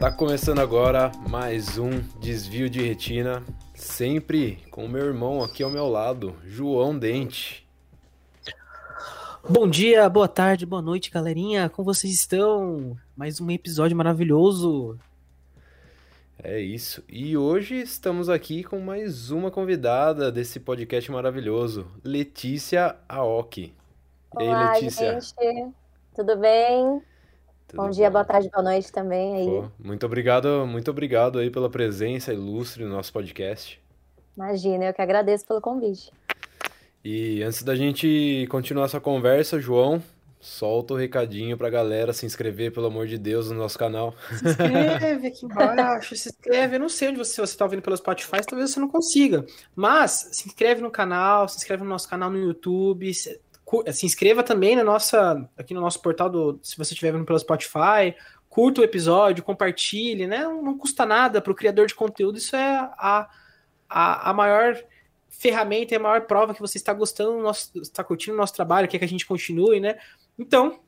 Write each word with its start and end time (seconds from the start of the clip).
Tá 0.00 0.10
começando 0.10 0.60
agora 0.60 1.12
mais 1.28 1.76
um 1.76 1.90
desvio 2.18 2.70
de 2.70 2.80
retina, 2.80 3.44
sempre 3.74 4.56
com 4.70 4.86
o 4.86 4.88
meu 4.88 5.04
irmão 5.04 5.44
aqui 5.44 5.62
ao 5.62 5.68
meu 5.68 5.86
lado, 5.88 6.34
João 6.42 6.98
Dente. 6.98 7.68
Bom 9.46 9.68
dia, 9.68 10.08
boa 10.08 10.26
tarde, 10.26 10.64
boa 10.64 10.80
noite, 10.80 11.10
galerinha. 11.10 11.68
Como 11.68 11.84
vocês 11.84 12.14
estão? 12.14 12.96
Mais 13.14 13.42
um 13.42 13.50
episódio 13.50 13.94
maravilhoso. 13.94 14.98
É 16.42 16.58
isso. 16.58 17.04
E 17.06 17.36
hoje 17.36 17.74
estamos 17.74 18.30
aqui 18.30 18.64
com 18.64 18.80
mais 18.80 19.30
uma 19.30 19.50
convidada 19.50 20.32
desse 20.32 20.58
podcast 20.58 21.12
maravilhoso, 21.12 21.86
Letícia 22.02 22.96
Aoki. 23.06 23.74
E 24.38 24.44
aí, 24.44 24.80
Letícia? 24.80 25.20
Gente. 25.20 25.74
Tudo 26.16 26.38
bem? 26.38 27.02
Tudo 27.70 27.84
bom 27.84 27.90
dia, 27.90 28.08
bom. 28.08 28.14
boa 28.14 28.24
tarde, 28.24 28.50
boa 28.50 28.64
noite 28.64 28.90
também 28.90 29.36
aí. 29.36 29.46
Pô, 29.46 29.70
muito 29.78 30.04
obrigado, 30.04 30.66
muito 30.66 30.90
obrigado 30.90 31.38
aí 31.38 31.50
pela 31.50 31.70
presença 31.70 32.32
ilustre 32.32 32.82
no 32.82 32.90
nosso 32.90 33.12
podcast. 33.12 33.80
Imagina, 34.36 34.86
eu 34.86 34.94
que 34.94 35.00
agradeço 35.00 35.46
pelo 35.46 35.60
convite. 35.60 36.10
E 37.04 37.42
antes 37.44 37.62
da 37.62 37.76
gente 37.76 38.44
continuar 38.50 38.86
essa 38.86 38.98
conversa, 38.98 39.60
João, 39.60 40.02
solta 40.40 40.94
o 40.94 40.96
recadinho 40.96 41.56
pra 41.56 41.70
galera 41.70 42.12
se 42.12 42.26
inscrever, 42.26 42.72
pelo 42.72 42.86
amor 42.86 43.06
de 43.06 43.16
Deus, 43.16 43.50
no 43.50 43.56
nosso 43.56 43.78
canal. 43.78 44.16
Se 44.36 44.48
inscreve 44.48 45.28
aqui 45.28 45.46
embaixo, 45.46 46.16
se 46.16 46.30
inscreve. 46.30 46.74
Eu 46.74 46.80
não 46.80 46.88
sei 46.88 47.10
onde 47.10 47.18
você, 47.18 47.34
se 47.34 47.40
você 47.40 47.56
tá 47.56 47.64
ouvindo 47.64 47.82
pelo 47.82 47.96
Spotify, 47.96 48.44
talvez 48.44 48.72
você 48.72 48.80
não 48.80 48.88
consiga. 48.88 49.46
Mas 49.76 50.28
se 50.32 50.48
inscreve 50.48 50.82
no 50.82 50.90
canal, 50.90 51.48
se 51.48 51.56
inscreve 51.58 51.84
no 51.84 51.88
nosso 51.88 52.08
canal 52.08 52.30
no 52.30 52.38
YouTube, 52.38 53.12
se 53.92 54.06
inscreva 54.06 54.42
também 54.42 54.74
na 54.74 54.82
nossa, 54.82 55.48
aqui 55.56 55.72
no 55.72 55.80
nosso 55.80 56.00
portal 56.00 56.28
do, 56.28 56.58
se 56.62 56.76
você 56.76 56.92
estiver 56.92 57.12
vendo 57.12 57.24
pelo 57.24 57.38
Spotify, 57.38 58.14
curta 58.48 58.80
o 58.80 58.84
episódio, 58.84 59.44
compartilhe, 59.44 60.26
né? 60.26 60.42
Não, 60.42 60.76
custa 60.76 61.06
nada 61.06 61.40
para 61.40 61.52
o 61.52 61.54
criador 61.54 61.86
de 61.86 61.94
conteúdo, 61.94 62.38
isso 62.38 62.56
é 62.56 62.78
a, 62.78 63.28
a, 63.88 64.30
a 64.30 64.32
maior 64.34 64.76
ferramenta, 65.28 65.94
é 65.94 65.98
a 65.98 66.00
maior 66.00 66.22
prova 66.22 66.52
que 66.52 66.60
você 66.60 66.76
está 66.76 66.92
gostando, 66.92 67.40
nosso, 67.40 67.70
está 67.80 68.02
curtindo 68.02 68.34
o 68.34 68.36
nosso 68.36 68.54
trabalho, 68.54 68.88
quer 68.88 68.98
que 68.98 69.04
a 69.04 69.08
gente 69.08 69.24
continue, 69.24 69.78
né? 69.78 69.98
Então, 70.36 70.80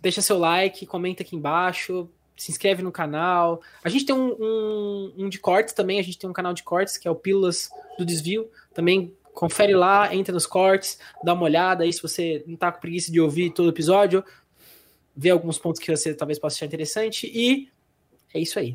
deixa 0.00 0.20
seu 0.20 0.38
like, 0.38 0.84
comenta 0.84 1.22
aqui 1.22 1.34
embaixo, 1.34 2.10
se 2.36 2.50
inscreve 2.50 2.82
no 2.82 2.92
canal. 2.92 3.62
A 3.82 3.88
gente 3.88 4.04
tem 4.04 4.14
um, 4.14 4.36
um, 4.38 5.14
um 5.18 5.28
de 5.28 5.38
cortes 5.38 5.72
também, 5.72 5.98
a 5.98 6.02
gente 6.02 6.18
tem 6.18 6.28
um 6.28 6.34
canal 6.34 6.52
de 6.52 6.62
cortes, 6.62 6.98
que 6.98 7.08
é 7.08 7.10
o 7.10 7.14
Pílulas 7.14 7.70
do 7.96 8.04
Desvio, 8.04 8.50
também 8.74 9.16
confere 9.34 9.74
lá, 9.74 10.14
entra 10.14 10.32
nos 10.32 10.46
cortes, 10.46 10.98
dá 11.22 11.34
uma 11.34 11.44
olhada 11.44 11.84
aí 11.84 11.92
se 11.92 12.00
você 12.00 12.42
não 12.46 12.56
tá 12.56 12.70
com 12.70 12.80
preguiça 12.80 13.10
de 13.10 13.20
ouvir 13.20 13.50
todo 13.50 13.66
o 13.66 13.70
episódio, 13.70 14.24
vê 15.14 15.30
alguns 15.30 15.58
pontos 15.58 15.80
que 15.80 15.94
você 15.94 16.14
talvez 16.14 16.38
possa 16.38 16.56
achar 16.56 16.66
interessante 16.66 17.26
e 17.26 17.68
é 18.32 18.38
isso 18.38 18.58
aí. 18.58 18.74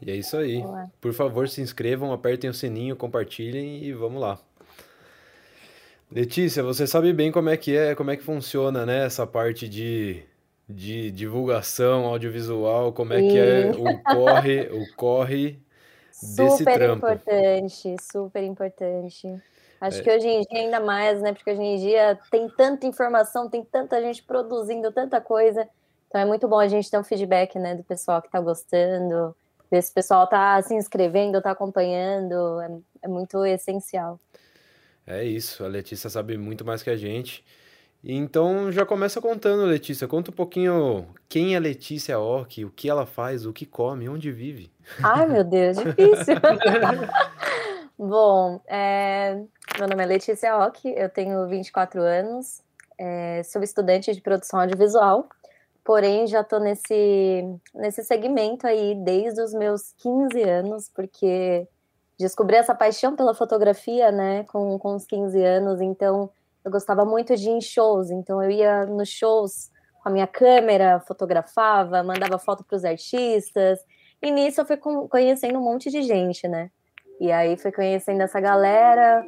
E 0.00 0.10
é 0.10 0.16
isso 0.16 0.36
aí. 0.36 0.62
Por 1.00 1.12
favor, 1.12 1.48
se 1.48 1.60
inscrevam, 1.60 2.12
apertem 2.12 2.48
o 2.48 2.54
sininho, 2.54 2.96
compartilhem 2.96 3.82
e 3.82 3.92
vamos 3.92 4.20
lá. 4.20 4.38
Letícia, 6.10 6.62
você 6.62 6.86
sabe 6.86 7.12
bem 7.12 7.30
como 7.30 7.50
é 7.50 7.56
que 7.56 7.76
é, 7.76 7.94
como 7.94 8.10
é 8.10 8.16
que 8.16 8.22
funciona, 8.22 8.84
né, 8.84 9.06
essa 9.06 9.26
parte 9.26 9.68
de, 9.68 10.24
de 10.68 11.10
divulgação 11.12 12.06
audiovisual, 12.06 12.92
como 12.92 13.12
é 13.12 13.20
Sim. 13.20 13.28
que 13.28 13.38
é 13.38 13.70
o 13.70 14.02
corre, 14.02 14.60
o 14.72 14.96
corre 14.96 15.60
desse 16.36 16.58
super 16.58 16.74
trampo. 16.74 17.06
Super 17.06 17.12
importante, 17.12 17.96
super 18.12 18.42
importante. 18.42 19.42
Acho 19.80 20.00
é. 20.00 20.02
que 20.02 20.10
hoje 20.10 20.28
em 20.28 20.42
dia 20.42 20.60
ainda 20.60 20.78
mais, 20.78 21.22
né? 21.22 21.32
Porque 21.32 21.50
hoje 21.50 21.62
em 21.62 21.76
dia 21.76 22.18
tem 22.30 22.48
tanta 22.50 22.86
informação, 22.86 23.48
tem 23.48 23.64
tanta 23.64 24.00
gente 24.02 24.22
produzindo 24.22 24.92
tanta 24.92 25.20
coisa. 25.20 25.66
Então 26.08 26.20
é 26.20 26.24
muito 26.24 26.46
bom 26.46 26.58
a 26.58 26.68
gente 26.68 26.90
ter 26.90 26.98
um 26.98 27.04
feedback, 27.04 27.58
né, 27.58 27.74
do 27.74 27.84
pessoal 27.84 28.20
que 28.20 28.26
está 28.28 28.40
gostando, 28.40 29.34
ver 29.70 29.80
se 29.80 29.92
o 29.92 29.94
pessoal 29.94 30.24
está 30.24 30.60
se 30.60 30.74
inscrevendo, 30.74 31.38
está 31.38 31.52
acompanhando. 31.52 32.60
É, 32.60 32.78
é, 33.02 33.08
muito 33.08 33.44
essencial. 33.46 34.18
É 35.06 35.24
isso, 35.24 35.64
a 35.64 35.68
Letícia 35.68 36.10
sabe 36.10 36.36
muito 36.36 36.64
mais 36.64 36.82
que 36.82 36.90
a 36.90 36.96
gente. 36.96 37.44
Então 38.02 38.72
já 38.72 38.84
começa 38.84 39.20
contando, 39.20 39.64
Letícia. 39.64 40.08
Conta 40.08 40.30
um 40.30 40.34
pouquinho 40.34 41.06
quem 41.28 41.54
é 41.54 41.60
Letícia 41.60 42.18
Orc, 42.18 42.64
o 42.64 42.70
que 42.70 42.88
ela 42.88 43.06
faz, 43.06 43.46
o 43.46 43.52
que 43.52 43.64
come, 43.64 44.08
onde 44.08 44.32
vive. 44.32 44.70
Ai, 45.02 45.26
meu 45.26 45.44
Deus, 45.44 45.76
difícil. 45.76 46.34
Bom, 48.02 48.62
é, 48.66 49.34
meu 49.78 49.86
nome 49.86 50.02
é 50.02 50.06
Letícia 50.06 50.56
Ock, 50.56 50.88
eu 50.88 51.10
tenho 51.10 51.46
24 51.46 52.00
anos, 52.00 52.62
é, 52.96 53.42
sou 53.42 53.62
estudante 53.62 54.14
de 54.14 54.22
produção 54.22 54.58
audiovisual, 54.58 55.28
porém 55.84 56.26
já 56.26 56.40
estou 56.40 56.58
nesse, 56.60 57.44
nesse 57.74 58.02
segmento 58.02 58.66
aí 58.66 58.94
desde 58.94 59.42
os 59.42 59.52
meus 59.52 59.92
15 59.98 60.42
anos, 60.42 60.90
porque 60.94 61.68
descobri 62.18 62.56
essa 62.56 62.74
paixão 62.74 63.14
pela 63.14 63.34
fotografia, 63.34 64.10
né, 64.10 64.44
com, 64.44 64.78
com 64.78 64.94
os 64.94 65.04
15 65.04 65.44
anos, 65.44 65.82
então 65.82 66.30
eu 66.64 66.70
gostava 66.70 67.04
muito 67.04 67.36
de 67.36 67.50
ir 67.50 67.52
em 67.52 67.60
shows, 67.60 68.10
então 68.10 68.42
eu 68.42 68.50
ia 68.50 68.86
nos 68.86 69.10
shows 69.10 69.70
com 70.02 70.08
a 70.08 70.12
minha 70.12 70.26
câmera, 70.26 71.00
fotografava, 71.00 72.02
mandava 72.02 72.38
foto 72.38 72.64
para 72.64 72.76
os 72.76 72.84
artistas, 72.86 73.78
e 74.22 74.30
nisso 74.30 74.62
eu 74.62 74.64
fui 74.64 74.78
conhecendo 74.78 75.58
um 75.58 75.62
monte 75.62 75.90
de 75.90 76.00
gente, 76.00 76.48
né, 76.48 76.70
e 77.20 77.30
aí 77.30 77.56
fui 77.56 77.70
conhecendo 77.70 78.22
essa 78.22 78.40
galera, 78.40 79.22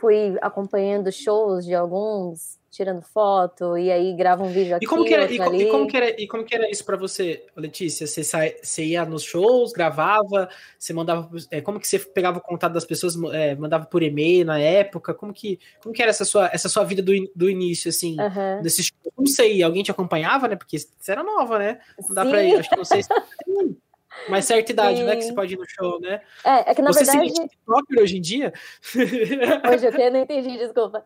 fui 0.00 0.36
acompanhando 0.40 1.12
shows 1.12 1.64
de 1.64 1.74
alguns, 1.74 2.58
tirando 2.70 3.02
foto, 3.02 3.78
e 3.78 3.90
aí 3.90 4.16
grava 4.16 4.42
um 4.42 4.48
vídeo 4.48 4.74
aqui, 4.74 4.84
e 4.84 4.88
como 4.88 5.04
que 5.04 5.14
era, 5.14 5.30
e, 5.30 5.36
e, 5.36 5.70
como 5.70 5.86
que 5.86 5.96
era, 5.96 6.20
e 6.22 6.26
como 6.26 6.44
que 6.44 6.54
era 6.54 6.70
isso 6.70 6.84
para 6.84 6.96
você, 6.96 7.46
Letícia? 7.54 8.06
Você, 8.06 8.24
sai, 8.24 8.56
você 8.60 8.84
ia 8.84 9.04
nos 9.04 9.22
shows, 9.22 9.72
gravava, 9.72 10.48
você 10.78 10.92
mandava, 10.92 11.30
é, 11.50 11.60
como 11.60 11.78
que 11.78 11.86
você 11.86 11.98
pegava 11.98 12.38
o 12.38 12.40
contato 12.40 12.72
das 12.72 12.84
pessoas, 12.84 13.14
é, 13.32 13.54
mandava 13.54 13.86
por 13.86 14.02
e-mail 14.02 14.44
na 14.44 14.58
época? 14.58 15.14
Como 15.14 15.32
que, 15.32 15.60
como 15.82 15.94
que 15.94 16.02
era 16.02 16.10
essa 16.10 16.24
sua, 16.24 16.50
essa 16.52 16.68
sua 16.68 16.82
vida 16.82 17.00
do, 17.02 17.12
do 17.36 17.48
início, 17.48 17.90
assim, 17.90 18.16
uhum. 18.18 18.62
desses 18.62 18.90
Não 19.16 19.26
sei, 19.26 19.62
alguém 19.62 19.82
te 19.82 19.90
acompanhava, 19.90 20.48
né? 20.48 20.56
Porque 20.56 20.78
você 20.78 21.12
era 21.12 21.22
nova, 21.22 21.58
né? 21.58 21.78
Não 22.08 22.14
dá 22.14 22.24
pra 22.24 22.42
ir, 22.42 22.56
acho 22.56 22.70
que 22.70 22.76
não 22.76 22.84
sei 22.84 23.02
se 23.02 23.08
mais 24.28 24.44
certa 24.44 24.72
idade, 24.72 24.98
Sim. 24.98 25.04
né? 25.04 25.16
Que 25.16 25.22
você 25.22 25.34
pode 25.34 25.54
ir 25.54 25.58
no 25.58 25.64
show, 25.68 26.00
né? 26.00 26.20
É, 26.44 26.70
é 26.70 26.74
que 26.74 26.82
na 26.82 26.92
você 26.92 27.04
verdade. 27.04 27.30
Seria 27.30 27.48
TikToker 27.48 28.02
hoje 28.02 28.16
em 28.16 28.20
dia? 28.20 28.52
Hoje 29.72 29.86
eu 29.86 30.12
não 30.12 30.20
entendi, 30.20 30.58
desculpa. 30.58 31.04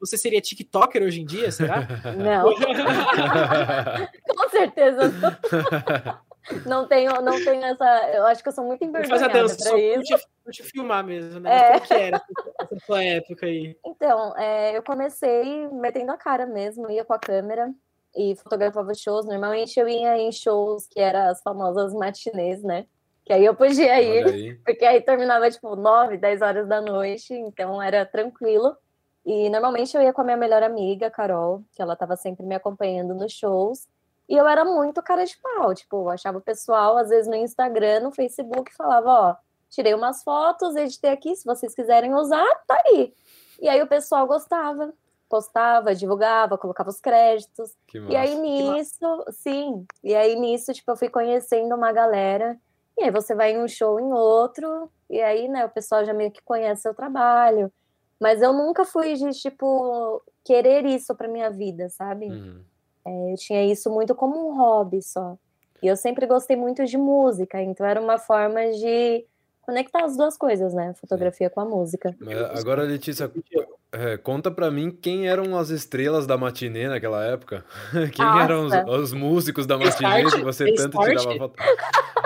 Você 0.00 0.16
seria 0.16 0.40
TikToker 0.40 1.02
hoje 1.02 1.20
em 1.20 1.24
dia, 1.24 1.50
será? 1.50 1.86
Não. 2.16 2.54
Com 4.36 4.48
certeza 4.50 5.08
não. 5.08 6.28
Não 6.64 6.88
tenho, 6.88 7.20
não 7.20 7.44
tenho 7.44 7.64
essa. 7.64 8.10
Eu 8.14 8.24
acho 8.26 8.42
que 8.42 8.48
eu 8.48 8.52
sou 8.52 8.64
muito 8.64 8.82
envergonhada 8.82 9.20
Faz 9.20 9.36
a 9.36 9.42
dança, 9.42 9.58
só 9.58 9.76
isso. 9.76 10.16
Te, 10.46 10.52
te 10.52 10.62
filmar 10.62 11.04
mesmo, 11.04 11.40
né? 11.40 11.54
É. 11.54 11.72
Como 11.72 11.86
que 11.86 11.94
era 11.94 12.22
essa 12.60 12.86
sua 12.86 13.04
época 13.04 13.46
aí? 13.46 13.76
Então, 13.84 14.36
é, 14.36 14.76
eu 14.76 14.82
comecei 14.82 15.68
metendo 15.68 16.12
a 16.12 16.16
cara 16.16 16.46
mesmo, 16.46 16.90
ia 16.90 17.04
com 17.04 17.12
a 17.12 17.18
câmera 17.18 17.70
e 18.18 18.34
fotografava 18.34 18.92
shows. 18.94 19.24
Normalmente 19.24 19.78
eu 19.78 19.88
ia 19.88 20.18
em 20.18 20.32
shows 20.32 20.88
que 20.88 20.98
eram 20.98 21.30
as 21.30 21.40
famosas 21.40 21.94
matinês, 21.94 22.60
né? 22.64 22.84
Que 23.24 23.32
aí 23.32 23.44
eu 23.44 23.54
podia 23.54 24.02
ir, 24.02 24.26
aí. 24.26 24.54
porque 24.66 24.84
aí 24.84 25.00
terminava 25.00 25.48
tipo 25.48 25.76
9, 25.76 26.18
10 26.18 26.42
horas 26.42 26.68
da 26.68 26.80
noite, 26.80 27.32
então 27.32 27.80
era 27.80 28.04
tranquilo. 28.04 28.76
E 29.24 29.48
normalmente 29.50 29.96
eu 29.96 30.02
ia 30.02 30.12
com 30.12 30.22
a 30.22 30.24
minha 30.24 30.36
melhor 30.36 30.64
amiga, 30.64 31.08
Carol, 31.10 31.62
que 31.72 31.80
ela 31.80 31.92
estava 31.92 32.16
sempre 32.16 32.44
me 32.44 32.56
acompanhando 32.56 33.14
nos 33.14 33.32
shows. 33.32 33.86
E 34.28 34.34
eu 34.34 34.48
era 34.48 34.64
muito 34.64 35.00
cara 35.00 35.24
de 35.24 35.38
pau, 35.38 35.72
tipo, 35.72 35.96
eu 35.96 36.10
achava 36.10 36.38
o 36.38 36.42
pessoal, 36.42 36.98
às 36.98 37.08
vezes 37.08 37.28
no 37.28 37.36
Instagram, 37.36 38.00
no 38.00 38.12
Facebook, 38.12 38.74
falava, 38.74 39.10
ó, 39.10 39.36
tirei 39.70 39.94
umas 39.94 40.22
fotos, 40.22 40.76
editei 40.76 41.10
aqui, 41.10 41.34
se 41.34 41.46
vocês 41.46 41.74
quiserem 41.74 42.14
usar, 42.14 42.46
tá 42.66 42.82
aí. 42.86 43.14
E 43.60 43.68
aí 43.68 43.80
o 43.80 43.86
pessoal 43.86 44.26
gostava 44.26 44.92
postava, 45.28 45.94
divulgava, 45.94 46.58
colocava 46.58 46.90
os 46.90 47.00
créditos. 47.00 47.74
e 48.08 48.16
aí 48.16 48.34
nisso, 48.36 49.24
sim, 49.30 49.86
e 50.02 50.14
aí 50.14 50.34
nisso, 50.36 50.72
tipo, 50.72 50.90
eu 50.90 50.96
fui 50.96 51.08
conhecendo 51.08 51.74
uma 51.74 51.92
galera. 51.92 52.58
E 52.96 53.04
aí 53.04 53.10
você 53.10 53.34
vai 53.34 53.52
em 53.52 53.58
um 53.62 53.68
show 53.68 54.00
em 54.00 54.12
outro, 54.12 54.90
e 55.08 55.20
aí, 55.20 55.46
né, 55.48 55.64
o 55.64 55.70
pessoal 55.70 56.04
já 56.04 56.12
meio 56.12 56.30
que 56.30 56.42
conhece 56.42 56.82
seu 56.82 56.94
trabalho. 56.94 57.72
Mas 58.20 58.42
eu 58.42 58.52
nunca 58.52 58.84
fui 58.84 59.14
de, 59.14 59.30
tipo, 59.30 60.20
querer 60.44 60.84
isso 60.84 61.14
pra 61.14 61.28
minha 61.28 61.50
vida, 61.50 61.88
sabe? 61.88 62.26
Uhum. 62.26 62.64
É, 63.06 63.32
eu 63.32 63.36
tinha 63.36 63.64
isso 63.64 63.88
muito 63.90 64.14
como 64.14 64.48
um 64.48 64.56
hobby 64.56 65.00
só. 65.00 65.36
E 65.82 65.86
eu 65.86 65.96
sempre 65.96 66.26
gostei 66.26 66.56
muito 66.56 66.84
de 66.84 66.98
música, 66.98 67.62
então 67.62 67.86
era 67.86 68.00
uma 68.00 68.18
forma 68.18 68.72
de 68.72 69.24
conectar 69.68 70.02
as 70.02 70.16
duas 70.16 70.34
coisas, 70.34 70.72
né? 70.72 70.94
Fotografia 70.94 71.48
é. 71.48 71.50
com 71.50 71.60
a 71.60 71.64
música. 71.66 72.16
Mas 72.18 72.38
agora, 72.58 72.84
Letícia, 72.84 73.30
é, 73.92 74.16
conta 74.16 74.50
pra 74.50 74.70
mim 74.70 74.90
quem 74.90 75.28
eram 75.28 75.58
as 75.58 75.68
estrelas 75.68 76.26
da 76.26 76.38
matinê 76.38 76.88
naquela 76.88 77.22
época. 77.22 77.62
Quem 78.14 78.24
Nossa. 78.24 78.42
eram 78.42 78.64
os, 78.64 79.02
os, 79.02 79.12
músicos 79.12 79.66
da 79.66 79.76
matinê 79.76 80.24
que 80.24 80.42
você 80.42 80.72
tanto 80.72 80.98
tirava 80.98 81.36
foto? 81.36 81.56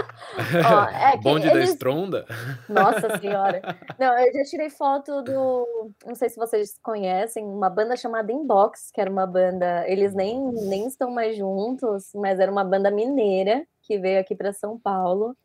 Ó, 0.65 0.85
é 0.85 1.17
Bonde 1.21 1.49
eles... 1.49 1.59
da 1.59 1.73
Estronda? 1.73 2.25
Nossa 2.69 3.19
senhora. 3.19 3.61
Não, 3.99 4.17
eu 4.17 4.33
já 4.33 4.45
tirei 4.45 4.71
foto 4.71 5.21
do. 5.23 5.91
Não 6.07 6.15
sei 6.15 6.29
se 6.29 6.37
vocês 6.37 6.79
conhecem, 6.81 7.45
uma 7.45 7.69
banda 7.69 7.97
chamada 7.97 8.33
Inbox, 8.33 8.91
que 8.93 9.01
era 9.01 9.11
uma 9.11 9.27
banda. 9.27 9.85
Eles 9.89 10.15
nem, 10.15 10.41
nem 10.69 10.87
estão 10.87 11.11
mais 11.11 11.37
juntos, 11.37 12.13
mas 12.15 12.39
era 12.39 12.53
uma 12.53 12.63
banda 12.63 12.89
mineira. 12.89 13.67
que 13.83 13.99
veio 13.99 14.21
aqui 14.21 14.37
para 14.37 14.53
São 14.53 14.79
Paulo. 14.79 15.37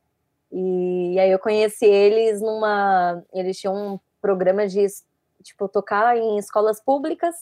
E, 0.52 1.20
aí 1.20 1.32
eu 1.32 1.40
conheci 1.40 1.86
eles 1.86 2.42
numa. 2.42 3.24
Eles 3.34 3.60
tinham 3.60 3.76
um 3.76 4.00
programa 4.22 4.68
de 4.68 4.86
tipo 5.44 5.68
tocar 5.68 6.18
em 6.18 6.38
escolas 6.38 6.82
públicas. 6.82 7.36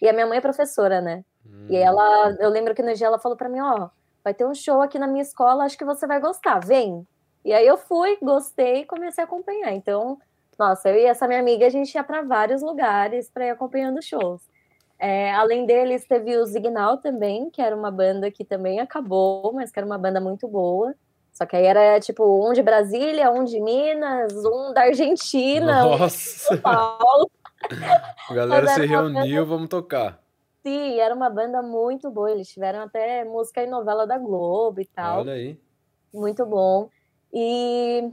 E 0.00 0.08
a 0.08 0.12
minha 0.12 0.26
mãe 0.26 0.38
é 0.38 0.40
professora, 0.40 1.00
né? 1.00 1.24
Hum. 1.46 1.66
E 1.68 1.76
ela, 1.76 2.36
eu 2.40 2.50
lembro 2.50 2.74
que 2.74 2.82
no 2.82 2.94
dia 2.94 3.06
ela 3.06 3.18
falou 3.18 3.36
para 3.36 3.48
mim, 3.48 3.60
ó, 3.60 3.88
vai 4.24 4.34
ter 4.34 4.44
um 4.44 4.54
show 4.54 4.80
aqui 4.80 4.98
na 4.98 5.06
minha 5.06 5.22
escola, 5.22 5.64
acho 5.64 5.78
que 5.78 5.84
você 5.84 6.06
vai 6.06 6.20
gostar, 6.20 6.58
vem. 6.58 7.06
E 7.44 7.52
aí 7.52 7.66
eu 7.66 7.76
fui, 7.76 8.18
gostei 8.22 8.80
e 8.80 8.84
comecei 8.84 9.22
a 9.22 9.26
acompanhar. 9.26 9.72
Então, 9.72 10.18
nossa, 10.58 10.88
eu 10.90 10.96
e 10.96 11.04
essa 11.04 11.26
minha 11.26 11.40
amiga, 11.40 11.66
a 11.66 11.70
gente 11.70 11.94
ia 11.94 12.04
para 12.04 12.22
vários 12.22 12.62
lugares 12.62 13.30
para 13.30 13.46
ir 13.46 13.50
acompanhando 13.50 14.02
shows. 14.02 14.42
É, 14.98 15.32
além 15.32 15.66
deles, 15.66 16.06
teve 16.06 16.36
o 16.36 16.46
Signal 16.46 16.98
também, 16.98 17.50
que 17.50 17.60
era 17.60 17.74
uma 17.74 17.90
banda 17.90 18.30
que 18.30 18.44
também 18.44 18.78
acabou, 18.78 19.52
mas 19.52 19.72
que 19.72 19.78
era 19.78 19.86
uma 19.86 19.98
banda 19.98 20.20
muito 20.20 20.46
boa. 20.46 20.94
Só 21.32 21.46
que 21.46 21.56
aí 21.56 21.64
era 21.64 21.98
tipo 21.98 22.24
um 22.46 22.52
de 22.52 22.62
Brasília, 22.62 23.30
um 23.30 23.42
de 23.42 23.58
Minas, 23.60 24.32
um 24.44 24.72
da 24.72 24.82
Argentina, 24.82 25.82
Nossa. 25.82 26.04
um 26.04 26.06
de 26.06 26.12
São 26.12 26.58
Paulo. 26.58 27.30
A 28.28 28.34
galera 28.34 28.66
se 28.68 28.84
reuniu, 28.84 29.36
banda... 29.36 29.44
vamos 29.44 29.68
tocar. 29.68 30.22
Sim, 30.62 31.00
era 31.00 31.14
uma 31.14 31.30
banda 31.30 31.62
muito 31.62 32.10
boa. 32.10 32.30
Eles 32.30 32.48
tiveram 32.48 32.82
até 32.82 33.24
música 33.24 33.62
e 33.62 33.66
novela 33.66 34.06
da 34.06 34.18
Globo 34.18 34.80
e 34.80 34.84
tal. 34.84 35.20
Olha 35.20 35.32
aí. 35.32 35.58
Muito 36.12 36.44
bom. 36.44 36.88
E. 37.32 38.10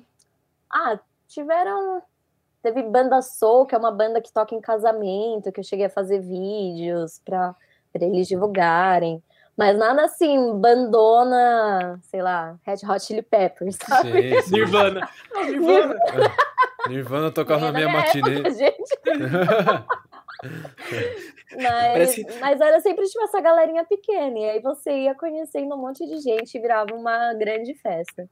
Ah, 0.72 1.00
tiveram. 1.28 2.02
Teve 2.62 2.84
Banda 2.84 3.22
Soul, 3.22 3.66
que 3.66 3.76
é 3.76 3.78
uma 3.78 3.92
banda 3.92 4.22
que 4.22 4.34
toca 4.34 4.54
em 4.54 4.60
casamento, 4.60 5.52
que 5.52 5.60
eu 5.60 5.64
cheguei 5.64 5.86
a 5.86 5.90
fazer 5.90 6.20
vídeos 6.20 7.22
para 7.24 7.56
eles 7.94 8.28
divulgarem. 8.28 9.24
Mas 9.60 9.78
nada 9.78 10.06
assim, 10.06 10.58
bandona, 10.58 12.00
sei 12.04 12.22
lá, 12.22 12.58
Red 12.66 12.78
Hot 12.90 13.04
Chili 13.04 13.22
Peppers, 13.22 13.76
sabe? 13.76 14.10
Sim, 14.10 14.42
sim. 14.42 14.52
Nirvana. 14.54 15.10
Nirvana. 15.36 16.00
Nirvana 16.88 17.30
tocava 17.30 17.66
na 17.66 17.74
minha 17.74 17.90
matinê. 17.90 18.50
Gente. 18.52 18.98
mas, 21.58 21.92
Parece... 21.92 22.26
mas 22.40 22.62
era 22.62 22.80
sempre 22.80 23.06
tipo 23.06 23.22
essa 23.22 23.42
galerinha 23.42 23.84
pequena. 23.84 24.40
E 24.40 24.50
aí 24.50 24.62
você 24.62 24.92
ia 24.92 25.14
conhecendo 25.14 25.76
um 25.76 25.78
monte 25.78 26.08
de 26.08 26.22
gente 26.22 26.58
e 26.58 26.62
virava 26.62 26.96
uma 26.96 27.34
grande 27.34 27.74
festa. 27.74 28.30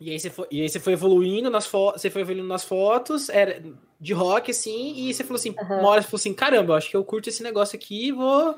E 0.00 0.12
aí 0.12 0.20
você 0.20 0.30
foi, 0.30 0.46
e 0.52 0.62
aí 0.62 0.68
você 0.68 0.78
foi 0.78 0.92
evoluindo 0.92 1.50
nas 1.50 1.66
fotos, 1.66 2.00
você 2.00 2.08
foi 2.08 2.22
evoluindo 2.22 2.46
nas 2.46 2.62
fotos, 2.62 3.28
era 3.28 3.60
de 4.00 4.12
rock, 4.12 4.52
assim, 4.52 4.94
e 4.96 5.12
você 5.12 5.24
falou 5.24 5.36
assim, 5.36 5.50
uhum. 5.50 5.80
uma 5.80 5.88
hora 5.88 6.02
você 6.02 6.06
falou 6.06 6.20
assim, 6.20 6.32
caramba, 6.32 6.76
acho 6.76 6.88
que 6.88 6.96
eu 6.96 7.04
curto 7.04 7.28
esse 7.28 7.42
negócio 7.42 7.76
aqui 7.76 8.06
e 8.06 8.12
vou, 8.12 8.54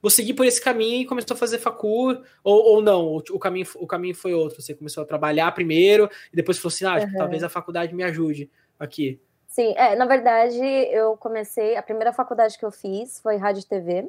vou 0.00 0.10
seguir 0.10 0.34
por 0.34 0.46
esse 0.46 0.60
caminho 0.60 1.02
e 1.02 1.06
começou 1.06 1.34
a 1.34 1.38
fazer 1.38 1.58
facu, 1.58 2.10
ou, 2.44 2.64
ou 2.64 2.82
não, 2.82 3.04
o, 3.06 3.16
o, 3.16 3.38
caminho, 3.38 3.66
o 3.76 3.86
caminho 3.86 4.14
foi 4.14 4.32
outro, 4.32 4.62
você 4.62 4.74
começou 4.74 5.02
a 5.02 5.06
trabalhar 5.06 5.50
primeiro, 5.52 6.08
e 6.32 6.36
depois 6.36 6.58
falou 6.58 6.72
assim, 6.72 6.84
ah, 6.84 7.06
uhum. 7.06 7.18
talvez 7.18 7.42
a 7.42 7.48
faculdade 7.48 7.94
me 7.94 8.04
ajude 8.04 8.50
aqui. 8.78 9.20
Sim, 9.46 9.74
é, 9.76 9.96
na 9.96 10.06
verdade, 10.06 10.60
eu 10.60 11.16
comecei, 11.16 11.76
a 11.76 11.82
primeira 11.82 12.12
faculdade 12.12 12.58
que 12.58 12.64
eu 12.64 12.70
fiz 12.70 13.18
foi 13.20 13.36
rádio 13.36 13.62
e 13.62 13.66
TV, 13.66 14.08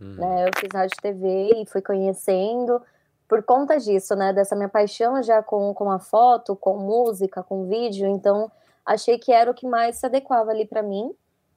uhum. 0.00 0.14
né, 0.16 0.46
eu 0.48 0.50
fiz 0.58 0.68
rádio 0.74 0.94
e 0.98 1.02
TV 1.02 1.50
e 1.62 1.66
fui 1.66 1.80
conhecendo, 1.80 2.80
por 3.28 3.44
conta 3.44 3.78
disso, 3.78 4.16
né, 4.16 4.32
dessa 4.32 4.56
minha 4.56 4.68
paixão 4.68 5.22
já 5.22 5.40
com, 5.42 5.72
com 5.72 5.90
a 5.90 6.00
foto, 6.00 6.56
com 6.56 6.76
música, 6.76 7.44
com 7.44 7.68
vídeo, 7.68 8.08
então 8.08 8.50
achei 8.84 9.18
que 9.18 9.30
era 9.30 9.48
o 9.48 9.54
que 9.54 9.68
mais 9.68 9.96
se 9.96 10.06
adequava 10.06 10.50
ali 10.50 10.66
para 10.66 10.82
mim. 10.82 11.12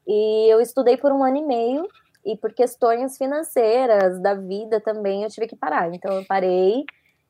E 0.05 0.47
eu 0.51 0.61
estudei 0.61 0.97
por 0.97 1.11
um 1.11 1.23
ano 1.23 1.37
e 1.37 1.41
meio 1.41 1.87
e 2.25 2.37
por 2.37 2.53
questões 2.53 3.17
financeiras 3.17 4.19
da 4.21 4.33
vida 4.33 4.79
também 4.79 5.23
eu 5.23 5.29
tive 5.29 5.47
que 5.47 5.55
parar. 5.55 5.93
Então 5.93 6.13
eu 6.13 6.25
parei 6.25 6.85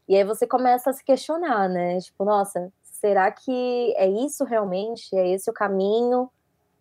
e 0.07 0.15
aí 0.15 0.23
você 0.23 0.45
começa 0.45 0.89
a 0.89 0.93
se 0.93 1.03
questionar, 1.03 1.69
né? 1.69 1.99
Tipo, 1.99 2.25
nossa, 2.25 2.71
será 2.81 3.31
que 3.31 3.93
é 3.97 4.07
isso 4.07 4.43
realmente? 4.43 5.15
É 5.15 5.29
esse 5.29 5.49
o 5.49 5.53
caminho? 5.53 6.29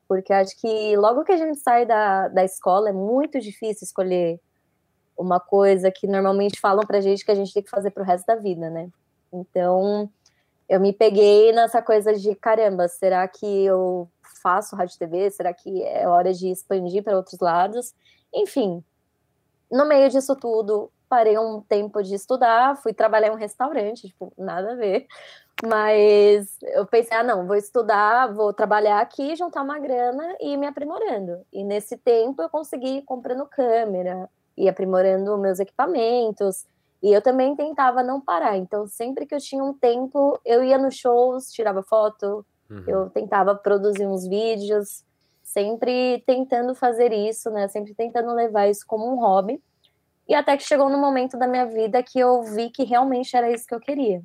Porque 0.08 0.32
acho 0.32 0.60
que 0.60 0.96
logo 0.96 1.24
que 1.24 1.32
a 1.32 1.36
gente 1.36 1.58
sai 1.58 1.86
da, 1.86 2.28
da 2.28 2.44
escola 2.44 2.90
é 2.90 2.92
muito 2.92 3.40
difícil 3.40 3.84
escolher 3.84 4.40
uma 5.16 5.38
coisa 5.38 5.90
que 5.90 6.06
normalmente 6.06 6.60
falam 6.60 6.84
pra 6.86 7.00
gente 7.00 7.24
que 7.24 7.30
a 7.30 7.34
gente 7.34 7.52
tem 7.52 7.62
que 7.62 7.70
fazer 7.70 7.90
pro 7.90 8.04
resto 8.04 8.26
da 8.26 8.34
vida, 8.34 8.68
né? 8.68 8.88
Então, 9.32 10.10
eu 10.68 10.80
me 10.80 10.92
peguei 10.92 11.52
nessa 11.52 11.80
coisa 11.80 12.12
de 12.14 12.34
caramba, 12.34 12.88
será 12.88 13.26
que 13.28 13.46
eu 13.46 14.08
faço 14.42 14.76
rádio 14.76 14.98
TV? 14.98 15.30
Será 15.30 15.54
que 15.54 15.82
é 15.82 16.08
hora 16.08 16.32
de 16.32 16.50
expandir 16.50 17.02
para 17.02 17.16
outros 17.16 17.38
lados? 17.40 17.94
Enfim, 18.34 18.82
no 19.70 19.86
meio 19.86 20.10
disso 20.10 20.34
tudo, 20.36 20.90
parei 21.08 21.38
um 21.38 21.60
tempo 21.60 22.02
de 22.02 22.14
estudar, 22.14 22.76
fui 22.76 22.92
trabalhar 22.92 23.28
em 23.28 23.32
um 23.32 23.36
restaurante, 23.36 24.08
tipo, 24.08 24.32
nada 24.36 24.72
a 24.72 24.76
ver. 24.76 25.06
Mas 25.64 26.56
eu 26.62 26.86
pensei, 26.86 27.16
ah, 27.16 27.22
não, 27.22 27.46
vou 27.46 27.56
estudar, 27.56 28.32
vou 28.34 28.52
trabalhar 28.52 29.00
aqui, 29.00 29.36
juntar 29.36 29.62
uma 29.62 29.78
grana 29.78 30.36
e 30.40 30.54
ir 30.54 30.56
me 30.56 30.66
aprimorando. 30.66 31.46
E 31.52 31.62
nesse 31.62 31.96
tempo 31.96 32.42
eu 32.42 32.50
consegui 32.50 32.98
ir 32.98 33.02
comprando 33.02 33.46
câmera, 33.46 34.28
e 34.56 34.68
aprimorando 34.68 35.36
meus 35.38 35.58
equipamentos. 35.58 36.64
E 37.02 37.12
eu 37.12 37.20
também 37.20 37.56
tentava 37.56 38.02
não 38.02 38.20
parar. 38.20 38.56
Então, 38.56 38.86
sempre 38.86 39.26
que 39.26 39.34
eu 39.34 39.40
tinha 39.40 39.62
um 39.62 39.74
tempo, 39.74 40.38
eu 40.44 40.62
ia 40.62 40.78
nos 40.78 40.94
shows, 40.94 41.50
tirava 41.50 41.82
foto, 41.82 42.46
uhum. 42.72 42.84
eu 42.86 43.10
tentava 43.10 43.54
produzir 43.54 44.06
uns 44.06 44.26
vídeos, 44.26 45.04
sempre 45.42 46.22
tentando 46.26 46.74
fazer 46.74 47.12
isso, 47.12 47.50
né? 47.50 47.68
Sempre 47.68 47.94
tentando 47.94 48.32
levar 48.34 48.68
isso 48.68 48.84
como 48.86 49.12
um 49.12 49.20
hobby. 49.20 49.62
E 50.28 50.34
até 50.34 50.56
que 50.56 50.62
chegou 50.62 50.88
no 50.88 50.98
momento 50.98 51.36
da 51.38 51.46
minha 51.46 51.66
vida 51.66 52.02
que 52.02 52.18
eu 52.18 52.42
vi 52.42 52.70
que 52.70 52.84
realmente 52.84 53.36
era 53.36 53.50
isso 53.50 53.66
que 53.66 53.74
eu 53.74 53.80
queria. 53.80 54.22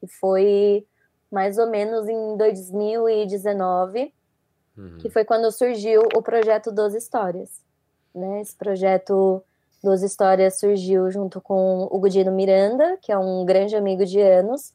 Que 0.00 0.06
foi 0.06 0.86
mais 1.30 1.58
ou 1.58 1.68
menos 1.68 2.08
em 2.08 2.36
2019, 2.36 4.12
uhum. 4.76 4.98
que 4.98 5.10
foi 5.10 5.24
quando 5.24 5.50
surgiu 5.52 6.02
o 6.16 6.22
projeto 6.22 6.72
12 6.72 6.96
Histórias. 6.96 7.62
Né? 8.14 8.40
Esse 8.40 8.56
projeto 8.56 9.42
Duas 9.82 10.02
Histórias 10.02 10.58
surgiu 10.58 11.10
junto 11.10 11.40
com 11.40 11.86
o 11.90 11.98
Gudino 11.98 12.32
Miranda, 12.32 12.98
que 13.00 13.12
é 13.12 13.18
um 13.18 13.44
grande 13.44 13.76
amigo 13.76 14.04
de 14.04 14.20
anos, 14.20 14.72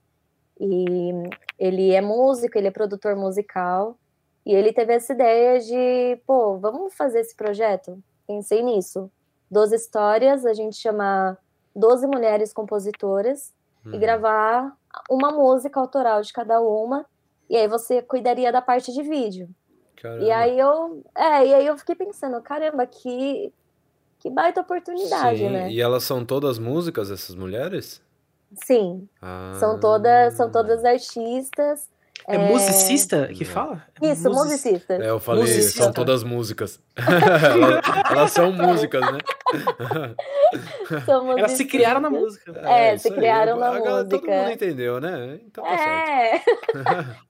e 0.60 1.12
ele 1.64 1.94
é 1.94 2.02
músico, 2.02 2.58
ele 2.58 2.68
é 2.68 2.72
produtor 2.72 3.16
musical, 3.16 3.98
e 4.46 4.54
ele 4.54 4.74
teve 4.74 4.94
essa 4.94 5.14
ideia 5.14 5.58
de, 5.62 6.22
pô, 6.28 6.58
vamos 6.58 6.94
fazer 6.94 7.22
esse 7.22 7.34
projeto? 7.34 7.98
Pensei 8.28 8.62
nisso. 8.62 9.10
Doze 9.50 9.78
histórias, 9.78 10.46
a 10.46 10.54
gente 10.54 10.76
chama 10.76 11.38
Doze 11.74 12.06
Mulheres 12.06 12.52
Compositoras, 12.52 13.54
e 13.86 13.90
uhum. 13.92 14.00
gravar 14.00 14.76
uma 15.10 15.32
música 15.32 15.80
autoral 15.80 16.22
de 16.22 16.34
cada 16.34 16.60
uma, 16.60 17.06
e 17.50 17.56
aí 17.56 17.68
você 17.68 18.02
cuidaria 18.02 18.52
da 18.52 18.62
parte 18.62 18.92
de 18.92 19.02
vídeo. 19.02 19.50
Caramba. 19.96 20.26
E 20.26 20.32
aí 20.32 20.60
eu, 20.60 21.02
é, 21.16 21.48
e 21.48 21.54
aí 21.54 21.66
eu 21.66 21.78
fiquei 21.78 21.96
pensando, 21.96 22.42
caramba, 22.42 22.86
que 22.86 23.54
que 24.20 24.30
baita 24.30 24.62
oportunidade, 24.62 25.40
Sim, 25.40 25.50
né? 25.50 25.70
E 25.70 25.82
elas 25.82 26.04
são 26.04 26.26
todas 26.26 26.58
músicas, 26.58 27.12
essas 27.12 27.36
mulheres? 27.36 28.02
Sim. 28.56 29.08
Ah. 29.22 29.52
São 29.60 29.80
todas, 29.80 30.36
são 30.36 30.52
todas 30.52 30.84
artistas. 30.86 31.90
É, 32.28 32.36
é 32.36 32.38
musicista 32.38 33.28
que 33.28 33.44
fala? 33.44 33.84
É 34.02 34.12
Isso, 34.12 34.30
Music... 34.30 34.44
musicista. 34.44 34.94
É, 34.94 35.10
eu 35.10 35.20
falei, 35.20 35.42
musicista. 35.42 35.84
são 35.84 35.94
todas 35.94 36.24
músicas. 36.24 36.80
elas, 36.96 37.82
elas, 38.12 38.32
são 38.32 38.52
músicas, 38.52 39.02
né? 39.02 39.18
elas 41.38 41.52
se 41.52 41.66
criaram 41.66 42.00
na 42.00 42.10
música. 42.10 42.54
É, 42.64 42.94
é 42.94 42.98
se 42.98 43.12
criaram 43.12 43.54
aí. 43.56 43.60
na 43.60 43.68
a 43.68 43.72
música. 43.72 43.90
Galera, 43.90 44.10
todo 44.10 44.28
mundo 44.28 44.52
entendeu, 44.52 45.02
né? 45.02 45.40
Então 45.46 45.64
tá 45.64 45.72
é. 45.72 46.40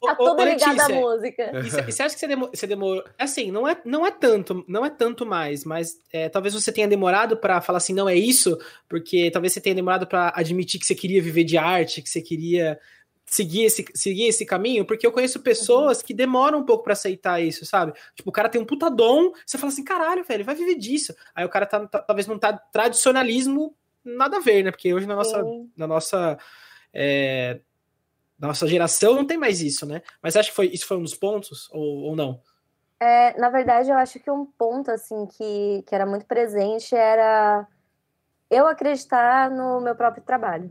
tá 0.01 0.15
tudo 0.15 0.43
ligado 0.43 0.79
à 0.81 0.89
música. 0.89 1.51
E 1.59 1.91
você 1.91 2.03
acha 2.03 2.13
que 2.13 2.19
você 2.19 2.27
demorou, 2.27 2.51
você 2.53 2.67
demorou... 2.67 3.03
Assim, 3.17 3.51
não 3.51 3.67
é, 3.67 3.77
não 3.83 4.05
é 4.05 4.11
tanto, 4.11 4.63
não 4.67 4.85
é 4.85 4.89
tanto 4.89 5.25
mais, 5.25 5.65
mas 5.65 5.97
é, 6.11 6.29
talvez 6.29 6.53
você 6.53 6.71
tenha 6.71 6.87
demorado 6.87 7.35
para 7.37 7.61
falar 7.61 7.77
assim, 7.77 7.93
não 7.93 8.07
é 8.07 8.15
isso, 8.15 8.59
porque 8.87 9.31
talvez 9.31 9.53
você 9.53 9.61
tenha 9.61 9.75
demorado 9.75 10.05
para 10.05 10.31
admitir 10.35 10.79
que 10.79 10.85
você 10.85 10.93
queria 10.93 11.21
viver 11.21 11.43
de 11.43 11.57
arte, 11.57 12.01
que 12.01 12.09
você 12.09 12.21
queria 12.21 12.79
seguir 13.33 13.63
esse, 13.63 13.83
seguir 13.95 14.27
esse 14.27 14.45
caminho, 14.45 14.85
porque 14.85 15.07
eu 15.07 15.11
conheço 15.11 15.39
pessoas 15.39 15.97
uhum. 15.97 16.03
que 16.05 16.13
demoram 16.13 16.59
um 16.59 16.63
pouco 16.63 16.83
para 16.83 16.93
aceitar 16.93 17.41
isso, 17.41 17.65
sabe? 17.65 17.91
Tipo, 18.13 18.29
o 18.29 18.31
cara 18.31 18.47
tem 18.47 18.61
um 18.61 18.65
puta 18.65 18.91
dom, 18.91 19.31
você 19.43 19.57
fala 19.57 19.73
assim, 19.73 19.83
caralho, 19.83 20.23
velho, 20.23 20.45
vai 20.45 20.53
viver 20.53 20.75
disso. 20.75 21.15
Aí 21.33 21.43
o 21.43 21.49
cara 21.49 21.65
tá, 21.65 21.87
tá 21.87 21.99
talvez 21.99 22.27
não 22.27 22.37
tá 22.37 22.53
tradicionalismo, 22.53 23.75
nada 24.05 24.37
a 24.37 24.39
ver, 24.39 24.63
né? 24.63 24.69
Porque 24.69 24.93
hoje 24.93 25.07
na 25.07 25.15
nossa, 25.15 25.43
na 25.75 25.87
nossa, 25.87 26.37
é, 26.93 27.59
na 28.37 28.49
nossa 28.49 28.67
geração 28.67 29.15
não 29.15 29.25
tem 29.25 29.37
mais 29.37 29.61
isso, 29.61 29.83
né? 29.87 30.03
Mas 30.21 30.35
acho 30.35 30.49
que 30.49 30.55
foi, 30.55 30.67
isso 30.67 30.85
foi 30.85 30.97
um 30.97 31.03
dos 31.03 31.15
pontos, 31.15 31.67
ou, 31.71 32.03
ou 32.03 32.15
não? 32.15 32.39
É, 32.99 33.35
na 33.39 33.49
verdade, 33.49 33.89
eu 33.89 33.97
acho 33.97 34.19
que 34.19 34.29
um 34.29 34.45
ponto, 34.45 34.91
assim, 34.91 35.25
que, 35.25 35.83
que 35.87 35.95
era 35.95 36.05
muito 36.05 36.27
presente 36.27 36.95
era 36.95 37.67
eu 38.47 38.67
acreditar 38.67 39.49
no 39.49 39.81
meu 39.81 39.95
próprio 39.95 40.23
trabalho. 40.23 40.69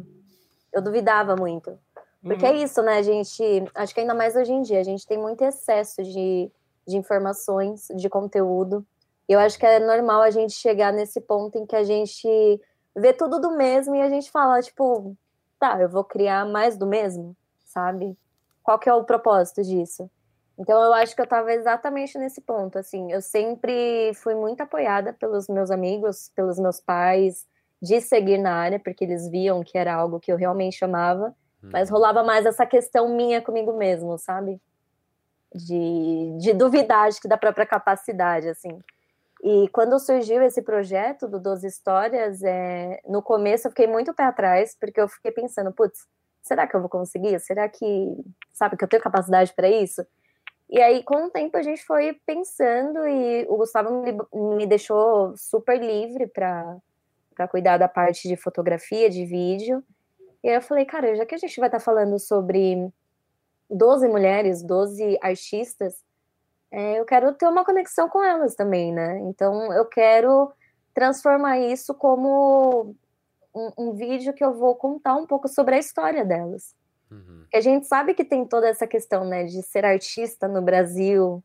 Eu 0.72 0.80
duvidava 0.80 1.34
muito. 1.34 1.76
Porque 2.22 2.46
uhum. 2.46 2.52
é 2.52 2.56
isso, 2.56 2.80
né, 2.82 3.02
gente? 3.02 3.42
Acho 3.74 3.92
que 3.92 4.00
ainda 4.00 4.14
mais 4.14 4.36
hoje 4.36 4.52
em 4.52 4.62
dia, 4.62 4.80
a 4.80 4.84
gente 4.84 5.06
tem 5.06 5.18
muito 5.18 5.42
excesso 5.42 6.02
de, 6.02 6.50
de 6.86 6.96
informações, 6.96 7.88
de 7.94 8.08
conteúdo. 8.08 8.86
Eu 9.28 9.40
acho 9.40 9.58
que 9.58 9.66
é 9.66 9.80
normal 9.80 10.22
a 10.22 10.30
gente 10.30 10.52
chegar 10.52 10.92
nesse 10.92 11.20
ponto 11.20 11.58
em 11.58 11.66
que 11.66 11.74
a 11.74 11.82
gente 11.82 12.28
vê 12.94 13.12
tudo 13.12 13.40
do 13.40 13.56
mesmo 13.56 13.94
e 13.94 14.00
a 14.00 14.08
gente 14.08 14.30
fala, 14.30 14.60
tipo, 14.60 15.16
tá, 15.58 15.80
eu 15.80 15.88
vou 15.88 16.04
criar 16.04 16.46
mais 16.46 16.76
do 16.76 16.86
mesmo, 16.86 17.36
sabe? 17.64 18.16
Qual 18.62 18.78
que 18.78 18.88
é 18.88 18.94
o 18.94 19.04
propósito 19.04 19.62
disso? 19.62 20.08
Então 20.58 20.80
eu 20.82 20.92
acho 20.92 21.14
que 21.14 21.20
eu 21.20 21.24
estava 21.24 21.52
exatamente 21.52 22.18
nesse 22.18 22.40
ponto, 22.40 22.78
assim, 22.78 23.10
eu 23.10 23.22
sempre 23.22 24.12
fui 24.14 24.34
muito 24.34 24.60
apoiada 24.60 25.12
pelos 25.12 25.48
meus 25.48 25.70
amigos, 25.70 26.30
pelos 26.36 26.58
meus 26.58 26.78
pais, 26.78 27.46
de 27.80 28.00
seguir 28.00 28.38
na 28.38 28.54
área, 28.54 28.78
porque 28.78 29.02
eles 29.02 29.28
viam 29.28 29.62
que 29.64 29.76
era 29.76 29.94
algo 29.94 30.20
que 30.20 30.30
eu 30.30 30.36
realmente 30.36 30.84
amava, 30.84 31.34
mas 31.70 31.90
rolava 31.90 32.22
mais 32.22 32.46
essa 32.46 32.66
questão 32.66 33.14
minha 33.14 33.40
comigo 33.42 33.72
mesmo, 33.72 34.18
sabe? 34.18 34.60
De, 35.54 36.36
de 36.38 36.52
duvidar 36.54 37.08
acho 37.08 37.20
que 37.20 37.28
da 37.28 37.36
própria 37.36 37.66
capacidade, 37.66 38.48
assim. 38.48 38.80
E 39.42 39.68
quando 39.68 39.98
surgiu 39.98 40.42
esse 40.42 40.62
projeto 40.62 41.26
do 41.26 41.40
12 41.40 41.66
Histórias, 41.66 42.42
é, 42.42 43.00
no 43.06 43.20
começo 43.20 43.66
eu 43.66 43.70
fiquei 43.70 43.86
muito 43.86 44.14
pé 44.14 44.24
atrás, 44.24 44.76
porque 44.78 45.00
eu 45.00 45.08
fiquei 45.08 45.32
pensando, 45.32 45.72
putz, 45.72 46.06
será 46.40 46.66
que 46.66 46.76
eu 46.76 46.80
vou 46.80 46.88
conseguir? 46.88 47.38
Será 47.40 47.68
que, 47.68 48.16
sabe, 48.52 48.76
que 48.76 48.84
eu 48.84 48.88
tenho 48.88 49.02
capacidade 49.02 49.52
para 49.52 49.68
isso? 49.68 50.06
E 50.70 50.80
aí, 50.80 51.02
com 51.02 51.26
o 51.26 51.30
tempo, 51.30 51.56
a 51.56 51.62
gente 51.62 51.84
foi 51.84 52.14
pensando 52.24 53.06
e 53.06 53.44
o 53.48 53.56
Gustavo 53.56 54.02
me, 54.02 54.16
me 54.56 54.66
deixou 54.66 55.36
super 55.36 55.78
livre 55.78 56.26
para 56.28 56.80
cuidar 57.50 57.76
da 57.76 57.88
parte 57.88 58.26
de 58.26 58.36
fotografia, 58.36 59.10
de 59.10 59.26
vídeo. 59.26 59.84
E 60.42 60.48
aí 60.48 60.54
eu 60.54 60.62
falei, 60.62 60.84
cara, 60.84 61.14
já 61.14 61.24
que 61.24 61.34
a 61.34 61.38
gente 61.38 61.58
vai 61.58 61.68
estar 61.68 61.78
tá 61.78 61.84
falando 61.84 62.18
sobre 62.18 62.90
12 63.70 64.08
mulheres, 64.08 64.62
12 64.62 65.18
artistas, 65.22 66.02
é, 66.70 66.98
eu 66.98 67.04
quero 67.04 67.32
ter 67.34 67.46
uma 67.46 67.64
conexão 67.64 68.08
com 68.08 68.22
elas 68.24 68.54
também, 68.54 68.92
né? 68.92 69.18
Então, 69.20 69.72
eu 69.72 69.84
quero 69.84 70.52
transformar 70.94 71.58
isso 71.58 71.94
como 71.94 72.94
um, 73.54 73.72
um 73.78 73.92
vídeo 73.92 74.32
que 74.32 74.44
eu 74.44 74.54
vou 74.54 74.74
contar 74.74 75.14
um 75.14 75.26
pouco 75.26 75.48
sobre 75.48 75.74
a 75.74 75.78
história 75.78 76.24
delas. 76.24 76.74
Uhum. 77.10 77.44
A 77.54 77.60
gente 77.60 77.86
sabe 77.86 78.14
que 78.14 78.24
tem 78.24 78.46
toda 78.46 78.66
essa 78.68 78.86
questão, 78.86 79.24
né, 79.24 79.44
de 79.44 79.62
ser 79.62 79.84
artista 79.84 80.48
no 80.48 80.62
Brasil, 80.62 81.42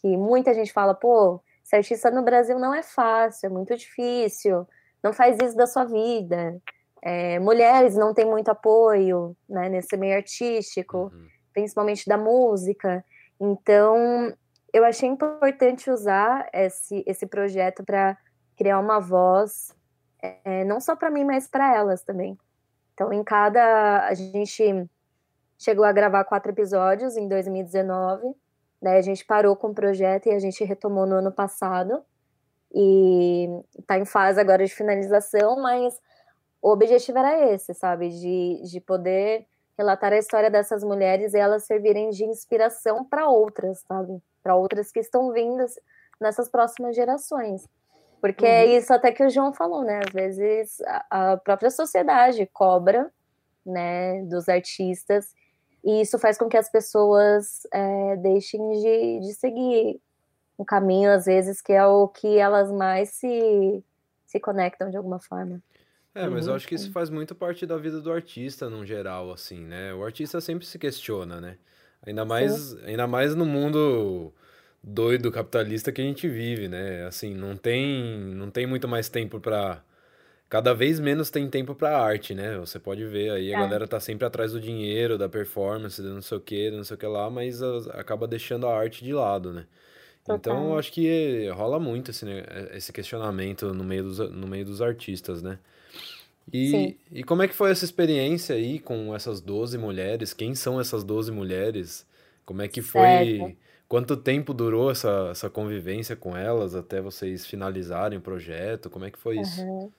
que 0.00 0.16
muita 0.16 0.54
gente 0.54 0.72
fala, 0.72 0.94
pô, 0.94 1.40
ser 1.64 1.76
artista 1.76 2.10
no 2.10 2.22
Brasil 2.22 2.58
não 2.58 2.72
é 2.72 2.82
fácil, 2.82 3.46
é 3.46 3.50
muito 3.50 3.76
difícil, 3.76 4.66
não 5.02 5.12
faz 5.12 5.36
isso 5.42 5.56
da 5.56 5.66
sua 5.66 5.84
vida. 5.84 6.60
É, 7.02 7.38
mulheres 7.38 7.94
não 7.94 8.12
têm 8.12 8.26
muito 8.26 8.48
apoio, 8.48 9.36
né, 9.48 9.68
nesse 9.68 9.96
meio 9.96 10.16
artístico, 10.16 11.12
uhum. 11.12 11.26
principalmente 11.52 12.06
da 12.08 12.16
música. 12.16 13.04
Então, 13.40 14.32
eu 14.72 14.84
achei 14.84 15.08
importante 15.08 15.90
usar 15.90 16.48
esse, 16.52 17.02
esse 17.06 17.26
projeto 17.26 17.84
para 17.84 18.16
criar 18.56 18.80
uma 18.80 18.98
voz, 18.98 19.74
é, 20.20 20.64
não 20.64 20.80
só 20.80 20.96
para 20.96 21.10
mim, 21.10 21.24
mas 21.24 21.46
para 21.46 21.74
elas 21.74 22.02
também. 22.02 22.36
Então, 22.98 23.12
em 23.12 23.22
cada. 23.22 24.08
A 24.08 24.14
gente 24.14 24.88
chegou 25.56 25.84
a 25.84 25.92
gravar 25.92 26.24
quatro 26.24 26.50
episódios 26.50 27.16
em 27.16 27.28
2019, 27.28 28.34
né? 28.82 28.96
A 28.96 29.02
gente 29.02 29.24
parou 29.24 29.54
com 29.54 29.68
o 29.68 29.74
projeto 29.74 30.26
e 30.26 30.30
a 30.32 30.38
gente 30.40 30.64
retomou 30.64 31.06
no 31.06 31.14
ano 31.14 31.30
passado. 31.30 32.02
E 32.74 33.48
está 33.78 33.98
em 33.98 34.04
fase 34.04 34.40
agora 34.40 34.64
de 34.64 34.74
finalização, 34.74 35.62
mas 35.62 35.98
o 36.60 36.70
objetivo 36.70 37.18
era 37.18 37.52
esse, 37.52 37.74
sabe? 37.74 38.08
De, 38.08 38.62
de 38.64 38.80
poder 38.80 39.46
relatar 39.76 40.12
a 40.12 40.18
história 40.18 40.50
dessas 40.50 40.82
mulheres 40.82 41.34
e 41.34 41.38
elas 41.38 41.64
servirem 41.64 42.10
de 42.10 42.24
inspiração 42.24 43.04
para 43.04 43.28
outras, 43.28 43.80
sabe? 43.86 44.20
para 44.48 44.56
outras 44.56 44.90
que 44.90 44.98
estão 44.98 45.30
vindo 45.30 45.62
nessas 46.18 46.48
próximas 46.48 46.96
gerações. 46.96 47.68
Porque 48.18 48.46
é 48.46 48.64
uhum. 48.64 48.70
é 48.70 48.78
isso 48.78 48.92
até 48.92 49.12
que 49.12 49.22
o 49.22 49.28
João 49.28 49.52
falou, 49.52 49.84
né? 49.84 50.00
Às 50.06 50.12
vezes 50.12 50.80
a, 50.86 51.32
a 51.32 51.36
própria 51.36 51.70
sociedade 51.70 52.46
cobra, 52.46 53.10
né, 53.64 54.22
dos 54.22 54.48
artistas, 54.48 55.34
e 55.84 56.00
isso 56.00 56.18
faz 56.18 56.38
com 56.38 56.48
que 56.48 56.56
as 56.56 56.70
pessoas 56.70 57.66
é, 57.70 58.16
deixem 58.16 58.60
de, 58.80 59.20
de 59.20 59.34
seguir 59.34 60.00
um 60.58 60.64
caminho, 60.64 61.12
às 61.12 61.26
vezes, 61.26 61.60
que 61.60 61.72
é 61.72 61.86
o 61.86 62.08
que 62.08 62.38
elas 62.38 62.72
mais 62.72 63.10
se, 63.10 63.84
se 64.26 64.40
conectam 64.40 64.90
de 64.90 64.96
alguma 64.96 65.20
forma. 65.20 65.62
É, 66.14 66.26
mas 66.26 66.46
uhum. 66.46 66.52
eu 66.52 66.56
acho 66.56 66.66
que 66.66 66.74
isso 66.74 66.90
faz 66.90 67.10
muito 67.10 67.34
parte 67.34 67.64
da 67.66 67.76
vida 67.76 68.00
do 68.00 68.10
artista, 68.10 68.68
no 68.68 68.84
geral, 68.84 69.30
assim, 69.30 69.60
né? 69.60 69.94
O 69.94 70.04
artista 70.04 70.40
sempre 70.40 70.66
se 70.66 70.78
questiona, 70.78 71.40
né? 71.40 71.56
Ainda 72.04 72.24
mais, 72.24 72.74
ainda 72.84 73.06
mais 73.06 73.34
no 73.34 73.44
mundo 73.44 74.32
doido 74.82 75.30
capitalista 75.30 75.92
que 75.92 76.00
a 76.00 76.04
gente 76.04 76.28
vive, 76.28 76.68
né? 76.68 77.04
Assim, 77.06 77.34
não 77.34 77.56
tem, 77.56 78.34
não 78.34 78.50
tem 78.50 78.66
muito 78.66 78.88
mais 78.88 79.08
tempo 79.08 79.40
para 79.40 79.82
cada 80.48 80.72
vez 80.72 80.98
menos 80.98 81.30
tem 81.30 81.48
tempo 81.48 81.74
para 81.74 81.98
arte, 81.98 82.34
né? 82.34 82.56
Você 82.58 82.78
pode 82.78 83.04
ver 83.04 83.30
aí 83.30 83.54
a 83.54 83.58
é. 83.58 83.60
galera 83.60 83.86
tá 83.86 84.00
sempre 84.00 84.26
atrás 84.26 84.52
do 84.52 84.60
dinheiro, 84.60 85.18
da 85.18 85.28
performance, 85.28 86.00
do 86.00 86.14
não 86.14 86.22
sei 86.22 86.38
o 86.38 86.40
que, 86.40 86.70
não 86.70 86.84
sei 86.84 86.94
o 86.94 86.98
que 86.98 87.06
lá, 87.06 87.28
mas 87.28 87.62
acaba 87.90 88.26
deixando 88.26 88.66
a 88.66 88.76
arte 88.76 89.04
de 89.04 89.12
lado, 89.12 89.52
né? 89.52 89.66
Total. 90.24 90.36
Então, 90.36 90.70
eu 90.72 90.78
acho 90.78 90.92
que 90.92 91.48
rola 91.50 91.78
muito 91.78 92.10
esse, 92.10 92.24
né, 92.24 92.44
esse 92.72 92.92
questionamento 92.92 93.72
no 93.74 93.84
meio 93.84 94.04
dos, 94.04 94.18
no 94.18 94.46
meio 94.46 94.64
dos 94.64 94.80
artistas, 94.82 95.42
né? 95.42 95.58
E, 96.52 96.96
e 97.10 97.24
como 97.24 97.42
é 97.42 97.48
que 97.48 97.54
foi 97.54 97.70
essa 97.70 97.84
experiência 97.84 98.54
aí 98.54 98.78
com 98.78 99.14
essas 99.14 99.40
12 99.40 99.76
mulheres? 99.78 100.32
Quem 100.32 100.54
são 100.54 100.80
essas 100.80 101.04
12 101.04 101.30
mulheres? 101.32 102.06
Como 102.44 102.62
é 102.62 102.68
que 102.68 102.80
foi? 102.80 103.38
Certo. 103.38 103.56
Quanto 103.88 104.16
tempo 104.16 104.52
durou 104.52 104.90
essa, 104.90 105.28
essa 105.30 105.48
convivência 105.48 106.14
com 106.14 106.36
elas 106.36 106.74
até 106.74 107.00
vocês 107.00 107.46
finalizarem 107.46 108.18
o 108.18 108.22
projeto? 108.22 108.90
Como 108.90 109.06
é 109.06 109.10
que 109.10 109.18
foi 109.18 109.40
isso? 109.40 109.62
Uhum. 109.62 109.90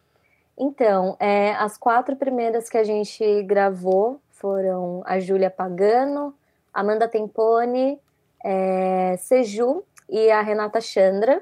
Então, 0.58 1.18
é, 1.20 1.54
as 1.54 1.78
quatro 1.78 2.16
primeiras 2.16 2.70
que 2.70 2.78
a 2.78 2.84
gente 2.84 3.44
gravou 3.44 4.22
foram 4.32 5.02
a 5.06 5.20
Júlia 5.20 5.50
Pagano, 5.50 6.36
Amanda 6.74 7.08
Tempone, 7.08 7.98
é, 8.44 9.16
Seju 9.18 9.84
e 10.08 10.30
a 10.30 10.42
Renata 10.42 10.80
Chandra. 10.82 11.42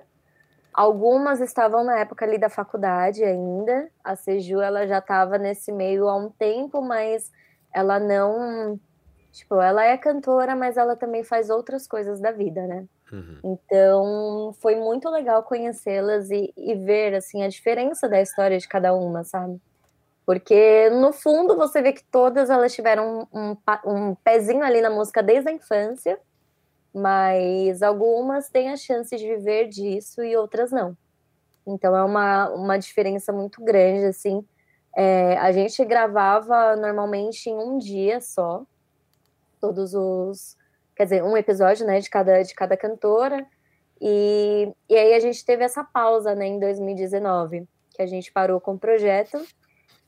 Algumas 0.78 1.42
estavam 1.42 1.84
na 1.84 1.98
época 1.98 2.24
ali 2.24 2.38
da 2.38 2.50
faculdade 2.50 3.24
ainda. 3.24 3.90
A 4.04 4.16
Seju 4.16 4.62
ela 4.62 4.86
já 4.86 5.00
estava 5.00 5.40
nesse 5.40 5.72
meio 5.72 6.08
há 6.08 6.16
um 6.16 6.30
tempo, 6.30 6.84
mas 6.84 7.32
ela 7.74 8.00
não, 8.00 8.80
tipo, 9.32 9.60
ela 9.60 9.84
é 9.84 9.98
cantora, 9.98 10.56
mas 10.56 10.78
ela 10.78 10.96
também 10.96 11.24
faz 11.24 11.50
outras 11.50 11.88
coisas 11.88 12.20
da 12.20 12.32
vida, 12.32 12.62
né? 12.68 12.86
Uhum. 13.12 13.40
Então 13.44 14.56
foi 14.62 14.76
muito 14.76 15.10
legal 15.10 15.42
conhecê-las 15.42 16.30
e, 16.30 16.54
e, 16.56 16.76
ver 16.76 17.16
assim 17.16 17.42
a 17.42 17.48
diferença 17.48 18.08
da 18.08 18.22
história 18.22 18.60
de 18.60 18.68
cada 18.68 18.94
uma, 18.94 19.24
sabe? 19.24 19.60
Porque 20.28 20.92
no 20.92 21.12
fundo 21.12 21.58
você 21.58 21.82
vê 21.82 21.92
que 21.92 22.04
todas 22.04 22.52
elas 22.52 22.72
tiveram 22.76 23.28
um, 23.34 23.50
um, 23.50 23.58
um 23.84 24.16
pezinho 24.16 24.64
ali 24.64 24.80
na 24.80 24.92
música 24.92 25.24
desde 25.24 25.50
a 25.50 25.54
infância 25.54 26.20
mas 26.98 27.84
algumas 27.84 28.50
têm 28.50 28.72
a 28.72 28.76
chance 28.76 29.16
de 29.16 29.28
viver 29.28 29.68
disso 29.68 30.24
e 30.24 30.36
outras 30.36 30.72
não. 30.72 30.98
Então 31.66 31.96
é 31.96 32.04
uma, 32.04 32.50
uma 32.50 32.78
diferença 32.78 33.32
muito 33.32 33.64
grande, 33.64 34.06
assim. 34.06 34.44
É, 34.96 35.38
a 35.38 35.52
gente 35.52 35.86
gravava 35.86 36.76
normalmente 36.76 37.50
em 37.50 37.56
um 37.56 37.78
dia 37.78 38.20
só, 38.20 38.66
todos 39.62 39.94
os. 39.94 40.58
Quer 40.96 41.04
dizer, 41.04 41.24
um 41.24 41.38
episódio 41.38 41.86
né, 41.86 42.00
de, 42.00 42.10
cada, 42.10 42.42
de 42.42 42.56
cada 42.56 42.76
cantora. 42.76 43.46
E, 44.02 44.74
e 44.90 44.96
aí 44.96 45.14
a 45.14 45.20
gente 45.20 45.46
teve 45.46 45.64
essa 45.64 45.84
pausa 45.84 46.34
né, 46.34 46.48
em 46.48 46.60
2019, 46.60 47.68
que 47.92 48.02
a 48.02 48.08
gente 48.08 48.32
parou 48.32 48.60
com 48.60 48.74
o 48.74 48.80
projeto. 48.80 49.38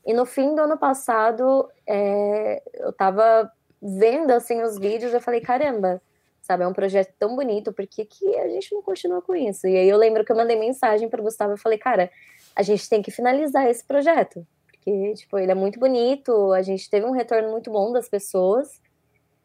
E 0.04 0.12
no 0.12 0.26
fim 0.26 0.56
do 0.56 0.62
ano 0.62 0.76
passado, 0.76 1.68
é, 1.86 2.60
eu 2.74 2.92
tava 2.92 3.52
vendo 3.80 4.32
assim 4.32 4.60
os 4.62 4.76
vídeos, 4.78 5.14
eu 5.14 5.20
falei, 5.20 5.40
caramba, 5.40 6.02
sabe? 6.50 6.64
É 6.64 6.66
um 6.66 6.72
projeto 6.72 7.14
tão 7.16 7.36
bonito, 7.36 7.72
por 7.72 7.86
que, 7.86 8.04
que 8.04 8.36
a 8.36 8.48
gente 8.48 8.74
não 8.74 8.82
continua 8.82 9.22
com 9.22 9.36
isso? 9.36 9.68
E 9.68 9.76
aí 9.76 9.88
eu 9.88 9.96
lembro 9.96 10.24
que 10.24 10.32
eu 10.32 10.36
mandei 10.36 10.58
mensagem 10.58 11.08
para 11.08 11.20
o 11.20 11.24
Gustavo 11.24 11.54
e 11.54 11.56
falei, 11.56 11.78
cara, 11.78 12.10
a 12.56 12.62
gente 12.62 12.88
tem 12.88 13.00
que 13.00 13.12
finalizar 13.12 13.68
esse 13.68 13.86
projeto, 13.86 14.44
porque, 14.66 15.14
tipo, 15.14 15.38
ele 15.38 15.52
é 15.52 15.54
muito 15.54 15.78
bonito, 15.78 16.52
a 16.52 16.60
gente 16.60 16.90
teve 16.90 17.06
um 17.06 17.12
retorno 17.12 17.50
muito 17.50 17.70
bom 17.70 17.92
das 17.92 18.08
pessoas, 18.08 18.82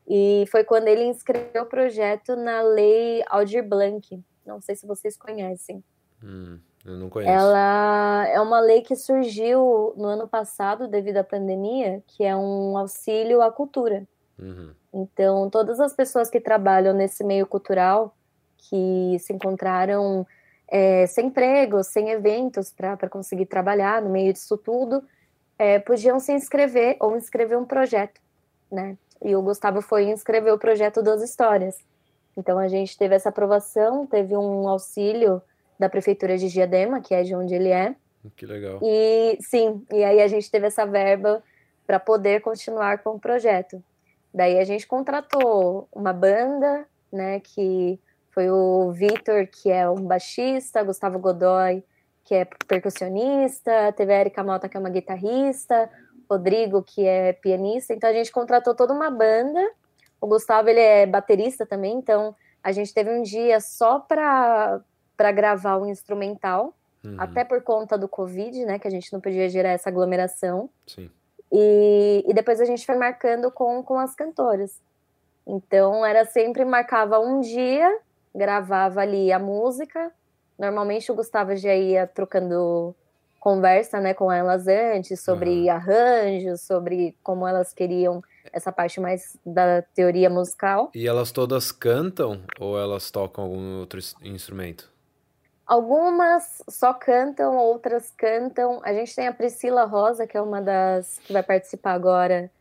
e 0.08 0.46
foi 0.52 0.64
quando 0.64 0.88
ele 0.88 1.04
inscreveu 1.04 1.62
o 1.62 1.68
projeto 1.68 2.36
na 2.36 2.62
lei 2.62 3.24
Aldir 3.28 3.64
Blanc, 3.64 4.20
não 4.44 4.60
sei 4.60 4.76
se 4.76 4.88
vocês 4.88 5.16
conhecem. 5.16 5.84
Hum, 6.24 6.60
eu 6.84 6.98
não 6.98 7.08
conheço. 7.08 7.32
Ela 7.32 8.28
é 8.30 8.42
uma 8.42 8.60
lei 8.60 8.82
que 8.82 8.96
surgiu 8.96 9.94
no 9.96 10.06
ano 10.06 10.28
passado 10.28 10.88
devido 10.88 11.18
à 11.18 11.24
pandemia, 11.24 12.04
que 12.08 12.24
é 12.24 12.36
um 12.36 12.76
auxílio 12.76 13.44
à 13.44 13.52
cultura. 13.52 14.08
Uhum. 14.38 14.72
Então, 14.94 15.50
todas 15.50 15.80
as 15.80 15.94
pessoas 15.94 16.30
que 16.30 16.40
trabalham 16.40 16.94
nesse 16.94 17.24
meio 17.24 17.46
cultural, 17.46 18.16
que 18.58 19.18
se 19.20 19.34
encontraram 19.34 20.26
é, 20.68 21.06
sem 21.08 21.28
emprego, 21.28 21.84
sem 21.84 22.10
eventos 22.10 22.72
para 22.72 23.10
conseguir 23.10 23.46
trabalhar 23.46 24.02
no 24.02 24.10
meio 24.10 24.34
disso 24.34 24.58
tudo, 24.58 25.04
é, 25.58 25.80
podiam 25.80 26.20
se 26.20 26.34
inscrever 26.34 26.98
ou 27.00 27.16
inscrever 27.16 27.58
um 27.58 27.66
projeto, 27.66 28.20
né? 28.72 28.98
E 29.24 29.36
o 29.36 29.42
Gustavo 29.42 29.82
foi 29.82 30.10
inscrever 30.10 30.54
o 30.54 30.60
projeto 30.60 31.02
das 31.02 31.22
histórias. 31.22 31.78
Então, 32.38 32.60
a 32.60 32.68
gente 32.68 32.98
teve 32.98 33.16
essa 33.16 33.30
aprovação, 33.30 34.06
teve 34.06 34.36
um 34.36 34.68
auxílio 34.68 35.42
da 35.80 35.88
Prefeitura 35.88 36.38
de 36.38 36.50
Diadema, 36.50 37.00
que 37.00 37.14
é 37.14 37.24
de 37.24 37.34
onde 37.34 37.56
ele 37.56 37.70
é, 37.70 37.96
Que 38.36 38.46
legal. 38.46 38.80
E 38.82 39.38
sim, 39.42 39.86
e 39.92 40.04
aí 40.04 40.22
a 40.22 40.28
gente 40.28 40.50
teve 40.50 40.68
essa 40.68 40.86
verba 40.86 41.44
para 41.86 42.00
poder 42.00 42.42
continuar 42.42 43.00
com 43.00 43.12
o 43.12 43.20
projeto. 43.20 43.84
Daí 44.36 44.60
a 44.60 44.66
gente 44.66 44.86
contratou 44.86 45.88
uma 45.94 46.12
banda, 46.12 46.86
né, 47.10 47.40
que 47.40 47.98
foi 48.32 48.52
o 48.52 48.92
Vitor, 48.92 49.48
que 49.48 49.72
é 49.72 49.90
um 49.90 50.02
baixista, 50.02 50.84
Gustavo 50.84 51.18
Godoy, 51.18 51.82
que 52.26 52.36
é 52.36 52.44
percussionista, 52.68 53.94
teve 53.94 54.14
a 54.14 54.20
Erika 54.20 54.44
Mota, 54.44 54.68
que 54.68 54.76
é 54.76 54.80
uma 54.80 54.90
guitarrista, 54.90 55.90
Rodrigo, 56.30 56.84
que 56.84 57.06
é 57.06 57.32
pianista. 57.32 57.94
Então 57.94 58.10
a 58.10 58.14
gente 58.14 58.30
contratou 58.30 58.76
toda 58.76 58.94
uma 58.94 59.10
banda. 59.10 59.72
O 60.20 60.28
Gustavo, 60.28 60.68
ele 60.68 60.82
é 60.82 61.06
baterista 61.06 61.66
também, 61.66 61.96
então 61.96 62.36
a 62.62 62.74
gente 62.74 62.94
teve 62.94 63.10
um 63.10 63.22
dia 63.22 63.62
só 63.62 64.02
para 64.02 64.82
gravar 65.34 65.78
o 65.78 65.86
instrumental, 65.86 66.74
uhum. 67.06 67.16
até 67.18 67.46
por 67.46 67.62
conta 67.62 67.98
do 67.98 68.10
Covid, 68.10 68.66
né, 68.66 68.80
que 68.80 68.88
a 68.88 68.92
gente 68.92 69.14
não 69.14 69.22
podia 69.22 69.48
gerar 69.48 69.70
essa 69.70 69.88
aglomeração. 69.88 70.70
Sim. 70.86 71.10
E, 71.52 72.24
e 72.28 72.34
depois 72.34 72.60
a 72.60 72.66
gente 72.66 72.86
foi 72.86 72.96
marcando 72.96 73.52
com, 73.52 73.84
com 73.84 73.98
as 73.98 74.16
cantoras. 74.16 74.80
Então 75.46 76.06
era 76.06 76.26
sempre 76.26 76.66
marcava 76.66 77.20
um 77.20 77.40
dia, 77.40 78.00
gravava 78.34 79.02
ali 79.02 79.32
a 79.32 79.40
música, 79.40 80.12
Normalmente 80.58 81.12
o 81.12 81.16
Gustavo 81.16 81.56
já 81.56 81.76
ia 81.76 82.08
trocando 82.08 82.96
conversa 83.40 84.00
né, 84.00 84.14
com 84.14 84.32
elas 84.32 84.68
antes 84.68 85.20
sobre 85.20 85.50
uhum. 85.50 85.72
arranjos, 85.72 86.62
sobre 86.62 87.16
como 87.22 87.46
elas 87.46 87.74
queriam 87.74 88.24
essa 88.52 88.72
parte 88.72 89.00
mais 89.00 89.38
da 89.46 89.82
teoria 89.94 90.30
musical. 90.30 90.90
E 90.96 91.08
elas 91.08 91.32
todas 91.32 91.72
cantam 91.72 92.42
ou 92.60 92.80
elas 92.80 93.12
tocam 93.12 93.44
algum 93.44 93.80
outro 93.80 94.00
instrumento? 94.24 94.92
Algumas 95.66 96.62
só 96.70 96.94
cantam, 96.94 97.58
outras 97.58 98.12
cantam. 98.12 98.82
A 98.84 98.94
gente 98.94 99.16
tem 99.16 99.28
a 99.28 99.34
Priscila 99.34 99.86
Rosa, 99.86 100.28
que 100.28 100.38
é 100.38 100.42
uma 100.42 100.62
das 100.62 101.20
que 101.24 101.34
vai 101.34 101.42
participar 101.42 101.94
agora 101.94 102.52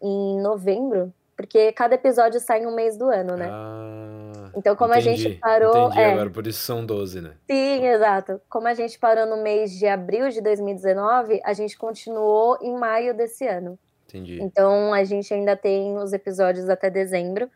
em 0.00 0.40
novembro, 0.40 1.12
porque 1.36 1.72
cada 1.72 1.94
episódio 1.94 2.38
sai 2.40 2.62
em 2.62 2.66
um 2.66 2.74
mês 2.74 2.96
do 2.96 3.06
ano, 3.08 3.36
né? 3.36 3.48
Ah, 3.50 4.50
então, 4.54 4.76
como 4.76 4.94
entendi, 4.94 5.08
a 5.08 5.16
gente 5.16 5.38
parou. 5.38 5.86
Entendi, 5.86 6.00
é, 6.00 6.12
agora 6.12 6.30
por 6.30 6.46
isso 6.46 6.60
são 6.60 6.84
12, 6.84 7.20
né? 7.20 7.32
Sim, 7.50 7.86
exato. 7.86 8.40
Como 8.48 8.68
a 8.68 8.74
gente 8.74 8.98
parou 8.98 9.26
no 9.26 9.42
mês 9.42 9.72
de 9.72 9.86
abril 9.86 10.28
de 10.28 10.40
2019, 10.40 11.40
a 11.44 11.52
gente 11.52 11.76
continuou 11.76 12.58
em 12.60 12.76
maio 12.76 13.14
desse 13.14 13.46
ano. 13.46 13.78
Entendi. 14.08 14.42
Então, 14.42 14.92
a 14.92 15.02
gente 15.04 15.32
ainda 15.32 15.56
tem 15.56 15.96
os 15.96 16.12
episódios 16.12 16.68
até 16.68 16.90
dezembro. 16.90 17.50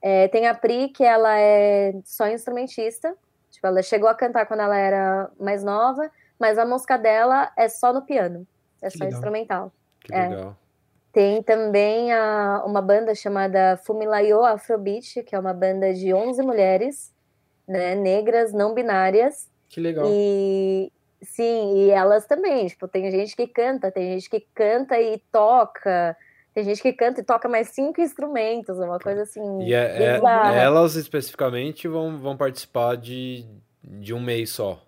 É, 0.00 0.26
tem 0.28 0.46
a 0.46 0.54
Pri, 0.54 0.88
que 0.88 1.04
ela 1.04 1.38
é 1.38 1.94
só 2.04 2.26
instrumentista. 2.28 3.14
Tipo, 3.58 3.66
ela 3.66 3.82
chegou 3.82 4.08
a 4.08 4.14
cantar 4.14 4.46
quando 4.46 4.60
ela 4.60 4.76
era 4.76 5.28
mais 5.38 5.64
nova, 5.64 6.08
mas 6.38 6.58
a 6.58 6.64
música 6.64 6.96
dela 6.96 7.50
é 7.56 7.68
só 7.68 7.92
no 7.92 8.02
piano. 8.02 8.46
É 8.80 8.88
que 8.88 8.96
só 8.96 9.04
legal. 9.04 9.18
instrumental. 9.18 9.72
Que 10.00 10.14
é. 10.14 10.28
legal. 10.28 10.56
Tem 11.12 11.42
também 11.42 12.12
a, 12.12 12.62
uma 12.64 12.80
banda 12.80 13.16
chamada 13.16 13.76
Fumilayo 13.84 14.44
Afrobeat, 14.44 15.24
que 15.24 15.34
é 15.34 15.38
uma 15.38 15.52
banda 15.52 15.92
de 15.92 16.14
11 16.14 16.40
mulheres, 16.42 17.12
né, 17.66 17.96
negras, 17.96 18.52
não 18.52 18.74
binárias. 18.74 19.50
Que 19.68 19.80
legal. 19.80 20.06
E 20.08 20.92
sim, 21.20 21.78
e 21.78 21.90
elas 21.90 22.26
também, 22.26 22.68
tipo, 22.68 22.86
tem 22.86 23.10
gente 23.10 23.34
que 23.34 23.48
canta, 23.48 23.90
tem 23.90 24.12
gente 24.12 24.30
que 24.30 24.46
canta 24.54 25.00
e 25.00 25.18
toca, 25.32 26.16
tem 26.58 26.64
gente 26.64 26.82
que 26.82 26.92
canta 26.92 27.20
e 27.20 27.24
toca 27.24 27.48
mais 27.48 27.68
cinco 27.68 28.00
instrumentos, 28.00 28.78
uma 28.78 28.98
coisa 28.98 29.22
assim. 29.22 29.62
E 29.62 29.72
é, 29.72 30.16
é, 30.16 30.58
elas 30.58 30.96
especificamente 30.96 31.86
vão, 31.86 32.18
vão 32.18 32.36
participar 32.36 32.96
de, 32.96 33.46
de 33.80 34.12
um 34.12 34.20
mês 34.20 34.50
só. 34.50 34.82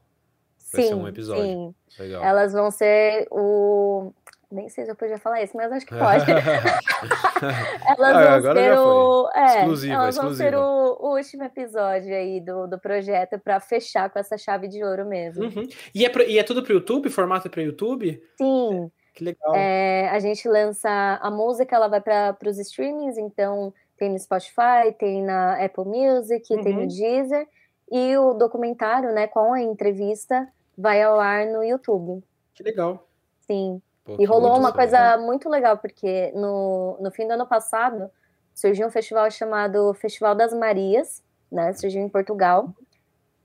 Vai 0.72 0.82
sim, 0.82 0.88
ser 0.88 0.94
um 0.94 1.06
episódio. 1.06 1.44
Sim. 1.44 1.74
Legal. 1.96 2.24
Elas 2.24 2.52
vão 2.52 2.72
ser 2.72 3.28
o 3.30 4.12
nem 4.50 4.68
sei 4.68 4.84
se 4.84 4.90
eu 4.90 4.96
podia 4.96 5.16
falar 5.16 5.44
isso, 5.44 5.56
mas 5.56 5.70
acho 5.70 5.86
que 5.86 5.94
pode. 5.94 6.24
elas 7.86 8.16
ah, 8.16 8.40
vão 8.40 8.52
ser 8.52 8.78
o. 8.78 9.30
É, 9.32 9.44
exclusiva, 9.60 9.94
elas 9.94 10.16
vão 10.16 10.24
exclusiva. 10.24 10.50
ser 10.50 10.56
o, 10.56 10.96
o, 11.00 11.16
último 11.16 11.44
episódio 11.44 12.12
aí 12.12 12.40
do, 12.40 12.66
do 12.66 12.76
projeto 12.80 13.38
para 13.38 13.60
fechar 13.60 14.10
com 14.10 14.18
essa 14.18 14.36
chave 14.36 14.66
de 14.66 14.82
ouro 14.82 15.06
mesmo. 15.06 15.44
Uhum. 15.44 15.68
E, 15.94 16.04
é 16.04 16.08
pra, 16.08 16.24
e 16.24 16.36
é 16.36 16.42
tudo 16.42 16.64
para 16.64 16.74
YouTube? 16.74 17.08
Formato 17.10 17.48
para 17.48 17.62
YouTube? 17.62 18.20
Sim. 18.36 18.90
Que 19.14 19.24
legal. 19.24 19.54
É, 19.54 20.08
a 20.10 20.18
gente 20.18 20.48
lança 20.48 20.88
a 21.20 21.30
música, 21.30 21.74
ela 21.74 21.88
vai 21.88 22.00
para 22.00 22.36
os 22.46 22.58
streamings, 22.58 23.18
então 23.18 23.72
tem 23.96 24.10
no 24.10 24.18
Spotify, 24.18 24.92
tem 24.98 25.22
na 25.22 25.62
Apple 25.62 25.84
Music, 25.84 26.52
uhum. 26.52 26.62
tem 26.62 26.74
no 26.74 26.80
uhum. 26.80 26.86
Deezer. 26.86 27.46
E 27.90 28.16
o 28.16 28.34
documentário, 28.34 29.12
né, 29.12 29.26
com 29.26 29.52
a 29.52 29.60
entrevista, 29.60 30.48
vai 30.78 31.02
ao 31.02 31.18
ar 31.18 31.46
no 31.46 31.62
YouTube. 31.62 32.22
Que 32.54 32.62
legal. 32.62 33.06
Sim. 33.40 33.82
Pô, 34.04 34.16
e 34.18 34.24
rolou 34.24 34.56
uma 34.56 34.72
coisa 34.72 35.16
muito 35.18 35.48
legal, 35.48 35.76
porque 35.76 36.32
no, 36.34 36.96
no 37.00 37.10
fim 37.10 37.26
do 37.26 37.32
ano 37.32 37.46
passado 37.46 38.10
surgiu 38.54 38.86
um 38.86 38.90
festival 38.90 39.30
chamado 39.30 39.92
Festival 39.94 40.34
das 40.34 40.54
Marias, 40.54 41.22
né? 41.50 41.72
Surgiu 41.72 42.00
em 42.02 42.08
Portugal, 42.08 42.72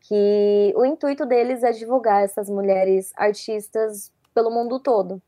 que 0.02 0.74
o 0.76 0.86
intuito 0.86 1.26
deles 1.26 1.64
é 1.64 1.72
divulgar 1.72 2.24
essas 2.24 2.50
mulheres 2.50 3.12
artistas 3.16 4.12
pelo 4.34 4.52
mundo 4.52 4.80
todo. 4.80 5.22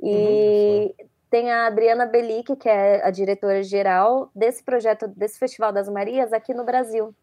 E 0.00 0.94
uhum, 0.98 1.06
tem 1.30 1.50
a 1.50 1.66
Adriana 1.66 2.06
Belic, 2.06 2.56
que 2.56 2.68
é 2.68 3.04
a 3.04 3.10
diretora 3.10 3.62
geral 3.62 4.30
desse 4.34 4.62
projeto, 4.62 5.08
desse 5.08 5.38
Festival 5.38 5.72
das 5.72 5.88
Marias 5.88 6.32
aqui 6.32 6.54
no 6.54 6.64
Brasil. 6.64 7.14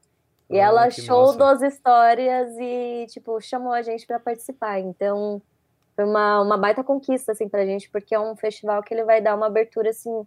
E 0.50 0.60
ah, 0.60 0.66
ela 0.66 0.84
achou 0.86 1.34
duas 1.36 1.62
histórias 1.62 2.56
e, 2.60 3.08
tipo, 3.10 3.42
chamou 3.42 3.72
a 3.74 3.82
gente 3.82 4.06
para 4.06 4.20
participar. 4.20 4.80
Então, 4.80 5.42
foi 5.96 6.06
uma, 6.06 6.42
uma 6.42 6.58
baita 6.58 6.84
conquista, 6.84 7.32
assim, 7.32 7.50
pra 7.50 7.66
gente, 7.66 7.90
porque 7.90 8.14
é 8.14 8.20
um 8.20 8.36
festival 8.36 8.84
que 8.84 8.94
ele 8.94 9.04
vai 9.04 9.22
dar 9.22 9.36
uma 9.36 9.48
abertura, 9.48 9.90
assim, 9.90 10.26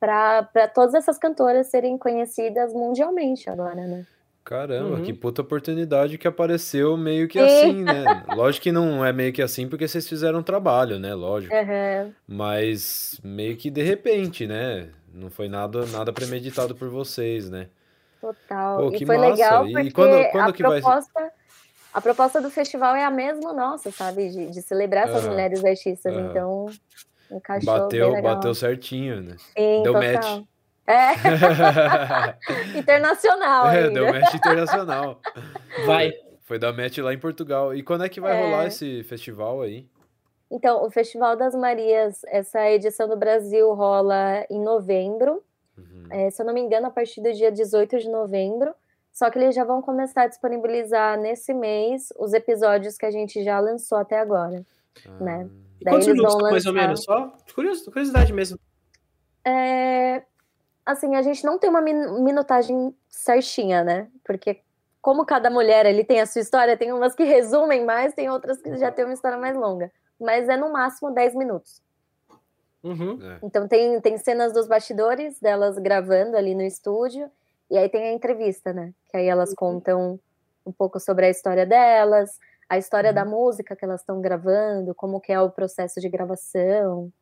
para 0.00 0.48
todas 0.72 0.94
essas 0.94 1.18
cantoras 1.18 1.66
serem 1.66 1.98
conhecidas 1.98 2.72
mundialmente 2.72 3.50
agora, 3.50 3.86
né? 3.86 4.06
Caramba, 4.48 4.96
uhum. 4.96 5.02
que 5.02 5.12
puta 5.12 5.42
oportunidade 5.42 6.16
que 6.16 6.26
apareceu 6.26 6.96
meio 6.96 7.28
que 7.28 7.38
assim, 7.38 7.82
né? 7.84 8.24
Lógico 8.34 8.62
que 8.62 8.72
não 8.72 9.04
é 9.04 9.12
meio 9.12 9.30
que 9.30 9.42
assim 9.42 9.68
porque 9.68 9.86
vocês 9.86 10.08
fizeram 10.08 10.38
um 10.38 10.42
trabalho, 10.42 10.98
né? 10.98 11.12
Lógico. 11.12 11.54
Uhum. 11.54 12.14
Mas 12.26 13.20
meio 13.22 13.58
que 13.58 13.70
de 13.70 13.82
repente, 13.82 14.46
né? 14.46 14.88
Não 15.12 15.28
foi 15.28 15.50
nada, 15.50 15.84
nada 15.88 16.14
premeditado 16.14 16.74
por 16.74 16.88
vocês, 16.88 17.50
né? 17.50 17.68
Total. 18.22 18.78
Pô, 18.78 18.96
e 18.96 19.04
foi 19.04 19.18
massa. 19.18 19.30
legal 19.30 19.64
porque 19.66 19.80
e 19.82 19.90
quando, 19.90 20.30
quando 20.30 20.48
a 20.48 20.52
que 20.54 20.62
proposta... 20.62 21.12
vai 21.14 21.30
a 21.92 22.00
proposta 22.00 22.40
do 22.40 22.48
festival 22.48 22.96
é 22.96 23.04
a 23.04 23.10
mesma 23.10 23.52
nossa, 23.52 23.90
sabe? 23.90 24.30
De, 24.30 24.46
de 24.50 24.62
celebrar 24.62 25.10
essas 25.10 25.24
uhum. 25.24 25.32
mulheres 25.32 25.62
artistas. 25.62 26.14
Então, 26.16 26.70
encaixou 27.30 27.80
bateu, 27.80 28.22
bateu 28.22 28.54
certinho, 28.54 29.20
né? 29.20 29.36
Sim, 29.38 29.82
deu 29.82 29.92
total. 29.92 30.12
match. 30.14 30.44
É. 30.88 31.12
internacional. 32.78 33.68
É, 33.68 33.90
deu 33.90 34.06
match 34.06 34.34
internacional. 34.34 35.20
Vai. 35.84 36.12
Foi 36.40 36.58
da 36.58 36.72
match 36.72 36.96
lá 36.98 37.12
em 37.12 37.18
Portugal. 37.18 37.74
E 37.74 37.82
quando 37.82 38.04
é 38.04 38.08
que 38.08 38.22
vai 38.22 38.34
é. 38.34 38.42
rolar 38.42 38.66
esse 38.66 39.02
festival 39.04 39.60
aí? 39.60 39.86
Então, 40.50 40.82
o 40.82 40.90
Festival 40.90 41.36
das 41.36 41.54
Marias, 41.54 42.22
essa 42.26 42.70
edição 42.70 43.06
do 43.06 43.18
Brasil 43.18 43.70
rola 43.74 44.46
em 44.48 44.58
novembro. 44.58 45.42
Uhum. 45.76 46.06
É, 46.10 46.30
se 46.30 46.40
eu 46.40 46.46
não 46.46 46.54
me 46.54 46.60
engano, 46.62 46.86
a 46.86 46.90
partir 46.90 47.20
do 47.20 47.30
dia 47.34 47.52
18 47.52 47.98
de 47.98 48.08
novembro. 48.08 48.74
Só 49.12 49.28
que 49.30 49.38
eles 49.38 49.54
já 49.54 49.64
vão 49.64 49.82
começar 49.82 50.22
a 50.22 50.26
disponibilizar 50.26 51.18
nesse 51.18 51.52
mês 51.52 52.08
os 52.18 52.32
episódios 52.32 52.96
que 52.96 53.04
a 53.04 53.10
gente 53.10 53.42
já 53.44 53.60
lançou 53.60 53.98
até 53.98 54.18
agora, 54.18 54.64
ah. 55.04 55.22
né? 55.22 55.50
Daí 55.82 55.94
Quantos 55.94 56.08
eles 56.08 56.22
vão 56.22 56.32
lançar... 56.34 56.50
mais 56.50 56.66
ou 56.66 56.72
menos? 56.72 57.04
Só 57.04 57.36
curiosidade 57.54 58.32
mesmo. 58.32 58.58
É... 59.44 60.22
Assim, 60.88 61.16
a 61.16 61.20
gente 61.20 61.44
não 61.44 61.58
tem 61.58 61.68
uma 61.68 61.82
minutagem 61.82 62.96
certinha, 63.10 63.84
né? 63.84 64.08
Porque 64.24 64.62
como 65.02 65.26
cada 65.26 65.50
mulher 65.50 65.84
ali 65.84 66.02
tem 66.02 66.18
a 66.18 66.24
sua 66.24 66.40
história, 66.40 66.78
tem 66.78 66.94
umas 66.94 67.14
que 67.14 67.24
resumem 67.24 67.84
mais, 67.84 68.14
tem 68.14 68.30
outras 68.30 68.62
que 68.62 68.74
já 68.78 68.90
tem 68.90 69.04
uma 69.04 69.12
história 69.12 69.36
mais 69.36 69.54
longa. 69.54 69.92
Mas 70.18 70.48
é 70.48 70.56
no 70.56 70.72
máximo 70.72 71.10
10 71.10 71.34
minutos. 71.34 71.82
Uhum. 72.82 73.18
É. 73.22 73.38
Então 73.42 73.68
tem, 73.68 74.00
tem 74.00 74.16
cenas 74.16 74.54
dos 74.54 74.66
bastidores 74.66 75.38
delas 75.38 75.76
gravando 75.76 76.38
ali 76.38 76.54
no 76.54 76.62
estúdio 76.62 77.30
e 77.70 77.76
aí 77.76 77.90
tem 77.90 78.04
a 78.04 78.12
entrevista, 78.14 78.72
né? 78.72 78.94
Que 79.10 79.18
aí 79.18 79.26
elas 79.26 79.50
uhum. 79.50 79.56
contam 79.56 80.20
um 80.64 80.72
pouco 80.72 80.98
sobre 80.98 81.26
a 81.26 81.30
história 81.30 81.66
delas, 81.66 82.38
a 82.66 82.78
história 82.78 83.10
uhum. 83.10 83.14
da 83.14 83.26
música 83.26 83.76
que 83.76 83.84
elas 83.84 84.00
estão 84.00 84.22
gravando, 84.22 84.94
como 84.94 85.20
que 85.20 85.34
é 85.34 85.38
o 85.38 85.50
processo 85.50 86.00
de 86.00 86.08
gravação. 86.08 87.12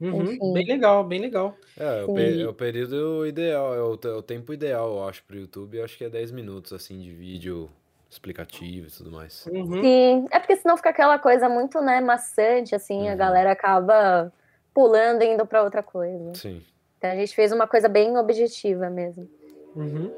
Uhum. 0.00 0.52
Bem 0.54 0.66
legal, 0.66 1.04
bem 1.04 1.20
legal. 1.20 1.56
É, 1.76 2.04
o, 2.04 2.18
é 2.18 2.48
o 2.48 2.54
período 2.54 3.26
ideal, 3.26 3.74
é 3.74 3.82
o, 3.82 3.98
é 4.02 4.16
o, 4.16 4.22
tempo 4.22 4.52
ideal, 4.52 4.96
eu 4.96 5.08
acho, 5.08 5.22
para 5.24 5.36
o 5.36 5.40
YouTube. 5.40 5.76
Eu 5.76 5.84
acho 5.84 5.98
que 5.98 6.04
é 6.04 6.08
10 6.08 6.32
minutos, 6.32 6.72
assim, 6.72 6.98
de 6.98 7.12
vídeo 7.12 7.70
explicativo 8.10 8.88
e 8.88 8.90
tudo 8.90 9.10
mais. 9.10 9.46
Uhum. 9.46 9.82
Sim, 9.82 10.26
é 10.30 10.38
porque 10.40 10.56
senão 10.56 10.76
fica 10.76 10.88
aquela 10.88 11.18
coisa 11.18 11.48
muito, 11.48 11.80
né, 11.80 12.00
maçante, 12.00 12.74
assim, 12.74 13.08
a 13.08 13.12
uhum. 13.12 13.18
galera 13.18 13.52
acaba 13.52 14.32
pulando 14.72 15.22
e 15.22 15.26
indo 15.26 15.46
para 15.46 15.62
outra 15.62 15.82
coisa. 15.82 16.34
Sim. 16.34 16.62
Então 16.96 17.10
a 17.10 17.14
gente 17.14 17.34
fez 17.34 17.52
uma 17.52 17.66
coisa 17.66 17.88
bem 17.88 18.16
objetiva 18.16 18.88
mesmo. 18.88 19.28
Uhum. 19.76 20.10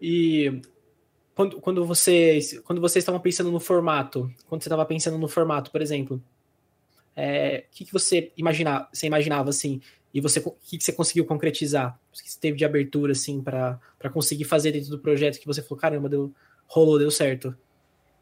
E 0.00 0.60
quando, 1.34 1.60
quando 1.60 1.86
vocês 1.86 2.58
quando 2.60 2.80
vocês 2.80 3.02
estavam 3.02 3.20
pensando 3.20 3.50
no 3.50 3.60
formato, 3.60 4.30
quando 4.48 4.62
você 4.62 4.68
estava 4.68 4.84
pensando 4.84 5.18
no 5.18 5.28
formato, 5.28 5.70
por 5.70 5.80
exemplo, 5.80 6.20
é, 7.20 7.64
o 7.68 7.76
que, 7.76 7.84
que 7.84 7.92
você 7.92 8.32
imaginava, 8.36 8.88
você 8.92 9.06
imaginava 9.06 9.50
assim, 9.50 9.80
e 10.12 10.20
você 10.20 10.40
o 10.40 10.52
que, 10.62 10.78
que 10.78 10.84
você 10.84 10.92
conseguiu 10.92 11.24
concretizar? 11.26 11.98
O 12.08 12.22
que 12.22 12.30
você 12.30 12.40
teve 12.40 12.56
de 12.56 12.64
abertura 12.64 13.12
assim 13.12 13.42
para 13.42 13.78
conseguir 14.12 14.44
fazer 14.44 14.72
dentro 14.72 14.90
do 14.90 14.98
projeto 14.98 15.38
que 15.38 15.46
você 15.46 15.62
falou, 15.62 15.78
caramba, 15.78 16.08
deu 16.08 16.32
rolou, 16.66 16.98
deu 16.98 17.10
certo? 17.10 17.54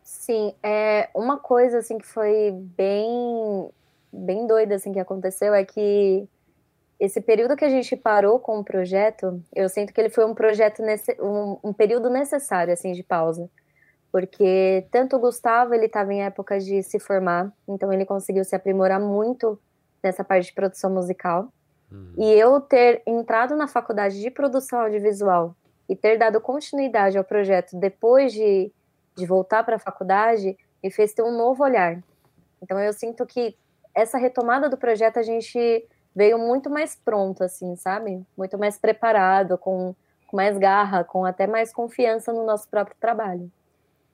Sim, 0.02 0.54
é 0.62 1.08
uma 1.14 1.38
coisa 1.38 1.78
assim 1.78 1.98
que 1.98 2.06
foi 2.06 2.50
bem 2.52 3.70
bem 4.12 4.46
doida 4.46 4.74
assim 4.74 4.92
que 4.92 4.98
aconteceu 4.98 5.52
é 5.52 5.64
que 5.64 6.26
esse 6.98 7.20
período 7.20 7.56
que 7.56 7.64
a 7.64 7.68
gente 7.68 7.94
parou 7.94 8.40
com 8.40 8.58
o 8.58 8.64
projeto, 8.64 9.40
eu 9.54 9.68
sinto 9.68 9.92
que 9.92 10.00
ele 10.00 10.10
foi 10.10 10.24
um 10.24 10.34
projeto 10.34 10.82
nesse, 10.82 11.16
um, 11.20 11.58
um 11.62 11.72
período 11.72 12.10
necessário 12.10 12.72
assim 12.72 12.92
de 12.92 13.04
pausa, 13.04 13.48
porque 14.10 14.86
tanto 14.90 15.16
o 15.16 15.18
Gustavo 15.18 15.74
ele 15.74 15.86
estava 15.86 16.12
em 16.12 16.22
época 16.22 16.58
de 16.58 16.82
se 16.82 16.98
formar, 16.98 17.52
então 17.68 17.92
ele 17.92 18.04
conseguiu 18.04 18.44
se 18.44 18.56
aprimorar 18.56 19.00
muito 19.00 19.58
nessa 20.02 20.24
parte 20.24 20.46
de 20.46 20.54
produção 20.54 20.90
musical. 20.90 21.52
Uhum. 21.90 22.12
E 22.16 22.32
eu 22.32 22.60
ter 22.60 23.02
entrado 23.06 23.56
na 23.56 23.66
faculdade 23.66 24.20
de 24.20 24.30
produção 24.30 24.80
audiovisual 24.80 25.54
e 25.88 25.96
ter 25.96 26.18
dado 26.18 26.40
continuidade 26.40 27.16
ao 27.16 27.24
projeto 27.24 27.76
depois 27.76 28.32
de, 28.32 28.72
de 29.16 29.26
voltar 29.26 29.64
para 29.64 29.76
a 29.76 29.80
faculdade 29.80 30.56
me 30.82 30.90
fez 30.90 31.12
ter 31.12 31.22
um 31.22 31.36
novo 31.36 31.62
olhar. 31.64 32.02
Então 32.62 32.78
eu 32.78 32.92
sinto 32.92 33.24
que 33.26 33.56
essa 33.94 34.18
retomada 34.18 34.68
do 34.68 34.76
projeto 34.76 35.18
a 35.18 35.22
gente 35.22 35.86
veio 36.14 36.38
muito 36.38 36.70
mais 36.70 36.96
pronto, 36.96 37.42
assim, 37.42 37.76
sabe? 37.76 38.24
Muito 38.36 38.58
mais 38.58 38.78
preparado, 38.78 39.56
com, 39.56 39.94
com 40.26 40.36
mais 40.36 40.56
garra, 40.58 41.04
com 41.04 41.24
até 41.24 41.46
mais 41.46 41.72
confiança 41.72 42.32
no 42.32 42.44
nosso 42.44 42.68
próprio 42.68 42.96
trabalho. 43.00 43.50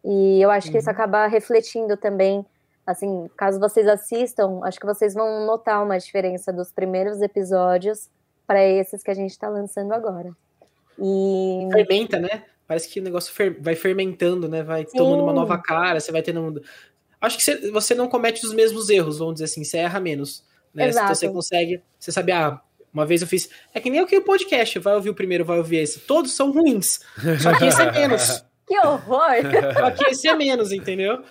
E 0.04 0.40
eu 0.40 0.50
acho 0.50 0.66
uhum. 0.66 0.72
que 0.72 0.78
isso 0.78 0.88
uhum. 0.88 0.94
acaba 0.94 1.26
refletindo 1.26 1.96
também, 1.96 2.44
assim, 2.86 3.28
caso 3.36 3.58
vocês 3.58 3.88
assistam, 3.88 4.60
acho 4.62 4.78
que 4.78 4.86
vocês 4.86 5.14
vão 5.14 5.46
notar 5.46 5.82
uma 5.82 5.98
diferença 5.98 6.52
dos 6.52 6.70
primeiros 6.70 7.22
episódios 7.22 8.10
para 8.46 8.62
esses 8.62 9.02
que 9.02 9.10
a 9.10 9.14
gente 9.14 9.30
está 9.30 9.48
lançando 9.48 9.92
agora. 9.92 10.30
E... 10.98 11.68
Fermenta, 11.72 12.18
né? 12.18 12.44
Parece 12.66 12.88
que 12.88 13.00
o 13.00 13.02
negócio 13.02 13.32
fer... 13.32 13.58
vai 13.60 13.74
fermentando, 13.74 14.48
né? 14.48 14.62
Vai 14.62 14.86
Sim. 14.86 14.98
tomando 14.98 15.22
uma 15.22 15.32
nova 15.32 15.58
cara, 15.58 16.00
você 16.00 16.12
vai 16.12 16.22
tendo. 16.22 16.62
Acho 17.20 17.38
que 17.38 17.70
você 17.70 17.94
não 17.94 18.08
comete 18.08 18.44
os 18.44 18.52
mesmos 18.52 18.90
erros, 18.90 19.18
vamos 19.18 19.34
dizer 19.34 19.46
assim, 19.46 19.64
você 19.64 19.78
erra 19.78 20.00
menos. 20.00 20.44
Né? 20.74 20.88
Exato. 20.88 21.14
Você 21.14 21.28
consegue, 21.28 21.82
você 21.98 22.12
sabe, 22.12 22.32
ah, 22.32 22.60
uma 22.92 23.06
vez 23.06 23.22
eu 23.22 23.28
fiz. 23.28 23.48
É 23.72 23.80
que 23.80 23.90
nem 23.90 24.02
o 24.02 24.06
que 24.06 24.16
o 24.16 24.22
podcast, 24.22 24.78
vai 24.78 24.94
ouvir 24.94 25.10
o 25.10 25.14
primeiro, 25.14 25.44
vai 25.44 25.58
ouvir 25.58 25.78
esse. 25.78 26.00
Todos 26.00 26.32
são 26.32 26.52
ruins. 26.52 27.00
Só 27.40 27.56
que 27.56 27.64
esse 27.64 27.80
é 27.80 27.90
menos. 27.90 28.44
Que 28.66 28.78
horror! 28.78 29.30
Só 29.78 29.90
que 29.90 30.10
esse 30.10 30.28
é 30.28 30.34
menos, 30.34 30.72
entendeu? 30.72 31.22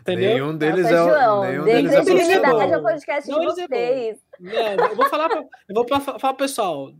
Entendeu? 0.00 0.34
Nenhum 0.34 0.56
deles 0.56 0.86
é 0.86 0.90
João, 0.90 1.44
nenhum 1.44 1.64
deles 1.64 1.92
é 1.92 2.04
credibilidade 2.04 2.74
ao 2.74 2.82
podcast 2.82 3.30
não, 3.30 3.40
de 3.40 3.46
é 3.46 3.66
vocês. 3.66 4.18
É 4.44 4.76
não, 4.76 4.86
eu 4.86 4.96
vou 4.96 5.08
falar, 5.08 5.28
pra, 5.28 5.38
eu 5.38 5.74
vou 5.74 5.86
falar 5.86 6.18
pro 6.18 6.34
pessoal. 6.34 6.92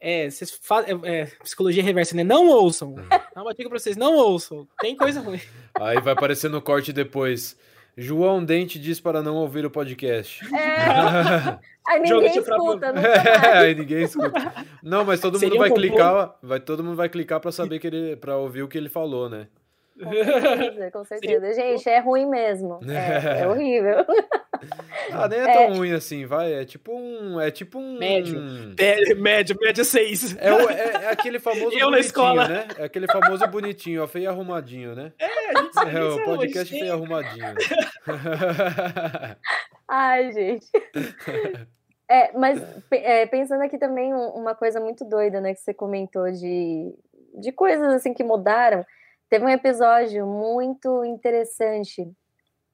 É, 0.00 0.30
vocês 0.30 0.58
fazem, 0.62 0.98
é, 1.04 1.26
psicologia 1.42 1.82
reversa, 1.82 2.16
né? 2.16 2.24
Não 2.24 2.48
ouçam. 2.48 2.94
Dá 3.34 3.42
uma 3.42 3.54
dica 3.54 3.68
pra 3.68 3.78
vocês, 3.78 3.96
não 3.96 4.14
ouçam. 4.14 4.66
Tem 4.80 4.96
coisa 4.96 5.20
ruim. 5.20 5.40
Aí 5.78 6.00
vai 6.00 6.14
aparecer 6.14 6.48
no 6.48 6.62
corte 6.62 6.92
depois. 6.92 7.56
João 7.96 8.42
Dente 8.42 8.78
diz 8.78 8.98
para 8.98 9.22
não 9.22 9.36
ouvir 9.36 9.66
o 9.66 9.70
podcast. 9.70 10.42
É. 10.54 11.58
Aí 11.90 12.00
ninguém 12.00 12.38
escuta, 12.38 12.86
é, 12.86 13.58
aí 13.58 13.74
ninguém 13.74 14.02
escuta. 14.04 14.54
Não, 14.80 15.04
mas 15.04 15.18
todo 15.18 15.40
Seria 15.40 15.54
mundo 15.54 15.58
vai 15.58 15.70
um 15.70 15.74
clicar, 15.74 16.36
vai 16.40 16.60
todo 16.60 16.84
mundo 16.84 16.96
vai 16.96 17.08
clicar 17.08 17.40
para 17.40 17.50
saber 17.50 17.80
que 17.80 17.88
ele 17.88 18.14
para 18.14 18.36
ouvir 18.36 18.62
o 18.62 18.68
que 18.68 18.78
ele 18.78 18.88
falou, 18.88 19.28
né? 19.28 19.48
Com 19.98 20.12
certeza, 20.12 20.90
com 20.92 21.04
certeza. 21.04 21.52
Gente, 21.52 21.88
é 21.88 21.98
ruim 21.98 22.26
mesmo. 22.26 22.78
É, 22.88 23.42
é 23.42 23.48
horrível. 23.48 24.06
Ah, 25.10 25.26
nem 25.26 25.38
é, 25.38 25.42
é, 25.42 25.52
tão 25.54 25.78
ruim 25.78 25.92
assim, 25.92 26.26
vai. 26.26 26.52
É 26.52 26.66
tipo 26.66 26.92
um. 26.92 27.40
É 27.40 27.50
tipo 27.50 27.78
um. 27.78 27.98
Médio. 27.98 28.38
É, 28.78 29.14
médio, 29.14 29.56
médio 29.58 29.82
6. 29.82 30.36
É, 30.36 30.48
é, 30.48 31.04
é, 31.04 31.10
aquele 31.10 31.38
famoso 31.38 31.78
Eu 31.78 31.90
bonitinho, 31.90 32.34
né? 32.46 32.68
É 32.76 32.84
aquele 32.84 33.06
famoso 33.06 33.46
bonitinho, 33.46 34.02
ó, 34.02 34.06
feio 34.06 34.28
arrumadinho, 34.28 34.94
né? 34.94 35.14
É, 35.18 35.26
a 35.56 35.62
gente 35.62 35.72
sabe 35.72 35.96
É, 35.96 36.04
o 36.04 36.24
podcast 36.26 36.78
feio 36.78 36.92
arrumadinho. 36.92 37.54
Ai, 39.88 40.30
gente. 40.30 40.66
É, 42.10 42.36
mas 42.36 42.60
é, 42.90 43.24
pensando 43.26 43.62
aqui 43.62 43.78
também 43.78 44.12
uma 44.12 44.52
coisa 44.52 44.80
muito 44.80 45.04
doida, 45.04 45.40
né, 45.40 45.54
que 45.54 45.60
você 45.60 45.72
comentou 45.72 46.28
de, 46.32 46.92
de 47.38 47.52
coisas 47.52 47.86
assim 47.94 48.12
que 48.12 48.24
mudaram. 48.24 48.84
Teve 49.28 49.44
um 49.44 49.48
episódio 49.48 50.26
muito 50.26 51.04
interessante 51.04 52.10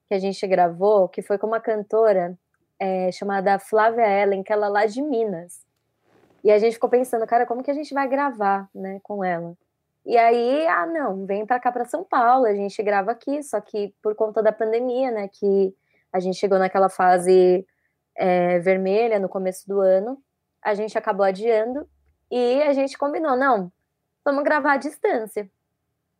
que 0.07 0.15
a 0.15 0.17
gente 0.17 0.47
gravou, 0.47 1.07
que 1.07 1.21
foi 1.21 1.37
com 1.37 1.45
uma 1.45 1.59
cantora 1.59 2.35
é, 2.79 3.11
chamada 3.11 3.59
Flávia 3.59 4.07
Ellen, 4.23 4.41
que 4.41 4.51
ela 4.51 4.65
é 4.65 4.69
lá 4.69 4.85
de 4.87 5.03
Minas. 5.03 5.63
E 6.43 6.49
a 6.51 6.57
gente 6.57 6.73
ficou 6.73 6.89
pensando, 6.89 7.27
cara, 7.27 7.45
como 7.45 7.61
que 7.61 7.69
a 7.69 7.75
gente 7.75 7.93
vai 7.93 8.07
gravar, 8.07 8.67
né, 8.73 8.99
com 9.03 9.23
ela? 9.23 9.55
E 10.03 10.17
aí, 10.17 10.65
ah, 10.65 10.87
não, 10.87 11.27
vem 11.27 11.45
para 11.45 11.59
cá 11.59 11.71
para 11.71 11.85
São 11.85 12.03
Paulo, 12.03 12.47
a 12.47 12.55
gente 12.55 12.81
grava 12.81 13.11
aqui, 13.11 13.43
só 13.43 13.61
que 13.61 13.93
por 14.01 14.15
conta 14.15 14.41
da 14.41 14.51
pandemia, 14.51 15.11
né, 15.11 15.27
que 15.27 15.75
a 16.11 16.19
gente 16.19 16.39
chegou 16.39 16.57
naquela 16.57 16.89
fase 16.89 17.67
é, 18.17 18.59
vermelha 18.59 19.19
no 19.19 19.29
começo 19.29 19.67
do 19.67 19.79
ano, 19.79 20.21
a 20.61 20.73
gente 20.73 20.97
acabou 20.97 21.25
adiando 21.25 21.87
e 22.31 22.61
a 22.63 22.73
gente 22.73 22.97
combinou, 22.97 23.37
não, 23.37 23.71
vamos 24.25 24.43
gravar 24.43 24.73
à 24.73 24.77
distância 24.77 25.49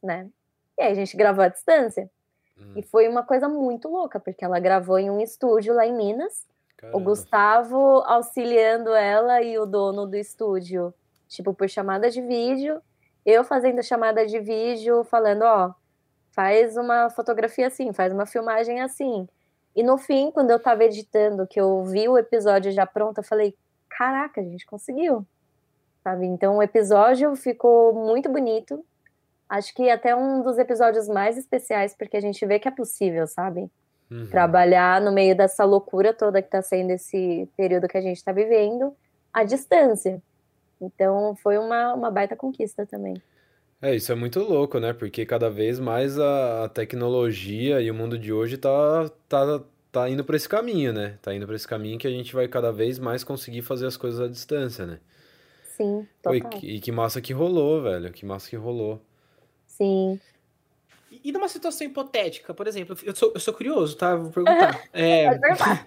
né? 0.01 0.29
E 0.77 0.81
aí 0.81 0.91
a 0.91 0.95
gente 0.95 1.15
gravou 1.17 1.43
à 1.43 1.47
distância. 1.47 2.09
Hum. 2.57 2.73
E 2.75 2.83
foi 2.83 3.07
uma 3.07 3.23
coisa 3.23 3.47
muito 3.47 3.87
louca, 3.87 4.19
porque 4.19 4.43
ela 4.43 4.59
gravou 4.59 4.97
em 4.99 5.09
um 5.09 5.19
estúdio 5.19 5.73
lá 5.73 5.85
em 5.85 5.95
Minas. 5.95 6.45
Caramba. 6.77 6.97
O 6.97 7.01
Gustavo 7.01 7.77
auxiliando 8.05 8.93
ela 8.93 9.41
e 9.41 9.57
o 9.57 9.65
dono 9.65 10.05
do 10.05 10.15
estúdio, 10.15 10.93
tipo, 11.27 11.53
por 11.53 11.69
chamada 11.69 12.09
de 12.09 12.21
vídeo. 12.21 12.81
Eu 13.25 13.43
fazendo 13.43 13.83
chamada 13.83 14.25
de 14.25 14.39
vídeo, 14.39 15.03
falando, 15.03 15.41
ó, 15.41 15.73
faz 16.31 16.77
uma 16.77 17.09
fotografia 17.09 17.67
assim, 17.67 17.91
faz 17.91 18.13
uma 18.13 18.25
filmagem 18.25 18.81
assim. 18.81 19.27
E 19.77 19.83
no 19.83 19.95
fim, 19.99 20.31
quando 20.31 20.49
eu 20.49 20.59
tava 20.59 20.85
editando, 20.85 21.45
que 21.45 21.61
eu 21.61 21.83
vi 21.83 22.09
o 22.09 22.17
episódio 22.17 22.71
já 22.71 22.83
pronto, 22.87 23.19
eu 23.19 23.23
falei, 23.23 23.55
caraca, 23.87 24.41
a 24.41 24.43
gente 24.43 24.65
conseguiu. 24.65 25.23
Sabe? 26.03 26.25
Então 26.25 26.57
o 26.57 26.63
episódio 26.63 27.35
ficou 27.35 27.93
muito 27.93 28.27
bonito. 28.27 28.83
Acho 29.47 29.71
que 29.75 29.87
até 29.87 30.15
um 30.15 30.41
dos 30.41 30.57
episódios 30.57 31.07
mais 31.07 31.37
especiais, 31.37 31.95
porque 31.95 32.17
a 32.17 32.19
gente 32.19 32.43
vê 32.43 32.57
que 32.57 32.67
é 32.67 32.71
possível, 32.71 33.27
sabe? 33.27 33.69
Uhum. 34.09 34.27
Trabalhar 34.31 34.99
no 34.99 35.11
meio 35.11 35.37
dessa 35.37 35.63
loucura 35.63 36.11
toda 36.11 36.41
que 36.41 36.47
está 36.47 36.63
sendo 36.63 36.89
esse 36.89 37.47
período 37.55 37.87
que 37.87 37.99
a 37.99 38.01
gente 38.01 38.17
está 38.17 38.31
vivendo, 38.31 38.95
à 39.31 39.43
distância. 39.43 40.19
Então, 40.81 41.35
foi 41.35 41.59
uma, 41.59 41.93
uma 41.93 42.09
baita 42.09 42.35
conquista 42.35 42.83
também. 42.83 43.21
É, 43.81 43.95
isso 43.95 44.11
é 44.11 44.15
muito 44.15 44.39
louco, 44.39 44.79
né? 44.79 44.91
Porque 44.93 45.25
cada 45.25 45.49
vez 45.49 45.79
mais 45.79 46.17
a, 46.19 46.69
tecnologia 46.69 47.79
e 47.79 47.91
o 47.91 47.93
mundo 47.93 48.17
de 48.17 48.33
hoje 48.33 48.57
tá, 48.57 49.09
tá, 49.29 49.61
tá 49.91 50.09
indo 50.09 50.23
para 50.23 50.35
esse 50.35 50.49
caminho, 50.49 50.91
né? 50.91 51.17
Tá 51.21 51.33
indo 51.33 51.45
para 51.45 51.55
esse 51.55 51.67
caminho 51.67 51.99
que 51.99 52.07
a 52.07 52.11
gente 52.11 52.33
vai 52.33 52.47
cada 52.47 52.71
vez 52.71 52.97
mais 52.97 53.23
conseguir 53.23 53.61
fazer 53.61 53.85
as 53.85 53.95
coisas 53.95 54.19
à 54.19 54.27
distância, 54.27 54.85
né? 54.85 54.99
Sim, 55.75 56.07
total. 56.23 56.35
e, 56.35 56.41
que, 56.41 56.67
e 56.67 56.79
que 56.79 56.91
massa 56.91 57.21
que 57.21 57.33
rolou, 57.33 57.83
velho. 57.83 58.11
Que 58.11 58.25
massa 58.25 58.49
que 58.49 58.55
rolou. 58.55 58.99
Sim. 59.67 60.19
E 61.23 61.31
numa 61.31 61.47
situação 61.47 61.85
hipotética, 61.85 62.53
por 62.53 62.67
exemplo, 62.67 62.97
eu 63.03 63.15
sou, 63.15 63.31
eu 63.33 63.39
sou 63.39 63.53
curioso, 63.53 63.95
tá? 63.95 64.15
Vou 64.15 64.31
perguntar. 64.31 64.81
é, 64.91 65.27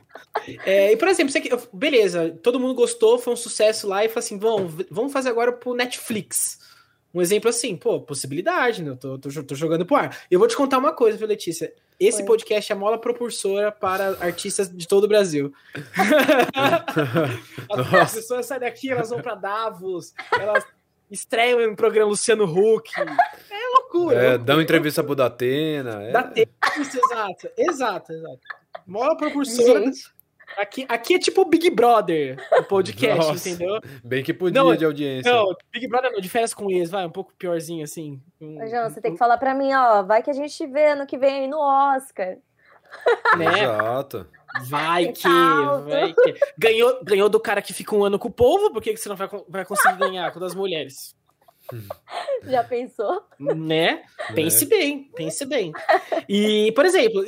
é, 0.65 0.93
e, 0.93 0.97
por 0.97 1.09
exemplo, 1.09 1.33
você, 1.33 1.43
beleza, 1.73 2.39
todo 2.41 2.61
mundo 2.61 2.75
gostou, 2.75 3.19
foi 3.19 3.33
um 3.33 3.37
sucesso 3.37 3.89
lá 3.89 4.05
e 4.05 4.09
falou 4.09 4.21
assim: 4.21 4.39
vamos, 4.39 4.87
vamos 4.89 5.13
fazer 5.13 5.29
agora 5.29 5.53
pro 5.53 5.75
Netflix. 5.75 6.70
Um 7.13 7.21
exemplo 7.21 7.51
assim, 7.51 7.77
pô, 7.77 8.01
possibilidade, 8.01 8.83
né? 8.83 8.91
Eu 8.91 8.97
tô, 8.97 9.19
tô, 9.19 9.43
tô 9.43 9.55
jogando 9.55 9.85
pro 9.85 9.97
ar. 9.97 10.17
Eu 10.31 10.39
vou 10.39 10.47
te 10.47 10.57
contar 10.57 10.79
uma 10.79 10.93
coisa, 10.93 11.19
viu, 11.19 11.27
Letícia? 11.27 11.73
Esse 11.99 12.19
Foi. 12.19 12.27
podcast 12.27 12.73
é 12.73 12.75
mola 12.75 12.99
propulsora 12.99 13.73
para 13.73 14.17
artistas 14.21 14.75
de 14.75 14.89
todo 14.89 15.05
o 15.05 15.09
Brasil. 15.09 15.53
As 18.01 18.15
pessoas 18.15 18.47
saem 18.47 18.61
daqui, 18.61 18.91
elas 18.91 19.11
vão 19.11 19.21
para 19.21 19.35
Davos, 19.35 20.15
elas 20.33 20.65
estreiam 21.11 21.69
um 21.69 21.75
programa 21.75 22.11
Luciano 22.11 22.45
Huck. 22.45 22.91
É 22.99 23.77
loucura. 23.77 24.17
É, 24.17 24.39
dá 24.39 24.55
uma 24.55 24.63
entrevista 24.63 25.03
pro 25.03 25.15
Datena. 25.15 26.03
É. 26.05 26.13
Datena, 26.13 26.51
exato. 26.79 27.49
Exato, 27.59 28.13
exato. 28.13 28.41
Maior 28.87 29.17
propulsora. 29.17 29.91
Aqui, 30.57 30.87
aqui 30.89 31.15
é 31.15 31.19
tipo 31.19 31.43
o 31.43 31.45
Big 31.45 31.71
Brother, 31.71 32.37
o 32.59 32.63
podcast, 32.65 33.29
Nossa, 33.29 33.49
entendeu? 33.49 33.81
Bem 34.05 34.23
que 34.23 34.35
podia 34.35 34.63
não, 34.63 34.75
de 34.75 34.85
audiência. 34.85 35.33
Não, 35.33 35.55
Big 35.73 35.87
Brother 35.89 36.13
não, 36.13 36.21
de 36.21 36.29
férias 36.29 36.53
com 36.53 36.71
ex, 36.71 36.91
vai, 36.91 37.07
um 37.07 37.11
pouco 37.11 37.33
piorzinho 37.39 37.85
assim. 37.85 38.21
Um, 38.41 38.67
João, 38.69 38.91
você 38.91 39.01
tem 39.01 39.13
que 39.13 39.19
falar 39.19 39.39
pra 39.39 39.55
mim, 39.55 39.73
ó, 39.73 40.03
vai 40.03 40.23
que 40.23 40.31
a 40.31 40.35
gente 40.35 40.67
vê 40.67 40.91
ano 40.91 41.07
que 41.07 41.17
vem 41.17 41.41
aí 41.41 41.49
no 41.49 41.59
Oscar. 41.59 42.37
Né? 43.39 43.63
Exato. 43.63 44.27
Vai 44.65 45.13
que, 45.13 45.29
vai 45.29 46.13
que. 46.13 46.35
Ganhou, 46.59 47.05
ganhou 47.05 47.29
do 47.29 47.39
cara 47.39 47.63
que 47.63 47.73
fica 47.73 47.95
um 47.95 48.05
ano 48.05 48.19
com 48.19 48.29
o 48.29 48.33
povo, 48.33 48.73
por 48.73 48.83
que, 48.83 48.93
que 48.93 48.99
você 49.01 49.09
não 49.09 49.17
vai, 49.17 49.29
vai 49.49 49.65
conseguir 49.65 49.99
ganhar 49.99 50.33
com 50.33 50.41
das 50.41 50.55
mulheres? 50.55 51.15
Já 52.45 52.65
pensou? 52.65 53.23
Né? 53.39 54.03
Pense 54.35 54.65
é. 54.65 54.69
bem, 54.69 55.11
pense 55.15 55.45
bem. 55.45 55.73
E, 56.29 56.73
por 56.73 56.85
exemplo, 56.85 57.25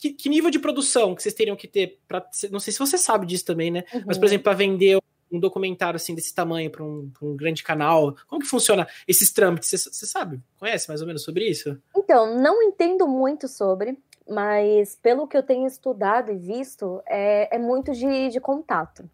que, 0.00 0.10
que, 0.10 0.28
nível 0.28 0.50
de 0.50 0.58
produção 0.58 1.14
que 1.14 1.22
vocês 1.22 1.34
teriam 1.34 1.56
que 1.56 1.68
ter 1.68 2.00
para 2.08 2.26
não 2.50 2.58
sei 2.58 2.72
se 2.72 2.78
você 2.78 2.98
sabe 2.98 3.26
disso 3.26 3.44
também, 3.44 3.70
né? 3.70 3.84
Uhum. 3.92 4.02
Mas 4.06 4.16
por 4.16 4.24
uhum. 4.24 4.28
exemplo, 4.28 4.44
para 4.44 4.54
vender 4.54 4.98
um 5.30 5.40
documentário 5.40 5.96
assim 5.96 6.14
desse 6.14 6.34
tamanho 6.34 6.70
para 6.70 6.84
um, 6.84 7.10
um, 7.22 7.36
grande 7.36 7.62
canal, 7.62 8.16
como 8.28 8.40
que 8.40 8.48
funciona 8.48 8.86
esses 9.06 9.32
trâmites? 9.32 9.68
Você, 9.68 9.90
você 9.90 10.06
sabe? 10.06 10.40
Conhece 10.58 10.88
mais 10.88 11.00
ou 11.00 11.06
menos 11.06 11.22
sobre 11.22 11.48
isso? 11.48 11.78
Então, 11.96 12.38
não 12.38 12.62
entendo 12.62 13.06
muito 13.06 13.48
sobre, 13.48 13.98
mas 14.28 14.96
pelo 14.96 15.26
que 15.26 15.36
eu 15.36 15.42
tenho 15.42 15.66
estudado 15.66 16.32
e 16.32 16.36
visto, 16.36 17.02
é, 17.06 17.56
é 17.56 17.58
muito 17.58 17.92
de, 17.92 18.28
de 18.28 18.40
contato. 18.40 19.08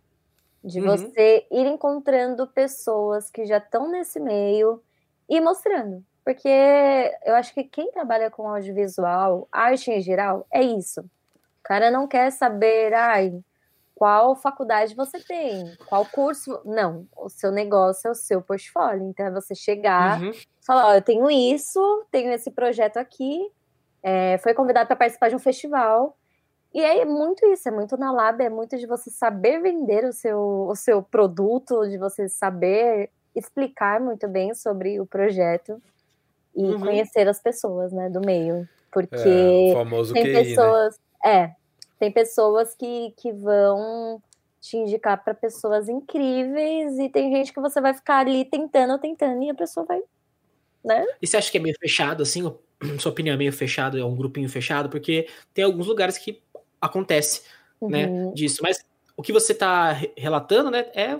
De 0.65 0.81
uhum. 0.81 0.87
você 0.87 1.47
ir 1.51 1.67
encontrando 1.67 2.47
pessoas 2.47 3.29
que 3.31 3.45
já 3.45 3.59
estão 3.59 3.91
nesse 3.91 4.21
meio 4.21 4.81
e 5.29 5.41
mostrando. 5.41 6.05
Porque 6.25 6.49
eu 7.25 7.35
acho 7.35 7.53
que 7.53 7.65
quem 7.65 7.91
trabalha 7.91 8.31
com 8.31 8.49
audiovisual, 8.49 9.49
arte 9.51 9.91
em 9.91 10.01
geral, 10.01 10.47
é 10.53 10.63
isso. 10.63 11.01
O 11.01 11.63
cara 11.65 11.91
não 11.91 12.07
quer 12.07 12.31
saber, 12.31 12.95
ai, 12.95 13.43
qual 13.95 14.35
faculdade 14.35 14.95
você 14.95 15.21
tem, 15.21 15.77
qual 15.87 16.05
curso. 16.07 16.61
Não, 16.65 17.07
o 17.17 17.29
seu 17.29 17.51
negócio 17.51 18.09
é 18.09 18.11
o 18.11 18.15
seu 18.15 18.43
portfólio. 18.43 19.09
Então 19.09 19.27
é 19.27 19.31
você 19.31 19.55
chegar 19.55 20.21
uhum. 20.21 20.33
falar: 20.67 20.89
Ó, 20.89 20.95
eu 20.95 21.03
tenho 21.03 21.31
isso, 21.31 22.05
tenho 22.11 22.33
esse 22.33 22.51
projeto 22.51 22.97
aqui, 22.97 23.49
é, 24.03 24.39
foi 24.39 24.55
convidado 24.55 24.89
para 24.89 24.97
participar 24.97 25.29
de 25.29 25.37
um 25.37 25.41
festival. 25.41 26.17
E 26.75 26.83
é 26.83 27.05
muito 27.05 27.45
isso, 27.47 27.69
é 27.69 27.71
muito 27.71 27.97
na 27.97 28.11
lab, 28.11 28.43
é 28.43 28.49
muito 28.49 28.79
de 28.79 28.87
você 28.87 29.11
saber 29.11 29.61
vender 29.61 30.05
o 30.05 30.13
seu, 30.13 30.41
o 30.41 30.75
seu 30.75 31.03
produto, 31.03 31.87
de 31.87 31.99
você 31.99 32.29
saber 32.29 33.11
explicar 33.37 34.01
muito 34.01 34.27
bem 34.27 34.55
sobre 34.55 34.99
o 34.99 35.07
projeto 35.07 35.81
e 36.55 36.65
uhum. 36.65 36.81
conhecer 36.81 37.29
as 37.29 37.41
pessoas, 37.41 37.93
né, 37.93 38.09
do 38.09 38.21
meio. 38.21 38.69
Porque 38.91 39.15
é, 39.15 40.13
tem 40.13 40.25
QI, 40.25 40.33
né? 40.33 40.45
pessoas. 40.45 41.01
Né? 41.25 41.31
É, 41.33 41.55
tem 41.99 42.11
pessoas 42.11 42.75
que, 42.75 43.15
que 43.17 43.33
vão 43.33 44.21
te 44.61 44.77
indicar 44.77 45.23
para 45.23 45.35
pessoas 45.35 45.89
incríveis 45.89 46.99
e 46.99 47.09
tem 47.09 47.35
gente 47.35 47.53
que 47.53 47.61
você 47.61 47.81
vai 47.81 47.95
ficar 47.95 48.19
ali 48.19 48.45
tentando, 48.45 48.97
tentando 48.99 49.43
e 49.43 49.51
a 49.51 49.55
pessoa 49.55 49.85
vai, 49.85 50.01
né? 50.85 51.05
E 51.21 51.27
você 51.27 51.37
acha 51.37 51.51
que 51.51 51.59
é 51.59 51.61
meio 51.61 51.77
fechado, 51.81 52.23
assim? 52.23 52.43
Sua 52.99 53.11
opinião 53.13 53.35
é 53.35 53.37
meio 53.37 53.53
fechado, 53.53 53.99
é 53.99 54.05
um 54.05 54.15
grupinho 54.15 54.49
fechado? 54.49 54.89
Porque 54.89 55.27
tem 55.53 55.65
alguns 55.65 55.87
lugares 55.87 56.17
que 56.17 56.41
acontece, 56.81 57.43
né, 57.81 58.07
uhum. 58.07 58.27
né, 58.27 58.33
disso. 58.35 58.61
Mas 58.63 58.85
o 59.17 59.23
que 59.23 59.33
você 59.33 59.53
está 59.53 59.93
relatando, 60.17 60.71
né, 60.71 60.87
é... 60.95 61.19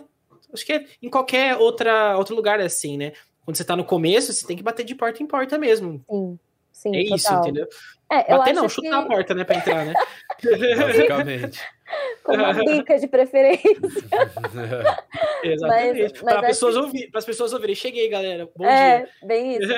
Acho 0.53 0.67
que 0.67 0.73
é 0.73 0.87
em 1.01 1.09
qualquer 1.09 1.57
outra, 1.57 2.17
outro 2.19 2.37
lugar 2.37 2.61
é 2.61 2.65
assim, 2.65 2.99
né? 2.99 3.13
Quando 3.45 3.57
você 3.57 3.63
está 3.63 3.77
no 3.77 3.85
começo, 3.85 4.33
você 4.33 4.47
tem 4.47 4.57
que 4.57 4.63
bater 4.63 4.85
de 4.85 4.95
porta 4.95 5.23
em 5.23 5.27
porta 5.27 5.59
mesmo. 5.59 6.05
Sim. 6.09 6.39
Sim, 6.73 6.97
é 6.97 7.03
total. 7.03 7.17
isso, 7.17 7.35
entendeu? 7.35 7.69
É, 8.11 8.37
Bater 8.37 8.55
não, 8.55 8.69
chutar 8.69 8.89
que... 8.89 8.95
a 8.95 9.03
porta, 9.07 9.35
né, 9.35 9.45
pra 9.45 9.57
entrar, 9.57 9.87
né? 9.87 9.95
Basicamente. 10.79 11.61
Com 12.25 12.35
uma 12.35 12.53
bica 12.55 12.99
de 12.99 13.07
preferência. 13.07 13.71
Exatamente. 15.45 16.23
Para 16.23 16.41
pessoas 16.41 16.77
ouvir, 16.77 17.11
as 17.15 17.25
pessoas 17.25 17.53
ouvirem. 17.53 17.75
Cheguei, 17.75 18.09
galera. 18.09 18.49
Bom 18.57 18.65
é, 18.65 19.01
dia. 19.01 19.09
bem 19.25 19.57
isso. 19.57 19.69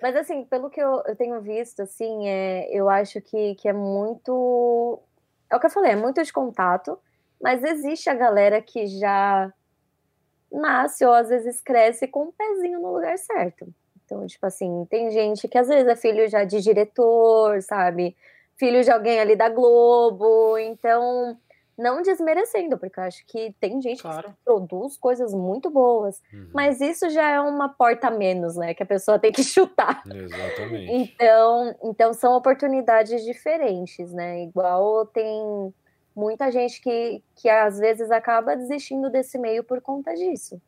mas 0.00 0.14
assim, 0.14 0.44
pelo 0.44 0.70
que 0.70 0.80
eu, 0.80 1.02
eu 1.06 1.16
tenho 1.16 1.40
visto, 1.40 1.82
assim, 1.82 2.28
é, 2.28 2.68
eu 2.70 2.88
acho 2.88 3.20
que, 3.20 3.56
que 3.56 3.68
é 3.68 3.72
muito. 3.72 5.00
É 5.50 5.56
o 5.56 5.60
que 5.60 5.66
eu 5.66 5.70
falei, 5.70 5.92
é 5.92 5.96
muito 5.96 6.22
de 6.22 6.32
contato, 6.32 6.96
mas 7.40 7.62
existe 7.64 8.08
a 8.08 8.14
galera 8.14 8.62
que 8.62 8.86
já 8.86 9.52
nasce 10.52 11.04
ou 11.04 11.12
às 11.12 11.28
vezes 11.28 11.60
cresce 11.60 12.06
com 12.06 12.20
o 12.20 12.28
um 12.28 12.32
pezinho 12.32 12.80
no 12.80 12.94
lugar 12.94 13.18
certo. 13.18 13.66
Então, 14.04 14.26
tipo 14.26 14.44
assim, 14.44 14.86
tem 14.90 15.10
gente 15.10 15.48
que 15.48 15.56
às 15.56 15.68
vezes 15.68 15.86
é 15.86 15.96
filho 15.96 16.28
já 16.28 16.44
de 16.44 16.60
diretor, 16.60 17.62
sabe? 17.62 18.16
Filho 18.56 18.82
de 18.82 18.90
alguém 18.90 19.18
ali 19.18 19.34
da 19.34 19.48
Globo. 19.48 20.58
Então, 20.58 21.38
não 21.78 22.02
desmerecendo, 22.02 22.76
porque 22.76 23.00
eu 23.00 23.04
acho 23.04 23.24
que 23.26 23.54
tem 23.58 23.80
gente 23.80 24.02
claro. 24.02 24.28
que 24.28 24.34
produz 24.44 24.96
coisas 24.98 25.32
muito 25.32 25.70
boas. 25.70 26.20
Uhum. 26.32 26.50
Mas 26.52 26.80
isso 26.80 27.08
já 27.08 27.30
é 27.30 27.40
uma 27.40 27.68
porta 27.68 28.08
a 28.08 28.10
menos, 28.10 28.56
né? 28.56 28.74
Que 28.74 28.82
a 28.82 28.86
pessoa 28.86 29.18
tem 29.18 29.32
que 29.32 29.42
chutar. 29.44 30.02
Exatamente. 30.06 30.92
Então, 30.92 31.74
então 31.82 32.12
são 32.12 32.34
oportunidades 32.36 33.24
diferentes, 33.24 34.12
né? 34.12 34.42
Igual 34.42 35.06
tem 35.06 35.72
muita 36.14 36.50
gente 36.50 36.80
que, 36.80 37.22
que 37.34 37.48
às 37.48 37.78
vezes 37.78 38.10
acaba 38.10 38.56
desistindo 38.56 39.10
desse 39.10 39.38
meio 39.38 39.64
por 39.64 39.80
conta 39.80 40.14
disso. 40.14 40.60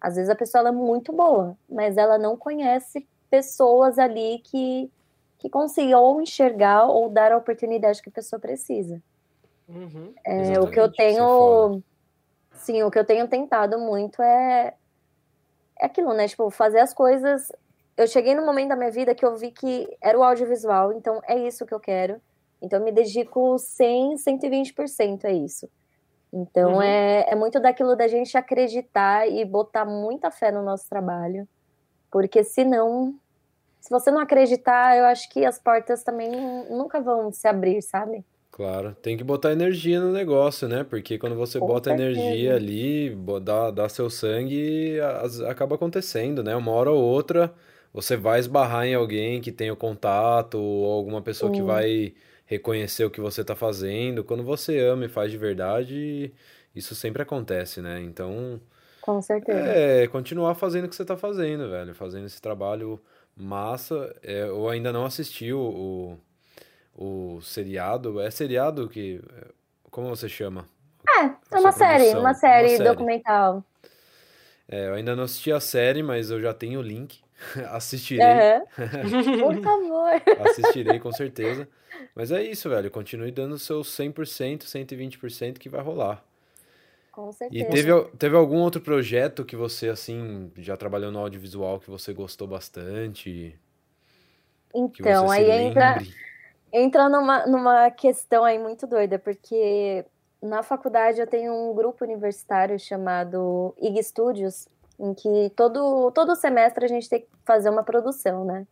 Às 0.00 0.16
vezes 0.16 0.30
a 0.30 0.34
pessoa 0.34 0.68
é 0.68 0.72
muito 0.72 1.12
boa, 1.12 1.56
mas 1.68 1.96
ela 1.96 2.18
não 2.18 2.36
conhece 2.36 3.06
pessoas 3.30 3.98
ali 3.98 4.40
que, 4.44 4.90
que 5.38 5.50
consigam 5.50 6.20
enxergar 6.20 6.86
ou 6.86 7.08
dar 7.08 7.32
a 7.32 7.36
oportunidade 7.36 8.02
que 8.02 8.08
a 8.08 8.12
pessoa 8.12 8.38
precisa. 8.38 9.02
Uhum. 9.68 10.14
É, 10.24 10.58
o 10.60 10.70
que 10.70 10.80
eu 10.80 10.86
é 10.86 10.92
tenho. 10.96 11.82
Sim, 12.52 12.82
o 12.82 12.90
que 12.90 12.98
eu 12.98 13.04
tenho 13.04 13.28
tentado 13.28 13.78
muito 13.78 14.22
é, 14.22 14.74
é 15.78 15.86
aquilo, 15.86 16.12
né? 16.12 16.26
Tipo, 16.26 16.50
fazer 16.50 16.80
as 16.80 16.94
coisas. 16.94 17.52
Eu 17.96 18.06
cheguei 18.06 18.34
num 18.34 18.46
momento 18.46 18.68
da 18.68 18.76
minha 18.76 18.90
vida 18.90 19.14
que 19.14 19.24
eu 19.24 19.36
vi 19.36 19.50
que 19.50 19.96
era 20.00 20.18
o 20.18 20.22
audiovisual, 20.22 20.92
então 20.92 21.20
é 21.26 21.36
isso 21.36 21.66
que 21.66 21.74
eu 21.74 21.80
quero. 21.80 22.20
Então 22.60 22.78
eu 22.78 22.84
me 22.84 22.92
dedico 22.92 23.58
100, 23.58 24.16
120% 24.16 25.24
a 25.24 25.30
isso. 25.30 25.68
Então 26.32 26.74
uhum. 26.74 26.82
é, 26.82 27.26
é 27.28 27.34
muito 27.34 27.60
daquilo 27.60 27.96
da 27.96 28.08
gente 28.08 28.36
acreditar 28.36 29.28
e 29.28 29.44
botar 29.44 29.84
muita 29.84 30.30
fé 30.30 30.50
no 30.50 30.62
nosso 30.62 30.88
trabalho. 30.88 31.48
Porque 32.10 32.42
senão, 32.42 33.14
se 33.80 33.90
você 33.90 34.10
não 34.10 34.20
acreditar, 34.20 34.96
eu 34.96 35.04
acho 35.04 35.28
que 35.30 35.44
as 35.44 35.58
portas 35.58 36.02
também 36.02 36.30
nunca 36.70 37.00
vão 37.00 37.30
se 37.32 37.46
abrir, 37.46 37.82
sabe? 37.82 38.24
Claro, 38.50 38.96
tem 39.00 39.16
que 39.16 39.22
botar 39.22 39.52
energia 39.52 40.00
no 40.00 40.10
negócio, 40.10 40.66
né? 40.66 40.82
Porque 40.82 41.18
quando 41.18 41.36
você 41.36 41.60
Com 41.60 41.66
bota 41.66 41.90
certeza. 41.90 42.18
energia 42.18 42.56
ali, 42.56 43.16
dá, 43.42 43.70
dá 43.70 43.88
seu 43.88 44.10
sangue, 44.10 44.98
acaba 45.48 45.76
acontecendo, 45.76 46.42
né? 46.42 46.56
Uma 46.56 46.72
hora 46.72 46.90
ou 46.90 47.00
outra 47.00 47.54
você 47.92 48.16
vai 48.16 48.38
esbarrar 48.38 48.86
em 48.86 48.94
alguém 48.94 49.40
que 49.40 49.50
tem 49.50 49.70
o 49.70 49.76
contato, 49.76 50.58
ou 50.58 50.92
alguma 50.92 51.22
pessoa 51.22 51.50
Sim. 51.50 51.56
que 51.56 51.62
vai 51.62 52.14
reconhecer 52.48 53.04
o 53.04 53.10
que 53.10 53.20
você 53.20 53.42
está 53.42 53.54
fazendo. 53.54 54.24
Quando 54.24 54.42
você 54.42 54.80
ama 54.80 55.04
e 55.04 55.08
faz 55.08 55.30
de 55.30 55.36
verdade, 55.36 56.32
isso 56.74 56.94
sempre 56.94 57.22
acontece, 57.22 57.80
né? 57.80 58.00
Então. 58.00 58.60
Com 59.02 59.20
certeza. 59.20 59.58
É, 59.58 60.06
continuar 60.08 60.54
fazendo 60.54 60.86
o 60.86 60.88
que 60.88 60.96
você 60.96 61.02
está 61.02 61.16
fazendo, 61.16 61.68
velho. 61.70 61.94
Fazendo 61.94 62.26
esse 62.26 62.40
trabalho 62.40 62.98
massa. 63.36 64.16
É, 64.22 64.44
eu 64.44 64.68
ainda 64.68 64.90
não 64.92 65.04
assisti 65.04 65.52
o, 65.52 66.18
o, 66.96 67.36
o, 67.36 67.40
seriado. 67.42 68.18
É 68.18 68.30
seriado 68.30 68.88
que. 68.88 69.20
Como 69.90 70.08
você 70.08 70.28
chama? 70.28 70.66
É, 71.06 71.24
é 71.24 71.60
uma 71.60 71.72
série, 71.72 72.14
uma 72.14 72.34
série, 72.34 72.68
uma 72.68 72.74
série 72.74 72.78
documental. 72.78 73.62
É, 74.66 74.88
eu 74.88 74.94
ainda 74.94 75.14
não 75.14 75.24
assisti 75.24 75.52
a 75.52 75.60
série, 75.60 76.02
mas 76.02 76.30
eu 76.30 76.40
já 76.40 76.54
tenho 76.54 76.80
o 76.80 76.82
link. 76.82 77.20
Assistirei. 77.70 78.24
Uhum. 78.26 79.40
Por 79.40 79.62
favor. 79.62 80.48
Assistirei, 80.48 80.98
com 80.98 81.12
certeza. 81.12 81.68
Mas 82.14 82.30
é 82.32 82.42
isso, 82.42 82.68
velho. 82.68 82.90
Continue 82.90 83.30
dando 83.30 83.52
o 83.52 83.58
seu 83.58 83.80
100%, 83.80 84.64
120% 84.64 85.58
que 85.58 85.68
vai 85.68 85.82
rolar. 85.82 86.24
Com 87.12 87.32
certeza. 87.32 87.64
E 87.64 87.68
teve, 87.68 88.04
teve 88.16 88.36
algum 88.36 88.58
outro 88.58 88.80
projeto 88.80 89.44
que 89.44 89.56
você, 89.56 89.88
assim, 89.88 90.52
já 90.56 90.76
trabalhou 90.76 91.10
no 91.10 91.18
audiovisual 91.18 91.80
que 91.80 91.90
você 91.90 92.12
gostou 92.12 92.46
bastante? 92.46 93.58
Então, 94.74 95.30
aí 95.30 95.50
entra, 95.50 95.98
entra 96.72 97.08
numa, 97.08 97.46
numa 97.46 97.90
questão 97.90 98.44
aí 98.44 98.58
muito 98.58 98.86
doida, 98.86 99.18
porque 99.18 100.04
na 100.40 100.62
faculdade 100.62 101.20
eu 101.20 101.26
tenho 101.26 101.52
um 101.52 101.74
grupo 101.74 102.04
universitário 102.04 102.78
chamado 102.78 103.74
IG 103.78 104.02
Studios, 104.04 104.68
em 104.98 105.14
que 105.14 105.52
todo, 105.54 106.10
todo 106.12 106.34
semestre 106.34 106.84
a 106.84 106.88
gente 106.88 107.08
tem 107.08 107.20
que 107.20 107.28
fazer 107.44 107.70
uma 107.70 107.82
produção, 107.82 108.44
né? 108.44 108.66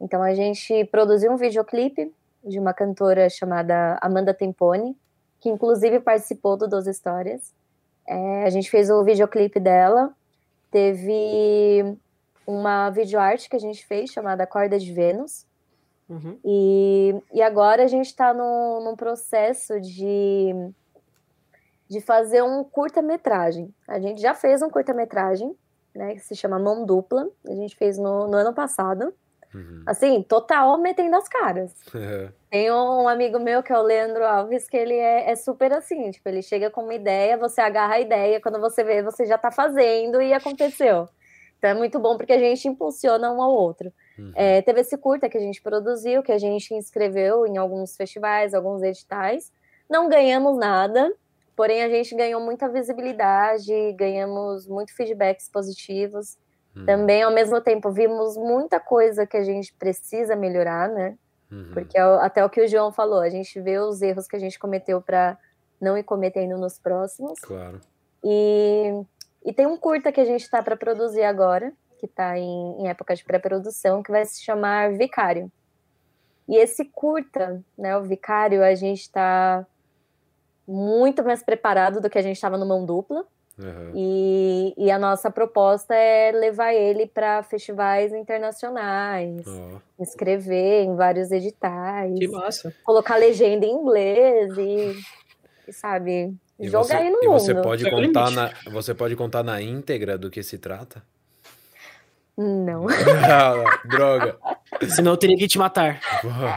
Então 0.00 0.22
a 0.22 0.34
gente 0.34 0.84
produziu 0.86 1.32
um 1.32 1.36
videoclipe 1.36 2.12
de 2.44 2.58
uma 2.58 2.74
cantora 2.74 3.28
chamada 3.30 3.98
Amanda 4.02 4.34
Tempone, 4.34 4.96
que 5.40 5.48
inclusive 5.48 6.00
participou 6.00 6.56
do 6.56 6.68
Doze 6.68 6.90
Histórias. 6.90 7.54
É, 8.06 8.44
a 8.44 8.50
gente 8.50 8.70
fez 8.70 8.90
o 8.90 9.02
videoclipe 9.02 9.58
dela, 9.58 10.12
teve 10.70 11.96
uma 12.46 12.90
videoarte 12.90 13.48
que 13.48 13.56
a 13.56 13.60
gente 13.60 13.86
fez 13.86 14.10
chamada 14.10 14.46
Corda 14.46 14.78
de 14.78 14.92
Vênus. 14.92 15.46
Uhum. 16.08 16.38
E, 16.44 17.14
e 17.32 17.40
agora 17.40 17.84
a 17.84 17.86
gente 17.86 18.06
está 18.06 18.34
num 18.34 18.94
processo 18.94 19.80
de 19.80 20.54
de 21.88 22.00
fazer 22.00 22.42
um 22.42 22.64
curta-metragem. 22.64 23.72
A 23.86 23.98
gente 24.00 24.20
já 24.20 24.34
fez 24.34 24.62
um 24.62 24.70
curta-metragem, 24.70 25.54
né, 25.94 26.14
que 26.14 26.20
se 26.20 26.34
chama 26.34 26.58
Mão 26.58 26.84
Dupla, 26.84 27.28
a 27.48 27.54
gente 27.54 27.76
fez 27.76 27.98
no, 27.98 28.26
no 28.26 28.36
ano 28.36 28.52
passado. 28.52 29.14
Uhum. 29.54 29.82
Assim, 29.86 30.22
total 30.22 30.76
metendo 30.78 31.14
as 31.14 31.28
caras. 31.28 31.72
É. 31.94 32.28
Tem 32.50 32.72
um 32.72 33.08
amigo 33.08 33.38
meu 33.38 33.62
que 33.62 33.72
é 33.72 33.78
o 33.78 33.82
Leandro 33.82 34.24
Alves, 34.24 34.68
que 34.68 34.76
ele 34.76 34.94
é, 34.94 35.30
é, 35.30 35.36
super 35.36 35.72
assim, 35.72 36.10
tipo, 36.10 36.28
ele 36.28 36.42
chega 36.42 36.70
com 36.70 36.82
uma 36.82 36.94
ideia, 36.94 37.36
você 37.36 37.60
agarra 37.60 37.94
a 37.94 38.00
ideia, 38.00 38.40
quando 38.40 38.60
você 38.60 38.82
vê, 38.82 39.00
você 39.02 39.24
já 39.24 39.38
tá 39.38 39.52
fazendo 39.52 40.20
e 40.20 40.32
aconteceu. 40.32 41.08
Então 41.56 41.70
é 41.70 41.74
muito 41.74 41.98
bom 41.98 42.16
porque 42.16 42.32
a 42.32 42.38
gente 42.38 42.66
impulsiona 42.68 43.32
um 43.32 43.40
ao 43.40 43.54
outro. 43.54 43.92
Uhum. 44.18 44.32
É, 44.34 44.60
teve 44.60 44.80
esse 44.80 44.98
curta 44.98 45.28
que 45.28 45.38
a 45.38 45.40
gente 45.40 45.62
produziu, 45.62 46.22
que 46.22 46.32
a 46.32 46.38
gente 46.38 46.74
inscreveu 46.74 47.46
em 47.46 47.56
alguns 47.56 47.96
festivais, 47.96 48.52
alguns 48.52 48.82
editais. 48.82 49.52
Não 49.88 50.08
ganhamos 50.08 50.58
nada, 50.58 51.10
porém 51.56 51.82
a 51.82 51.88
gente 51.88 52.14
ganhou 52.14 52.40
muita 52.40 52.68
visibilidade, 52.68 53.92
ganhamos 53.92 54.66
muito 54.66 54.94
feedbacks 54.94 55.48
positivos. 55.48 56.36
Uhum. 56.74 56.86
Também, 56.86 57.22
ao 57.22 57.32
mesmo 57.32 57.60
tempo, 57.60 57.90
vimos 57.90 58.36
muita 58.36 58.80
coisa 58.80 59.26
que 59.26 59.36
a 59.36 59.44
gente 59.44 59.72
precisa 59.74 60.34
melhorar, 60.34 60.88
né? 60.88 61.16
Uhum. 61.50 61.70
Porque 61.72 61.96
é 61.96 62.02
até 62.02 62.44
o 62.44 62.50
que 62.50 62.60
o 62.60 62.68
João 62.68 62.90
falou, 62.90 63.20
a 63.20 63.28
gente 63.28 63.60
vê 63.60 63.78
os 63.78 64.02
erros 64.02 64.26
que 64.26 64.36
a 64.36 64.38
gente 64.38 64.58
cometeu 64.58 65.00
para 65.00 65.38
não 65.80 65.96
ir 65.96 66.02
cometendo 66.02 66.58
nos 66.58 66.78
próximos. 66.78 67.38
Claro. 67.40 67.80
E, 68.24 69.04
e 69.44 69.52
tem 69.52 69.66
um 69.66 69.76
curta 69.76 70.10
que 70.10 70.20
a 70.20 70.24
gente 70.24 70.42
está 70.42 70.62
para 70.62 70.76
produzir 70.76 71.22
agora, 71.22 71.72
que 71.98 72.06
está 72.06 72.36
em, 72.38 72.80
em 72.80 72.88
época 72.88 73.14
de 73.14 73.24
pré-produção, 73.24 74.02
que 74.02 74.10
vai 74.10 74.24
se 74.24 74.42
chamar 74.42 74.92
Vicário. 74.94 75.50
E 76.48 76.56
esse 76.56 76.84
curta, 76.84 77.62
né, 77.78 77.96
o 77.96 78.02
Vicário, 78.02 78.62
a 78.62 78.74
gente 78.74 79.02
está 79.02 79.66
muito 80.66 81.22
mais 81.22 81.42
preparado 81.42 82.00
do 82.00 82.08
que 82.08 82.18
a 82.18 82.22
gente 82.22 82.36
estava 82.36 82.56
no 82.56 82.66
mão 82.66 82.84
dupla. 82.84 83.24
Uhum. 83.56 83.92
E, 83.94 84.74
e, 84.76 84.90
a 84.90 84.98
nossa 84.98 85.30
proposta 85.30 85.94
é 85.94 86.32
levar 86.32 86.74
ele 86.74 87.06
para 87.06 87.40
festivais 87.44 88.12
internacionais, 88.12 89.46
oh. 89.46 90.02
inscrever 90.02 90.82
em 90.82 90.96
vários 90.96 91.30
editais, 91.30 92.18
que 92.18 92.26
massa. 92.26 92.74
colocar 92.82 93.16
legenda 93.16 93.64
em 93.64 93.70
inglês 93.70 94.58
e, 94.58 94.98
e 95.68 95.72
sabe, 95.72 96.34
e 96.58 96.68
jogar 96.68 96.84
você, 96.84 96.94
aí 96.94 97.10
no 97.10 97.22
e 97.22 97.28
mundo. 97.28 97.38
Você 97.38 97.54
pode, 97.54 97.88
contar 97.88 98.30
na, 98.32 98.50
você 98.72 98.92
pode 98.92 99.14
contar 99.14 99.44
na 99.44 99.62
íntegra 99.62 100.18
do 100.18 100.30
que 100.30 100.42
se 100.42 100.58
trata? 100.58 101.00
Não. 102.36 102.86
ah, 103.30 103.78
droga. 103.84 104.36
Senão 104.88 105.12
eu 105.12 105.16
teria 105.16 105.36
que 105.36 105.46
te 105.46 105.58
matar. 105.58 106.00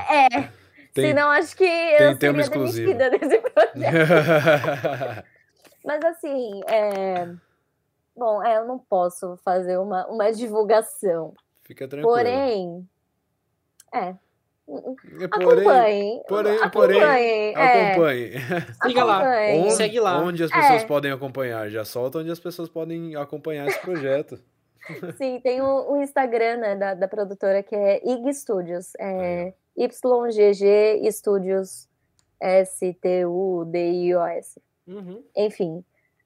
É. 0.09 0.49
Tem, 0.97 1.09
Senão 1.09 1.29
acho 1.29 1.55
que 1.55 1.63
eu 1.63 2.17
tem, 2.17 2.33
seria 2.33 2.49
demitida 2.49 3.09
desse 3.11 3.37
projeto. 3.37 3.75
Mas 5.85 6.03
assim, 6.03 6.61
é... 6.67 7.27
bom, 8.15 8.43
é, 8.43 8.57
eu 8.57 8.65
não 8.65 8.79
posso 8.79 9.37
fazer 9.45 9.77
uma, 9.77 10.07
uma 10.07 10.31
divulgação. 10.31 11.35
Fica 11.63 11.87
tranquilo. 11.87 12.11
Porém, 12.11 12.89
é. 13.93 14.15
Porém, 14.65 15.29
porém, 15.29 16.23
porém, 16.27 16.61
acompanhe. 16.63 17.53
É. 17.53 17.91
acompanhe. 17.91 18.31
Siga 18.83 19.03
lá, 19.03 19.23
onde, 19.53 19.71
segue 19.75 19.99
lá. 19.99 20.19
Onde 20.19 20.43
as 20.43 20.51
pessoas 20.51 20.81
é. 20.81 20.87
podem 20.87 21.11
acompanhar? 21.11 21.69
Já 21.69 21.85
solta 21.85 22.17
onde 22.17 22.31
as 22.31 22.39
pessoas 22.39 22.69
podem 22.69 23.15
acompanhar 23.15 23.67
esse 23.67 23.79
projeto. 23.79 24.39
Sim, 25.15 25.39
tem 25.41 25.61
o, 25.61 25.91
o 25.91 26.01
Instagram 26.01 26.57
né, 26.57 26.75
da, 26.75 26.95
da 26.95 27.07
produtora 27.07 27.61
que 27.61 27.75
é 27.75 28.01
IG 28.03 28.33
Studios. 28.33 28.93
É 28.99 29.53
YGG 29.77 31.11
Studios 31.11 31.87
S-T-U-D-I-O-S. 32.39 32.99
Uhum. 34.87 35.23
Enfim, 35.35 35.83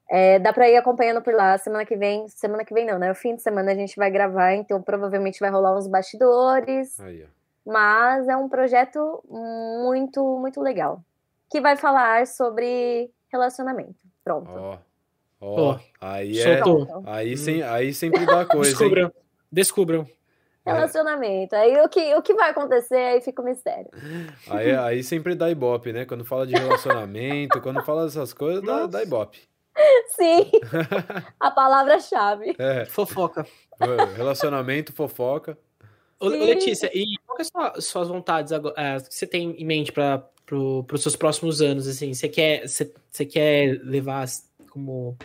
é, 0.08 0.38
dá 0.38 0.52
para 0.52 0.68
ir 0.68 0.76
acompanhando 0.76 1.22
por 1.22 1.34
lá. 1.34 1.58
Semana 1.58 1.84
que 1.84 1.96
vem, 1.96 2.28
semana 2.28 2.64
que 2.64 2.72
vem 2.74 2.86
não, 2.86 2.98
né? 2.98 3.10
O 3.10 3.14
fim 3.14 3.34
de 3.34 3.42
semana 3.42 3.72
a 3.72 3.74
gente 3.74 3.96
vai 3.96 4.10
gravar, 4.10 4.54
então 4.54 4.80
provavelmente 4.82 5.40
vai 5.40 5.50
rolar 5.50 5.76
uns 5.76 5.86
bastidores. 5.86 6.98
Aí, 7.00 7.26
mas 7.64 8.28
é 8.28 8.36
um 8.36 8.48
projeto 8.48 9.22
muito, 9.28 10.38
muito 10.38 10.60
legal. 10.60 11.02
Que 11.50 11.60
vai 11.60 11.76
falar 11.76 12.26
sobre 12.26 13.10
relacionamento. 13.32 14.04
Pronto. 14.24 14.50
Ó, 14.50 14.78
oh, 15.40 15.72
oh, 15.72 15.78
aí 16.00 16.40
é. 16.40 16.60
Aí, 17.06 17.36
sem, 17.36 17.62
aí 17.62 17.94
sempre 17.94 18.26
dá 18.26 18.44
coisa. 18.44 18.70
Descubram. 18.76 19.06
Hein? 19.06 19.12
Descubram. 19.50 20.06
Relacionamento. 20.64 21.56
Aí 21.56 21.76
o 21.80 21.88
que, 21.88 22.14
o 22.14 22.22
que 22.22 22.34
vai 22.34 22.50
acontecer, 22.50 22.94
aí 22.94 23.20
fica 23.20 23.42
o 23.42 23.44
mistério. 23.44 23.90
Aí, 24.48 24.70
aí 24.74 25.02
sempre 25.02 25.34
dá 25.34 25.50
ibope, 25.50 25.92
né? 25.92 26.04
Quando 26.04 26.24
fala 26.24 26.46
de 26.46 26.54
relacionamento, 26.54 27.60
quando 27.60 27.82
fala 27.84 28.04
dessas 28.04 28.32
coisas, 28.32 28.62
dá, 28.62 28.86
dá 28.86 29.02
ibope. 29.02 29.40
Sim. 30.14 30.50
a 31.40 31.50
palavra-chave. 31.50 32.54
É. 32.58 32.84
Fofoca. 32.84 33.46
Relacionamento, 34.16 34.92
fofoca. 34.92 35.58
Ô, 36.20 36.28
Letícia, 36.28 36.88
e 36.94 37.18
quais 37.26 37.48
são 37.48 37.60
as 37.60 37.84
suas 37.84 38.06
vontades 38.06 38.52
agora, 38.52 38.74
é, 38.76 39.00
que 39.00 39.12
você 39.12 39.26
tem 39.26 39.50
em 39.60 39.64
mente 39.64 39.90
para 39.90 40.24
pro, 40.46 40.86
os 40.92 41.02
seus 41.02 41.16
próximos 41.16 41.60
anos? 41.60 41.88
Assim, 41.88 42.14
você 42.14 42.28
quer, 42.28 42.68
você, 42.68 42.92
você 43.10 43.24
quer 43.24 43.80
levar 43.82 44.26
como 44.70 45.16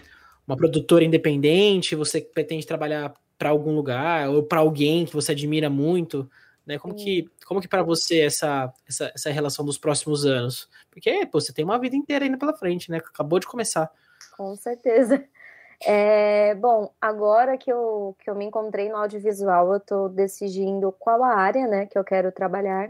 uma 0.47 0.57
produtora 0.57 1.03
independente? 1.03 1.95
Você 1.95 2.21
pretende 2.21 2.65
trabalhar 2.65 3.13
para 3.37 3.49
algum 3.49 3.75
lugar 3.75 4.29
ou 4.29 4.43
para 4.43 4.59
alguém 4.59 5.05
que 5.05 5.13
você 5.13 5.31
admira 5.31 5.69
muito, 5.69 6.29
né? 6.65 6.77
Como 6.77 6.95
que 6.95 7.29
como 7.45 7.61
que 7.61 7.67
para 7.67 7.83
você 7.83 8.21
essa, 8.21 8.73
essa 8.87 9.11
essa 9.15 9.29
relação 9.29 9.63
dos 9.63 9.77
próximos 9.77 10.25
anos? 10.25 10.69
Porque 10.91 11.25
pô, 11.25 11.39
você 11.39 11.53
tem 11.53 11.63
uma 11.63 11.79
vida 11.79 11.95
inteira 11.95 12.25
ainda 12.25 12.37
pela 12.37 12.53
frente, 12.53 12.91
né? 12.91 12.97
Acabou 12.97 13.39
de 13.39 13.47
começar. 13.47 13.89
Com 14.35 14.55
certeza. 14.55 15.23
É, 15.85 16.55
bom, 16.55 16.91
agora 16.99 17.57
que 17.57 17.71
eu, 17.71 18.15
que 18.19 18.29
eu 18.29 18.35
me 18.35 18.45
encontrei 18.45 18.89
no 18.89 18.97
audiovisual, 18.97 19.71
eu 19.71 19.77
estou 19.77 20.09
decidindo 20.09 20.91
qual 20.91 21.23
a 21.23 21.35
área 21.35 21.67
né, 21.67 21.85
que 21.85 21.97
eu 21.97 22.03
quero 22.03 22.31
trabalhar. 22.31 22.89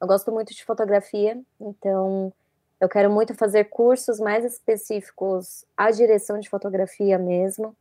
Eu 0.00 0.06
gosto 0.06 0.30
muito 0.30 0.54
de 0.54 0.64
fotografia, 0.64 1.40
então 1.58 2.32
eu 2.78 2.88
quero 2.88 3.10
muito 3.10 3.34
fazer 3.34 3.64
cursos 3.64 4.20
mais 4.20 4.44
específicos 4.44 5.64
à 5.76 5.90
direção 5.90 6.38
de 6.38 6.50
fotografia 6.50 7.18
mesmo. 7.18 7.74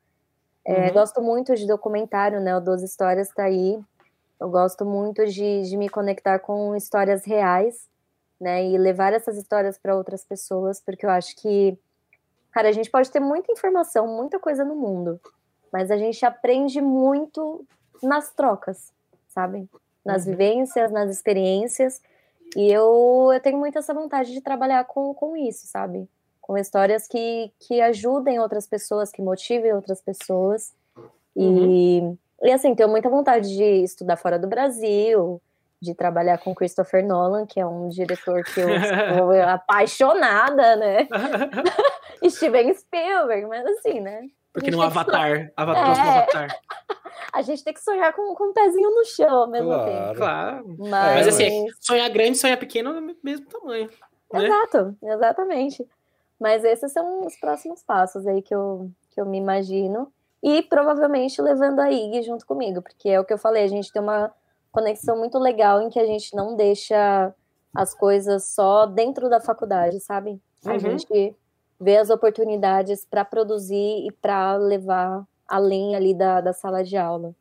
É, 0.66 0.88
uhum. 0.88 0.94
Gosto 0.94 1.22
muito 1.22 1.56
de 1.56 1.68
documentário, 1.68 2.42
né? 2.42 2.56
O 2.58 2.60
12 2.60 2.86
Histórias 2.86 3.30
está 3.30 3.44
aí. 3.44 3.80
Eu 4.40 4.50
gosto 4.50 4.84
muito 4.84 5.26
de, 5.26 5.62
de 5.62 5.78
me 5.78 5.88
conectar 5.88 6.40
com 6.40 6.76
histórias 6.76 7.24
reais, 7.24 7.88
né? 8.42 8.66
E 8.66 8.78
levar 8.78 9.14
essas 9.14 9.38
histórias 9.38 9.78
para 9.78 9.96
outras 9.96 10.26
pessoas, 10.26 10.82
porque 10.82 11.06
eu 11.06 11.10
acho 11.10 11.36
que, 11.36 11.78
cara, 12.52 12.68
a 12.68 12.72
gente 12.72 12.90
pode 12.90 13.12
ter 13.12 13.20
muita 13.20 13.52
informação, 13.52 14.08
muita 14.08 14.40
coisa 14.40 14.66
no 14.66 14.76
mundo, 14.76 15.22
mas 15.72 15.92
a 15.92 15.98
gente 15.98 16.26
aprende 16.26 16.82
muito 16.82 17.64
nas 18.02 18.32
trocas, 18.32 18.92
sabe? 19.28 19.70
Nas 20.04 20.26
uhum. 20.26 20.32
vivências, 20.32 20.92
nas 20.92 21.12
experiências. 21.12 22.02
E 22.56 22.72
eu, 22.72 23.30
eu 23.34 23.40
tenho 23.40 23.58
muito 23.58 23.78
essa 23.78 23.94
vontade 23.94 24.34
de 24.34 24.42
trabalhar 24.42 24.84
com, 24.86 25.14
com 25.14 25.38
isso, 25.38 25.68
sabe? 25.68 26.10
Com 26.46 26.56
histórias 26.56 27.08
que, 27.08 27.52
que 27.60 27.82
ajudem 27.82 28.40
outras 28.40 28.68
pessoas, 28.68 29.12
que 29.12 29.20
motivem 29.20 29.74
outras 29.74 30.00
pessoas. 30.00 30.76
Uhum. 31.36 32.18
E, 32.44 32.48
e 32.48 32.52
assim, 32.52 32.76
tenho 32.76 32.88
muita 32.88 33.10
vontade 33.10 33.50
de 33.50 33.64
estudar 33.84 34.16
fora 34.16 34.38
do 34.38 34.48
Brasil, 34.48 35.42
de 35.82 35.96
trabalhar 35.96 36.38
com 36.38 36.54
Christopher 36.54 37.04
Nolan, 37.04 37.48
que 37.48 37.60
é 37.60 37.66
um 37.66 37.90
diretor 37.90 38.44
que 38.44 38.60
eu 38.60 38.68
sou 39.18 39.32
apaixonada, 39.42 40.76
né? 40.76 41.08
Steven 42.30 42.72
Spielberg, 42.76 43.48
mas 43.48 43.66
assim, 43.66 44.00
né? 44.00 44.28
Porque 44.54 44.70
no 44.70 44.84
Avatar, 44.84 45.52
Avatar, 45.58 45.98
é... 45.98 46.18
Avatar. 46.20 46.60
A 47.34 47.42
gente 47.42 47.64
tem 47.64 47.74
que 47.74 47.82
sonhar 47.82 48.14
com, 48.14 48.36
com 48.36 48.52
um 48.52 48.54
pezinho 48.54 48.92
no 48.92 49.04
chão 49.04 49.36
ao 49.36 49.48
mesmo 49.50 49.70
claro. 49.70 49.92
tempo. 49.92 50.16
Claro. 50.16 50.76
Mas... 50.78 50.90
mas 51.16 51.28
assim, 51.28 51.66
sonhar 51.82 52.08
grande, 52.12 52.38
sonhar 52.38 52.58
pequeno 52.58 52.96
é 52.96 53.00
o 53.00 53.16
mesmo 53.24 53.48
tamanho. 53.48 53.90
Né? 54.32 54.46
Exato, 54.46 54.96
exatamente. 55.02 55.88
Mas 56.40 56.64
esses 56.64 56.92
são 56.92 57.26
os 57.26 57.36
próximos 57.38 57.84
passos 57.84 58.28
aí 58.28 58.42
que 58.42 58.54
eu, 58.54 58.92
que 59.12 59.20
eu 59.20 59.26
me 59.26 59.38
imagino. 59.38 60.12
E 60.44 60.62
provavelmente 60.62 61.42
levando 61.42 61.80
a 61.80 61.92
IG 61.92 62.24
junto 62.24 62.46
comigo, 62.46 62.82
porque 62.82 63.10
é 63.10 63.20
o 63.20 63.26
que 63.26 63.34
eu 63.34 63.38
falei, 63.38 63.64
a 63.64 63.68
gente 63.68 63.92
tem 63.92 64.02
uma 64.02 64.32
conexão 64.72 65.18
muito 65.18 65.40
legal 65.40 65.82
em 65.82 65.90
que 65.90 66.00
a 66.00 66.06
gente 66.06 66.36
não 66.36 66.56
deixa 66.56 67.34
as 67.74 67.94
coisas 67.94 68.54
só 68.54 68.86
dentro 68.86 69.30
da 69.30 69.40
faculdade, 69.40 70.00
sabe? 70.00 70.40
A 70.66 70.74
uhum. 70.74 70.80
gente 70.80 71.36
vê 71.80 71.98
as 71.98 72.10
oportunidades 72.10 73.06
para 73.06 73.26
produzir 73.26 74.06
e 74.06 74.12
para 74.22 74.56
levar 74.58 75.26
além 75.48 75.96
ali 75.96 76.14
da, 76.14 76.42
da 76.42 76.54
sala 76.54 76.84
de 76.84 76.98
aula. 76.98 77.36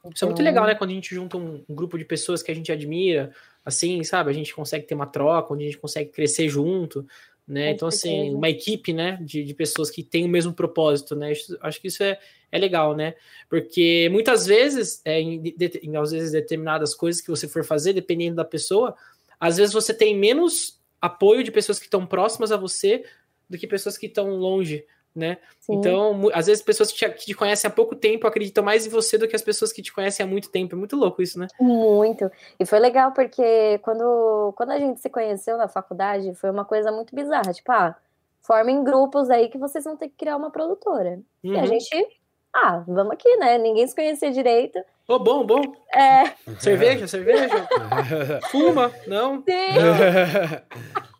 Então... 0.00 0.10
Isso 0.14 0.24
é 0.24 0.26
muito 0.26 0.42
legal, 0.42 0.66
né? 0.66 0.74
Quando 0.74 0.90
a 0.90 0.94
gente 0.94 1.14
junta 1.14 1.36
um, 1.36 1.64
um, 1.68 1.74
grupo 1.74 1.96
de 1.96 2.04
pessoas 2.04 2.42
que 2.42 2.50
a 2.50 2.54
gente 2.54 2.72
admira, 2.72 3.32
assim, 3.64 4.02
sabe? 4.02 4.30
A 4.30 4.32
gente 4.32 4.54
consegue 4.54 4.86
ter 4.86 4.94
uma 4.94 5.06
troca, 5.06 5.54
onde 5.54 5.64
a 5.64 5.66
gente 5.66 5.78
consegue 5.78 6.10
crescer 6.10 6.48
junto 6.48 7.06
né? 7.52 7.70
então, 7.70 7.88
assim, 7.88 8.34
uma 8.34 8.48
equipe, 8.48 8.92
né, 8.92 9.18
de, 9.20 9.44
de 9.44 9.54
pessoas 9.54 9.90
que 9.90 10.02
têm 10.02 10.24
o 10.24 10.28
mesmo 10.28 10.52
propósito, 10.52 11.14
né? 11.14 11.32
Acho 11.60 11.80
que 11.80 11.88
isso 11.88 12.02
é, 12.02 12.18
é 12.50 12.58
legal, 12.58 12.96
né? 12.96 13.14
Porque 13.48 14.08
muitas 14.10 14.46
vezes, 14.46 15.00
é, 15.04 15.20
em, 15.20 15.54
em, 15.82 15.96
às 15.96 16.10
vezes, 16.10 16.32
determinadas 16.32 16.94
coisas 16.94 17.20
que 17.20 17.30
você 17.30 17.46
for 17.46 17.64
fazer, 17.64 17.92
dependendo 17.92 18.36
da 18.36 18.44
pessoa, 18.44 18.94
às 19.38 19.56
vezes 19.58 19.72
você 19.72 19.92
tem 19.92 20.16
menos 20.16 20.80
apoio 21.00 21.44
de 21.44 21.50
pessoas 21.50 21.78
que 21.78 21.86
estão 21.86 22.06
próximas 22.06 22.52
a 22.52 22.56
você 22.56 23.04
do 23.48 23.58
que 23.58 23.66
pessoas 23.66 23.98
que 23.98 24.06
estão 24.06 24.30
longe, 24.30 24.84
né? 25.14 25.38
Sim. 25.60 25.74
Então, 25.74 26.28
às 26.32 26.46
vezes, 26.46 26.62
pessoas 26.62 26.90
que 26.90 26.98
te, 26.98 27.08
que 27.10 27.26
te, 27.26 27.34
conhecem 27.34 27.68
há 27.68 27.72
pouco 27.72 27.94
tempo 27.94 28.26
acreditam 28.26 28.64
mais 28.64 28.86
em 28.86 28.90
você 28.90 29.18
do 29.18 29.28
que 29.28 29.36
as 29.36 29.42
pessoas 29.42 29.72
que 29.72 29.82
te 29.82 29.92
conhecem 29.92 30.24
há 30.24 30.28
muito 30.28 30.50
tempo. 30.50 30.74
É 30.74 30.78
muito 30.78 30.96
louco 30.96 31.22
isso, 31.22 31.38
né? 31.38 31.46
Muito. 31.60 32.30
E 32.58 32.64
foi 32.64 32.78
legal 32.78 33.12
porque 33.12 33.78
quando, 33.82 34.52
quando 34.56 34.70
a 34.70 34.78
gente 34.78 35.00
se 35.00 35.10
conheceu 35.10 35.56
na 35.56 35.68
faculdade, 35.68 36.34
foi 36.34 36.50
uma 36.50 36.64
coisa 36.64 36.90
muito 36.90 37.14
bizarra. 37.14 37.52
Tipo, 37.52 37.72
ah, 37.72 37.96
formem 38.40 38.82
grupos 38.82 39.30
aí 39.30 39.48
que 39.48 39.58
vocês 39.58 39.84
vão 39.84 39.96
ter 39.96 40.08
que 40.08 40.16
criar 40.16 40.36
uma 40.36 40.50
produtora. 40.50 41.20
Uhum. 41.44 41.52
E 41.52 41.58
a 41.58 41.60
uhum. 41.60 41.66
gente 41.66 42.22
ah, 42.54 42.84
vamos 42.86 43.12
aqui, 43.12 43.34
né? 43.36 43.56
Ninguém 43.56 43.86
se 43.86 43.94
conhecia 43.94 44.30
direito. 44.30 44.78
Ô, 45.08 45.14
oh, 45.14 45.18
bom, 45.18 45.46
bom. 45.46 45.62
É. 45.94 46.34
Cerveja, 46.58 47.08
cerveja? 47.08 47.66
Fuma? 48.52 48.92
Não? 49.06 49.42
Sim. 49.42 49.72
Não. 49.74 51.02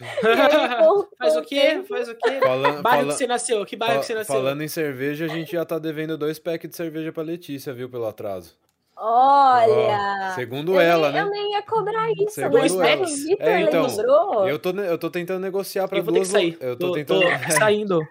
Faz 1.18 1.36
o 1.36 1.42
quê? 1.42 1.82
Faz 1.88 2.08
o 2.08 2.14
quê? 2.14 2.40
Falando, 2.40 2.82
bairro 2.82 3.00
fala... 3.00 3.06
que 3.12 3.18
você 3.18 3.26
nasceu? 3.26 3.64
Que 3.66 3.76
bairro 3.76 4.00
que 4.00 4.06
você 4.06 4.14
nasceu? 4.14 4.34
Falando 4.34 4.62
em 4.62 4.68
cerveja, 4.68 5.26
a 5.26 5.28
gente 5.28 5.52
já 5.52 5.64
tá 5.64 5.78
devendo 5.78 6.16
dois 6.16 6.38
packs 6.38 6.70
de 6.70 6.76
cerveja 6.76 7.12
pra 7.12 7.22
Letícia, 7.22 7.72
viu, 7.72 7.88
pelo 7.88 8.06
atraso. 8.06 8.56
Olha! 8.96 10.30
Oh, 10.30 10.34
segundo 10.34 10.74
eu 10.74 10.80
ela, 10.80 11.10
nem, 11.10 11.22
né? 11.22 11.26
Eu 11.26 11.30
nem 11.30 11.52
ia 11.52 11.62
cobrar 11.62 12.12
isso, 12.12 12.34
segundo 12.34 12.60
mas 12.60 12.74
ela. 12.74 13.02
o 13.02 13.06
Vitor 13.06 13.48
é, 13.48 13.60
então, 13.62 13.86
lembrou. 13.86 14.48
Eu 14.48 14.58
tô, 14.58 14.70
eu 14.72 14.98
tô 14.98 15.10
tentando 15.10 15.40
negociar 15.40 15.88
pra 15.88 15.98
eu 15.98 16.04
vou 16.04 16.12
duas... 16.12 16.28
Ter 16.28 16.52
que 16.52 16.58
sair. 16.58 16.58
Eu 16.60 16.76
tô, 16.76 16.88
tô 16.88 16.94
tentando... 16.94 17.22
Tô 17.22 17.52
saindo. 17.56 18.06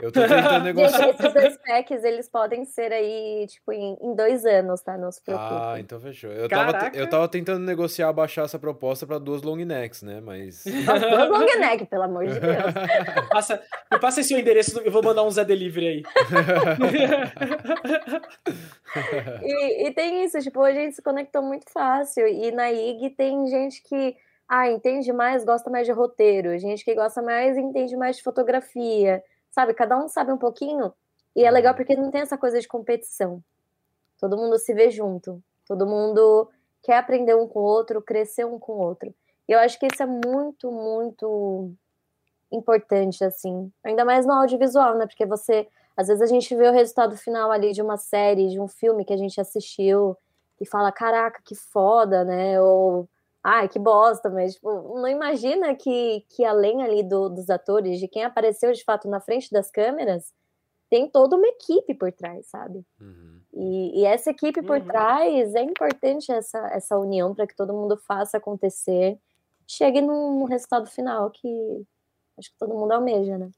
Eu 0.00 0.12
tô 0.12 0.20
tentando 0.20 0.62
negociar. 0.64 1.08
esses 1.08 1.34
dois 1.34 1.56
packs, 1.56 2.04
eles 2.04 2.28
podem 2.28 2.64
ser 2.64 2.92
aí, 2.92 3.46
tipo, 3.48 3.72
em, 3.72 3.96
em 4.00 4.14
dois 4.14 4.44
anos, 4.44 4.80
tá? 4.80 4.96
Não 4.96 5.10
se 5.10 5.20
preocupe. 5.20 5.50
Ah, 5.50 5.76
então 5.78 6.00
fechou. 6.00 6.30
Eu 6.30 6.48
tava, 6.48 6.90
eu 6.94 7.10
tava 7.10 7.28
tentando 7.28 7.64
negociar 7.64 8.12
baixar 8.12 8.44
essa 8.44 8.58
proposta 8.60 9.06
pra 9.06 9.18
duas 9.18 9.42
long 9.42 9.56
necks, 9.56 10.02
né? 10.02 10.20
Mas. 10.20 10.62
Duas 10.88 11.30
long 11.30 11.58
neck, 11.58 11.84
pelo 11.86 12.04
amor 12.04 12.26
de 12.26 12.38
Deus. 12.38 12.56
passa, 13.28 13.60
me 13.90 13.98
passa 13.98 14.20
esse 14.20 14.34
endereço, 14.34 14.80
eu 14.80 14.92
vou 14.92 15.02
mandar 15.02 15.24
um 15.24 15.30
Zé 15.30 15.44
Delivery 15.44 15.86
aí. 15.88 16.02
e, 19.42 19.88
e 19.88 19.92
tem 19.92 20.24
isso, 20.24 20.38
tipo, 20.40 20.62
a 20.62 20.72
gente 20.72 20.94
se 20.94 21.02
conectou 21.02 21.42
muito 21.42 21.70
fácil. 21.72 22.26
E 22.28 22.52
na 22.52 22.70
IG 22.70 23.10
tem 23.10 23.46
gente 23.48 23.82
que 23.82 24.16
ah, 24.48 24.70
entende 24.70 25.12
mais, 25.12 25.44
gosta 25.44 25.68
mais 25.68 25.86
de 25.86 25.92
roteiro, 25.92 26.56
gente 26.58 26.84
que 26.84 26.94
gosta 26.94 27.20
mais 27.20 27.56
entende 27.56 27.96
mais 27.96 28.16
de 28.16 28.22
fotografia 28.22 29.22
sabe? 29.58 29.74
Cada 29.74 29.98
um 29.98 30.08
sabe 30.08 30.30
um 30.32 30.38
pouquinho. 30.38 30.92
E 31.34 31.44
é 31.44 31.50
legal 31.50 31.74
porque 31.74 31.96
não 31.96 32.12
tem 32.12 32.20
essa 32.20 32.38
coisa 32.38 32.60
de 32.60 32.68
competição. 32.68 33.42
Todo 34.20 34.36
mundo 34.36 34.56
se 34.56 34.72
vê 34.72 34.88
junto. 34.88 35.42
Todo 35.66 35.84
mundo 35.84 36.48
quer 36.80 36.98
aprender 36.98 37.34
um 37.34 37.48
com 37.48 37.58
o 37.58 37.64
outro, 37.64 38.00
crescer 38.00 38.46
um 38.46 38.56
com 38.56 38.74
o 38.74 38.78
outro. 38.78 39.12
E 39.48 39.52
eu 39.52 39.58
acho 39.58 39.76
que 39.76 39.88
isso 39.92 40.00
é 40.00 40.06
muito, 40.06 40.70
muito 40.70 41.72
importante, 42.52 43.24
assim. 43.24 43.72
Ainda 43.82 44.04
mais 44.04 44.24
no 44.24 44.32
audiovisual, 44.32 44.96
né? 44.96 45.06
Porque 45.06 45.26
você. 45.26 45.66
Às 45.96 46.06
vezes 46.06 46.22
a 46.22 46.26
gente 46.26 46.54
vê 46.54 46.68
o 46.68 46.72
resultado 46.72 47.16
final 47.16 47.50
ali 47.50 47.72
de 47.72 47.82
uma 47.82 47.96
série, 47.96 48.50
de 48.50 48.60
um 48.60 48.68
filme 48.68 49.04
que 49.04 49.12
a 49.12 49.16
gente 49.16 49.40
assistiu 49.40 50.16
e 50.60 50.66
fala: 50.66 50.92
caraca, 50.92 51.42
que 51.44 51.56
foda, 51.56 52.24
né? 52.24 52.60
Ou 52.60 53.08
ai, 53.42 53.68
que 53.68 53.78
bosta, 53.78 54.28
mas 54.30 54.54
tipo, 54.54 54.70
não 54.70 55.08
imagina 55.08 55.74
que, 55.74 56.24
que 56.28 56.44
além 56.44 56.82
ali 56.82 57.02
do, 57.02 57.28
dos 57.28 57.48
atores, 57.50 57.98
de 57.98 58.08
quem 58.08 58.24
apareceu 58.24 58.72
de 58.72 58.84
fato 58.84 59.08
na 59.08 59.20
frente 59.20 59.50
das 59.50 59.70
câmeras, 59.70 60.32
tem 60.90 61.08
toda 61.08 61.36
uma 61.36 61.46
equipe 61.46 61.94
por 61.94 62.10
trás, 62.12 62.46
sabe? 62.46 62.84
Uhum. 63.00 63.40
E, 63.52 64.00
e, 64.00 64.04
essa 64.04 64.30
equipe 64.30 64.62
por 64.62 64.78
uhum. 64.78 64.86
trás 64.86 65.54
é 65.54 65.62
importante 65.62 66.32
essa, 66.32 66.58
essa 66.72 66.96
união 66.96 67.34
para 67.34 67.46
que 67.46 67.56
todo 67.56 67.74
mundo 67.74 67.96
faça 67.96 68.38
acontecer, 68.38 69.18
chegue 69.66 70.00
num, 70.00 70.38
num 70.38 70.44
resultado 70.44 70.86
final 70.86 71.30
que 71.30 71.48
acho 72.38 72.50
que 72.50 72.58
todo 72.58 72.74
mundo 72.74 72.92
almeja, 72.92 73.36
né? 73.36 73.50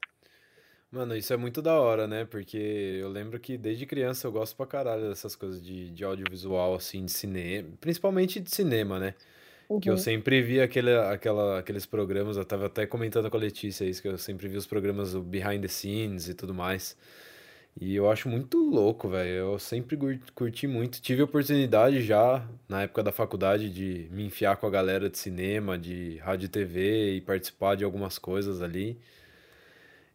Mano, 0.91 1.15
isso 1.15 1.31
é 1.31 1.37
muito 1.37 1.61
da 1.61 1.79
hora, 1.79 2.05
né? 2.05 2.25
Porque 2.25 2.57
eu 2.57 3.07
lembro 3.07 3.39
que 3.39 3.57
desde 3.57 3.85
criança 3.85 4.27
eu 4.27 4.31
gosto 4.31 4.57
pra 4.57 4.65
caralho 4.65 5.07
dessas 5.07 5.37
coisas 5.37 5.63
de, 5.63 5.89
de 5.91 6.03
audiovisual, 6.03 6.75
assim, 6.75 7.05
de 7.05 7.11
cinema, 7.11 7.69
principalmente 7.79 8.41
de 8.41 8.53
cinema, 8.53 8.99
né? 8.99 9.15
Que 9.79 9.89
eu 9.89 9.93
uhum. 9.93 9.99
sempre 9.99 10.41
vi 10.41 10.59
aquele, 10.59 10.95
aquela, 10.95 11.59
aqueles 11.59 11.85
programas, 11.85 12.37
eu 12.37 12.45
tava 12.45 12.65
até 12.65 12.85
comentando 12.85 13.29
com 13.29 13.37
a 13.37 13.39
Letícia 13.39 13.85
isso, 13.85 14.01
que 14.01 14.07
eu 14.07 14.17
sempre 14.17 14.47
vi 14.47 14.57
os 14.57 14.65
programas 14.65 15.13
do 15.13 15.21
Behind 15.21 15.61
the 15.61 15.67
Scenes 15.67 16.27
e 16.27 16.33
tudo 16.33 16.53
mais. 16.53 16.97
E 17.79 17.95
eu 17.95 18.11
acho 18.11 18.27
muito 18.27 18.57
louco, 18.57 19.07
velho. 19.09 19.29
Eu 19.29 19.59
sempre 19.59 19.97
curti 20.35 20.67
muito. 20.67 21.01
Tive 21.01 21.21
a 21.21 21.25
oportunidade 21.25 22.01
já, 22.01 22.45
na 22.67 22.83
época 22.83 23.01
da 23.03 23.11
faculdade, 23.11 23.69
de 23.69 24.07
me 24.11 24.25
enfiar 24.25 24.57
com 24.57 24.67
a 24.67 24.69
galera 24.69 25.09
de 25.09 25.17
cinema, 25.17 25.77
de 25.77 26.17
rádio 26.17 26.45
e 26.47 26.49
TV 26.49 27.15
e 27.15 27.21
participar 27.21 27.75
de 27.75 27.83
algumas 27.85 28.17
coisas 28.17 28.61
ali. 28.61 28.99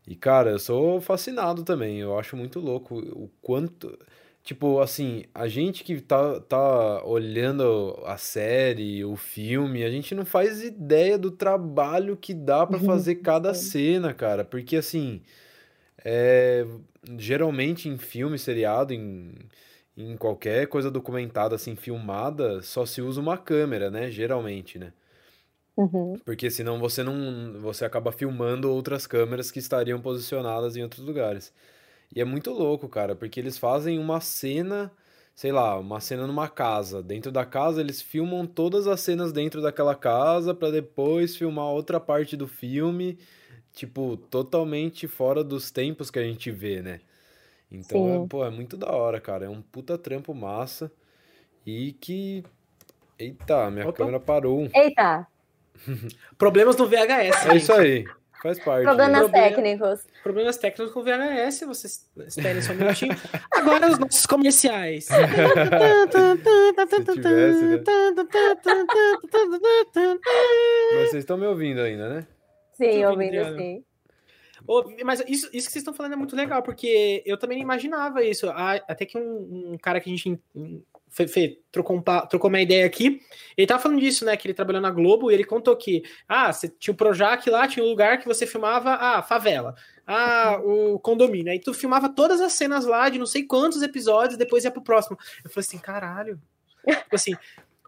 E, 0.06 0.14
cara, 0.14 0.50
eu 0.50 0.58
sou 0.58 1.00
fascinado 1.00 1.64
também. 1.64 1.98
Eu 1.98 2.18
acho 2.18 2.36
muito 2.36 2.60
louco 2.60 2.98
o 2.98 3.30
quanto. 3.42 3.98
Tipo, 4.46 4.78
assim, 4.78 5.24
a 5.34 5.48
gente 5.48 5.82
que 5.82 6.00
tá, 6.00 6.38
tá 6.38 7.04
olhando 7.04 8.00
a 8.06 8.16
série, 8.16 9.04
o 9.04 9.16
filme, 9.16 9.82
a 9.82 9.90
gente 9.90 10.14
não 10.14 10.24
faz 10.24 10.62
ideia 10.62 11.18
do 11.18 11.32
trabalho 11.32 12.16
que 12.16 12.32
dá 12.32 12.64
para 12.64 12.78
uhum. 12.78 12.84
fazer 12.84 13.16
cada 13.16 13.52
cena, 13.54 14.14
cara. 14.14 14.44
Porque, 14.44 14.76
assim, 14.76 15.20
é, 16.04 16.64
geralmente 17.18 17.88
em 17.88 17.98
filme, 17.98 18.38
seriado, 18.38 18.94
em, 18.94 19.34
em 19.96 20.16
qualquer 20.16 20.68
coisa 20.68 20.92
documentada, 20.92 21.56
assim, 21.56 21.74
filmada, 21.74 22.62
só 22.62 22.86
se 22.86 23.02
usa 23.02 23.20
uma 23.20 23.36
câmera, 23.36 23.90
né? 23.90 24.12
Geralmente, 24.12 24.78
né? 24.78 24.92
Uhum. 25.76 26.20
Porque 26.24 26.52
senão 26.52 26.78
você 26.78 27.02
não. 27.02 27.60
Você 27.62 27.84
acaba 27.84 28.12
filmando 28.12 28.70
outras 28.70 29.08
câmeras 29.08 29.50
que 29.50 29.58
estariam 29.58 30.00
posicionadas 30.00 30.76
em 30.76 30.84
outros 30.84 31.04
lugares. 31.04 31.52
E 32.14 32.20
é 32.20 32.24
muito 32.24 32.50
louco, 32.50 32.88
cara, 32.88 33.14
porque 33.14 33.40
eles 33.40 33.58
fazem 33.58 33.98
uma 33.98 34.20
cena, 34.20 34.92
sei 35.34 35.52
lá, 35.52 35.78
uma 35.78 36.00
cena 36.00 36.26
numa 36.26 36.48
casa. 36.48 37.02
Dentro 37.02 37.30
da 37.30 37.44
casa, 37.44 37.80
eles 37.80 38.00
filmam 38.00 38.46
todas 38.46 38.86
as 38.86 39.00
cenas 39.00 39.32
dentro 39.32 39.60
daquela 39.60 39.94
casa 39.94 40.54
para 40.54 40.70
depois 40.70 41.36
filmar 41.36 41.66
outra 41.66 42.00
parte 42.00 42.36
do 42.36 42.46
filme, 42.46 43.18
tipo, 43.72 44.16
totalmente 44.16 45.06
fora 45.06 45.44
dos 45.44 45.70
tempos 45.70 46.10
que 46.10 46.18
a 46.18 46.22
gente 46.22 46.50
vê, 46.50 46.80
né? 46.80 47.00
Então, 47.70 48.24
é, 48.24 48.28
pô, 48.28 48.44
é 48.44 48.50
muito 48.50 48.76
da 48.76 48.90
hora, 48.92 49.20
cara. 49.20 49.46
É 49.46 49.48
um 49.48 49.60
puta 49.60 49.98
trampo 49.98 50.32
massa. 50.34 50.90
E 51.66 51.92
que. 51.92 52.44
Eita, 53.18 53.70
minha 53.70 53.88
Opa. 53.88 53.98
câmera 53.98 54.20
parou. 54.20 54.68
Eita! 54.74 55.26
Problemas 56.38 56.76
no 56.76 56.86
VHS. 56.86 57.46
É 57.46 57.56
isso 57.56 57.72
aí. 57.72 58.04
Faz 58.42 58.58
parte. 58.60 58.84
Problemas 58.84 59.20
Problema, 59.22 59.48
técnicos. 59.48 60.06
Problemas 60.22 60.56
técnicos 60.58 60.92
com 60.92 61.02
VHS, 61.02 61.60
vocês 61.66 62.10
esperem 62.26 62.62
só 62.62 62.72
um 62.72 62.76
minutinho. 62.76 63.16
Agora 63.50 63.90
os 63.90 63.98
nossos 63.98 64.26
comerciais. 64.26 65.06
Se 65.06 65.14
tivesse, 67.12 67.62
né? 67.64 67.82
Mas 70.94 71.10
vocês 71.10 71.22
estão 71.22 71.36
me 71.36 71.46
ouvindo 71.46 71.80
ainda, 71.80 72.08
né? 72.08 72.26
Sim, 72.72 73.04
ouvindo, 73.06 73.56
sim. 73.56 73.84
Oh, 74.68 74.82
mas 75.04 75.20
isso, 75.28 75.48
isso 75.52 75.66
que 75.66 75.72
vocês 75.72 75.76
estão 75.76 75.94
falando 75.94 76.14
é 76.14 76.16
muito 76.16 76.34
legal, 76.34 76.62
porque 76.62 77.22
eu 77.24 77.36
também 77.38 77.58
não 77.58 77.64
imaginava 77.64 78.22
isso. 78.22 78.50
Até 78.50 79.06
que 79.06 79.16
um, 79.16 79.72
um 79.72 79.78
cara 79.78 80.00
que 80.00 80.10
a 80.10 80.16
gente 80.16 80.40
Fê, 81.16 81.26
Fê, 81.26 81.58
trocou, 81.72 81.96
um, 81.96 82.02
trocou 82.28 82.50
uma 82.50 82.60
ideia 82.60 82.84
aqui. 82.84 83.22
Ele 83.56 83.66
tava 83.66 83.82
falando 83.82 84.00
disso, 84.00 84.26
né? 84.26 84.36
Que 84.36 84.46
ele 84.46 84.52
trabalhou 84.52 84.82
na 84.82 84.90
Globo 84.90 85.30
e 85.30 85.34
ele 85.34 85.44
contou 85.44 85.74
que, 85.74 86.02
ah, 86.28 86.52
você 86.52 86.68
tinha 86.68 86.92
o 86.92 86.96
Projac 86.96 87.48
lá, 87.48 87.66
tinha 87.66 87.82
um 87.82 87.88
lugar 87.88 88.18
que 88.18 88.26
você 88.26 88.46
filmava 88.46 88.90
a 88.90 89.18
ah, 89.18 89.22
favela, 89.22 89.74
ah, 90.06 90.60
o 90.62 90.98
condomínio. 90.98 91.50
Aí 91.50 91.58
tu 91.58 91.72
filmava 91.72 92.10
todas 92.10 92.42
as 92.42 92.52
cenas 92.52 92.84
lá 92.84 93.08
de 93.08 93.18
não 93.18 93.24
sei 93.24 93.44
quantos 93.44 93.80
episódios, 93.80 94.36
depois 94.36 94.64
ia 94.64 94.70
pro 94.70 94.82
próximo. 94.82 95.16
Eu 95.42 95.48
falei 95.48 95.64
assim, 95.66 95.78
caralho. 95.78 96.38
tipo 96.86 97.14
assim, 97.16 97.34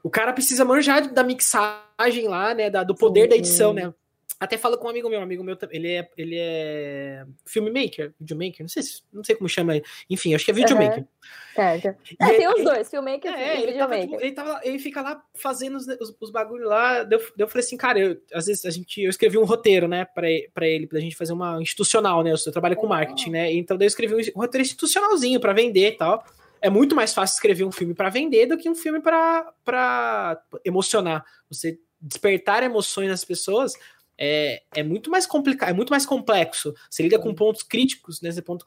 o 0.02 0.08
cara 0.08 0.32
precisa 0.32 0.64
manjar 0.64 1.12
da 1.12 1.22
mixagem 1.22 2.28
lá, 2.28 2.54
né? 2.54 2.70
Da, 2.70 2.82
do 2.82 2.94
poder 2.94 3.28
da 3.28 3.36
edição, 3.36 3.74
né? 3.74 3.92
Até 4.40 4.56
falo 4.56 4.78
com 4.78 4.86
um 4.86 4.90
amigo 4.90 5.08
meu, 5.08 5.18
um 5.18 5.22
amigo 5.22 5.42
meu, 5.42 5.58
ele 5.70 5.88
é, 5.90 6.08
ele 6.16 6.36
é 6.38 7.26
filmmaker, 7.44 8.14
videomaker, 8.20 8.60
não 8.60 8.68
sei, 8.68 8.82
não 9.12 9.24
sei 9.24 9.34
como 9.34 9.48
chama, 9.48 9.80
enfim, 10.08 10.32
acho 10.34 10.44
que 10.44 10.52
é 10.52 10.54
videomaker. 10.54 10.98
Uhum. 10.98 11.06
Certo. 11.54 11.96
É, 12.20 12.34
tem 12.36 12.48
os 12.48 12.62
dois, 12.62 12.88
filmmaker 12.88 13.32
é, 13.32 13.58
e 13.58 13.62
ele 13.62 13.72
videomaker. 13.72 14.10
Tava, 14.10 14.22
ele, 14.22 14.32
tava, 14.32 14.60
ele 14.62 14.78
fica 14.78 15.02
lá 15.02 15.20
fazendo 15.34 15.76
os, 15.76 15.88
os, 15.88 16.14
os 16.20 16.30
bagulhos 16.30 16.68
lá, 16.68 17.06
eu, 17.10 17.20
eu 17.36 17.48
falei 17.48 17.64
assim, 17.64 17.76
cara, 17.76 17.98
eu, 17.98 18.20
às 18.32 18.46
vezes 18.46 18.64
a 18.64 18.70
gente, 18.70 19.02
eu 19.02 19.10
escrevi 19.10 19.36
um 19.36 19.44
roteiro, 19.44 19.88
né, 19.88 20.04
pra, 20.04 20.28
pra 20.54 20.68
ele, 20.68 20.86
pra 20.86 21.00
gente 21.00 21.16
fazer 21.16 21.32
uma 21.32 21.60
institucional, 21.60 22.22
né, 22.22 22.30
eu, 22.30 22.36
eu 22.46 22.52
trabalho 22.52 22.76
com 22.76 22.86
marketing, 22.86 23.30
né, 23.30 23.52
então 23.52 23.76
daí 23.76 23.86
eu 23.86 23.88
escrevi 23.88 24.32
um 24.36 24.40
roteiro 24.40 24.62
institucionalzinho 24.62 25.40
pra 25.40 25.52
vender 25.52 25.88
e 25.88 25.96
tal, 25.96 26.24
é 26.60 26.70
muito 26.70 26.94
mais 26.94 27.12
fácil 27.12 27.34
escrever 27.34 27.64
um 27.64 27.72
filme 27.72 27.94
para 27.94 28.08
vender 28.08 28.46
do 28.46 28.56
que 28.56 28.68
um 28.68 28.74
filme 28.74 29.00
para 29.00 30.42
emocionar. 30.64 31.24
Você 31.48 31.78
despertar 32.00 32.62
emoções 32.62 33.08
nas 33.08 33.24
pessoas 33.24 33.74
é, 34.18 34.62
é 34.74 34.82
muito 34.82 35.10
mais 35.10 35.26
complicado, 35.26 35.70
é 35.70 35.72
muito 35.72 35.90
mais 35.90 36.04
complexo. 36.04 36.74
Você 36.90 37.04
lida 37.04 37.18
com 37.18 37.32
pontos 37.32 37.62
críticos, 37.62 38.20
né? 38.20 38.32
Você 38.32 38.42
ponto, 38.42 38.66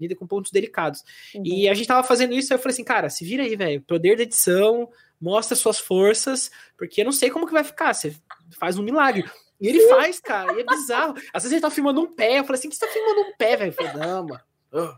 lida 0.00 0.16
com 0.16 0.26
pontos 0.26 0.50
delicados. 0.50 1.04
Uhum. 1.34 1.42
E 1.44 1.68
a 1.68 1.74
gente 1.74 1.86
tava 1.86 2.06
fazendo 2.06 2.34
isso, 2.34 2.52
aí 2.52 2.58
eu 2.58 2.62
falei 2.62 2.72
assim, 2.72 2.84
cara, 2.84 3.08
se 3.08 3.24
vira 3.24 3.44
aí, 3.44 3.54
velho. 3.54 3.80
Poder 3.82 4.16
da 4.16 4.24
edição, 4.24 4.88
mostra 5.20 5.54
suas 5.54 5.78
forças, 5.78 6.50
porque 6.76 7.02
eu 7.02 7.04
não 7.04 7.12
sei 7.12 7.30
como 7.30 7.46
que 7.46 7.52
vai 7.52 7.62
ficar. 7.62 7.94
Você 7.94 8.16
faz 8.58 8.76
um 8.78 8.82
milagre. 8.82 9.24
E 9.60 9.68
ele 9.68 9.86
faz, 9.88 10.18
cara, 10.18 10.54
e 10.54 10.62
é 10.62 10.64
bizarro. 10.64 11.14
Às 11.32 11.42
vezes 11.42 11.52
ele 11.52 11.60
tá 11.60 11.70
filmando 11.70 12.00
um 12.00 12.06
pé, 12.06 12.38
eu 12.38 12.44
falei 12.44 12.58
assim, 12.58 12.68
que 12.68 12.76
você 12.76 12.86
tá 12.86 12.92
filmando 12.92 13.20
um 13.20 13.36
pé, 13.36 13.56
velho? 13.56 13.68
Eu 13.68 13.74
falei, 13.74 13.92
não, 13.92 14.26
mano. 14.26 14.40
Oh, 14.72 14.94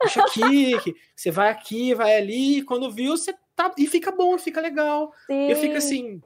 deixa 0.00 0.22
aqui, 0.22 0.96
você 1.14 1.30
vai 1.30 1.50
aqui, 1.50 1.94
vai 1.94 2.16
ali, 2.16 2.58
e 2.58 2.62
quando 2.62 2.90
viu, 2.90 3.16
você 3.16 3.32
tá. 3.54 3.72
E 3.78 3.86
fica 3.86 4.10
bom, 4.10 4.36
fica 4.38 4.60
legal. 4.60 5.12
Sim. 5.26 5.48
Eu 5.48 5.56
fico 5.56 5.76
assim, 5.76 6.20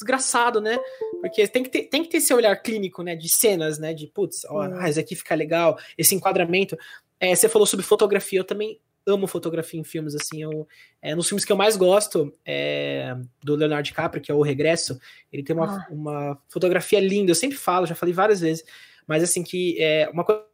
desgraçado, 0.00 0.60
né? 0.60 0.78
Porque 1.20 1.46
tem 1.46 1.62
que, 1.62 1.68
ter, 1.68 1.82
tem 1.84 2.02
que 2.02 2.08
ter 2.08 2.16
esse 2.18 2.32
olhar 2.34 2.56
clínico, 2.56 3.02
né? 3.02 3.14
De 3.14 3.28
cenas, 3.28 3.78
né? 3.78 3.94
De, 3.94 4.06
putz, 4.06 4.44
ó, 4.46 4.62
ah, 4.62 4.88
isso 4.88 4.98
aqui 4.98 5.14
fica 5.14 5.34
legal, 5.34 5.78
esse 5.96 6.14
enquadramento. 6.14 6.76
É, 7.18 7.34
você 7.34 7.48
falou 7.48 7.66
sobre 7.66 7.84
fotografia, 7.84 8.40
eu 8.40 8.44
também 8.44 8.80
amo 9.06 9.26
fotografia 9.26 9.80
em 9.80 9.84
filmes, 9.84 10.14
assim, 10.14 10.42
eu, 10.42 10.68
é, 11.00 11.14
nos 11.14 11.26
filmes 11.26 11.44
que 11.44 11.50
eu 11.50 11.56
mais 11.56 11.76
gosto, 11.76 12.32
é, 12.44 13.16
do 13.42 13.54
Leonardo 13.54 13.84
DiCaprio, 13.84 14.22
que 14.22 14.30
é 14.30 14.34
O 14.34 14.42
Regresso, 14.42 14.98
ele 15.32 15.42
tem 15.42 15.56
uma, 15.56 15.78
ah. 15.78 15.86
uma 15.90 16.38
fotografia 16.48 17.00
linda, 17.00 17.30
eu 17.30 17.34
sempre 17.34 17.56
falo, 17.56 17.86
já 17.86 17.94
falei 17.94 18.14
várias 18.14 18.40
vezes, 18.40 18.64
mas 19.06 19.22
assim, 19.22 19.42
que 19.42 19.76
é 19.82 20.08
uma 20.12 20.22
coisa 20.22 20.49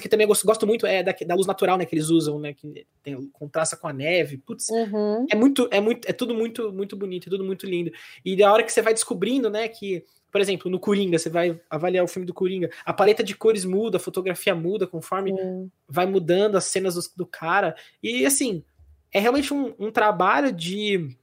que 0.00 0.08
também 0.08 0.26
gosto, 0.26 0.46
gosto 0.46 0.66
muito 0.66 0.86
é 0.86 1.02
da, 1.02 1.12
da, 1.12 1.34
luz 1.34 1.46
natural, 1.46 1.78
né, 1.78 1.86
que 1.86 1.94
eles 1.94 2.10
usam, 2.10 2.38
né, 2.38 2.52
que 2.52 2.86
tem, 3.02 3.16
contrasta 3.32 3.76
com 3.76 3.88
a 3.88 3.92
neve, 3.92 4.38
putz, 4.38 4.68
uhum. 4.68 5.26
é 5.30 5.34
muito, 5.34 5.68
é 5.70 5.80
muito, 5.80 6.08
é 6.08 6.12
tudo 6.12 6.34
muito, 6.34 6.72
muito 6.72 6.96
bonito, 6.96 7.28
é 7.28 7.30
tudo 7.30 7.44
muito 7.44 7.66
lindo, 7.66 7.90
e 8.24 8.36
da 8.36 8.52
hora 8.52 8.62
que 8.62 8.72
você 8.72 8.82
vai 8.82 8.92
descobrindo, 8.92 9.48
né, 9.48 9.68
que 9.68 10.04
por 10.36 10.40
exemplo, 10.42 10.70
no 10.70 10.78
Coringa, 10.78 11.18
você 11.18 11.30
vai 11.30 11.58
avaliar 11.70 12.04
o 12.04 12.08
filme 12.08 12.26
do 12.26 12.34
Coringa, 12.34 12.68
a 12.84 12.92
paleta 12.92 13.24
de 13.24 13.34
cores 13.34 13.64
muda, 13.64 13.96
a 13.96 14.00
fotografia 14.00 14.54
muda 14.54 14.86
conforme 14.86 15.32
hum. 15.32 15.70
vai 15.88 16.04
mudando 16.04 16.56
as 16.56 16.64
cenas 16.64 16.94
do, 16.94 17.00
do, 17.16 17.26
cara. 17.26 17.74
E 18.02 18.26
assim, 18.26 18.62
é 19.10 19.18
realmente 19.18 19.54
um, 19.54 19.74
um 19.78 19.90
trabalho 19.90 20.52
de 20.52 21.16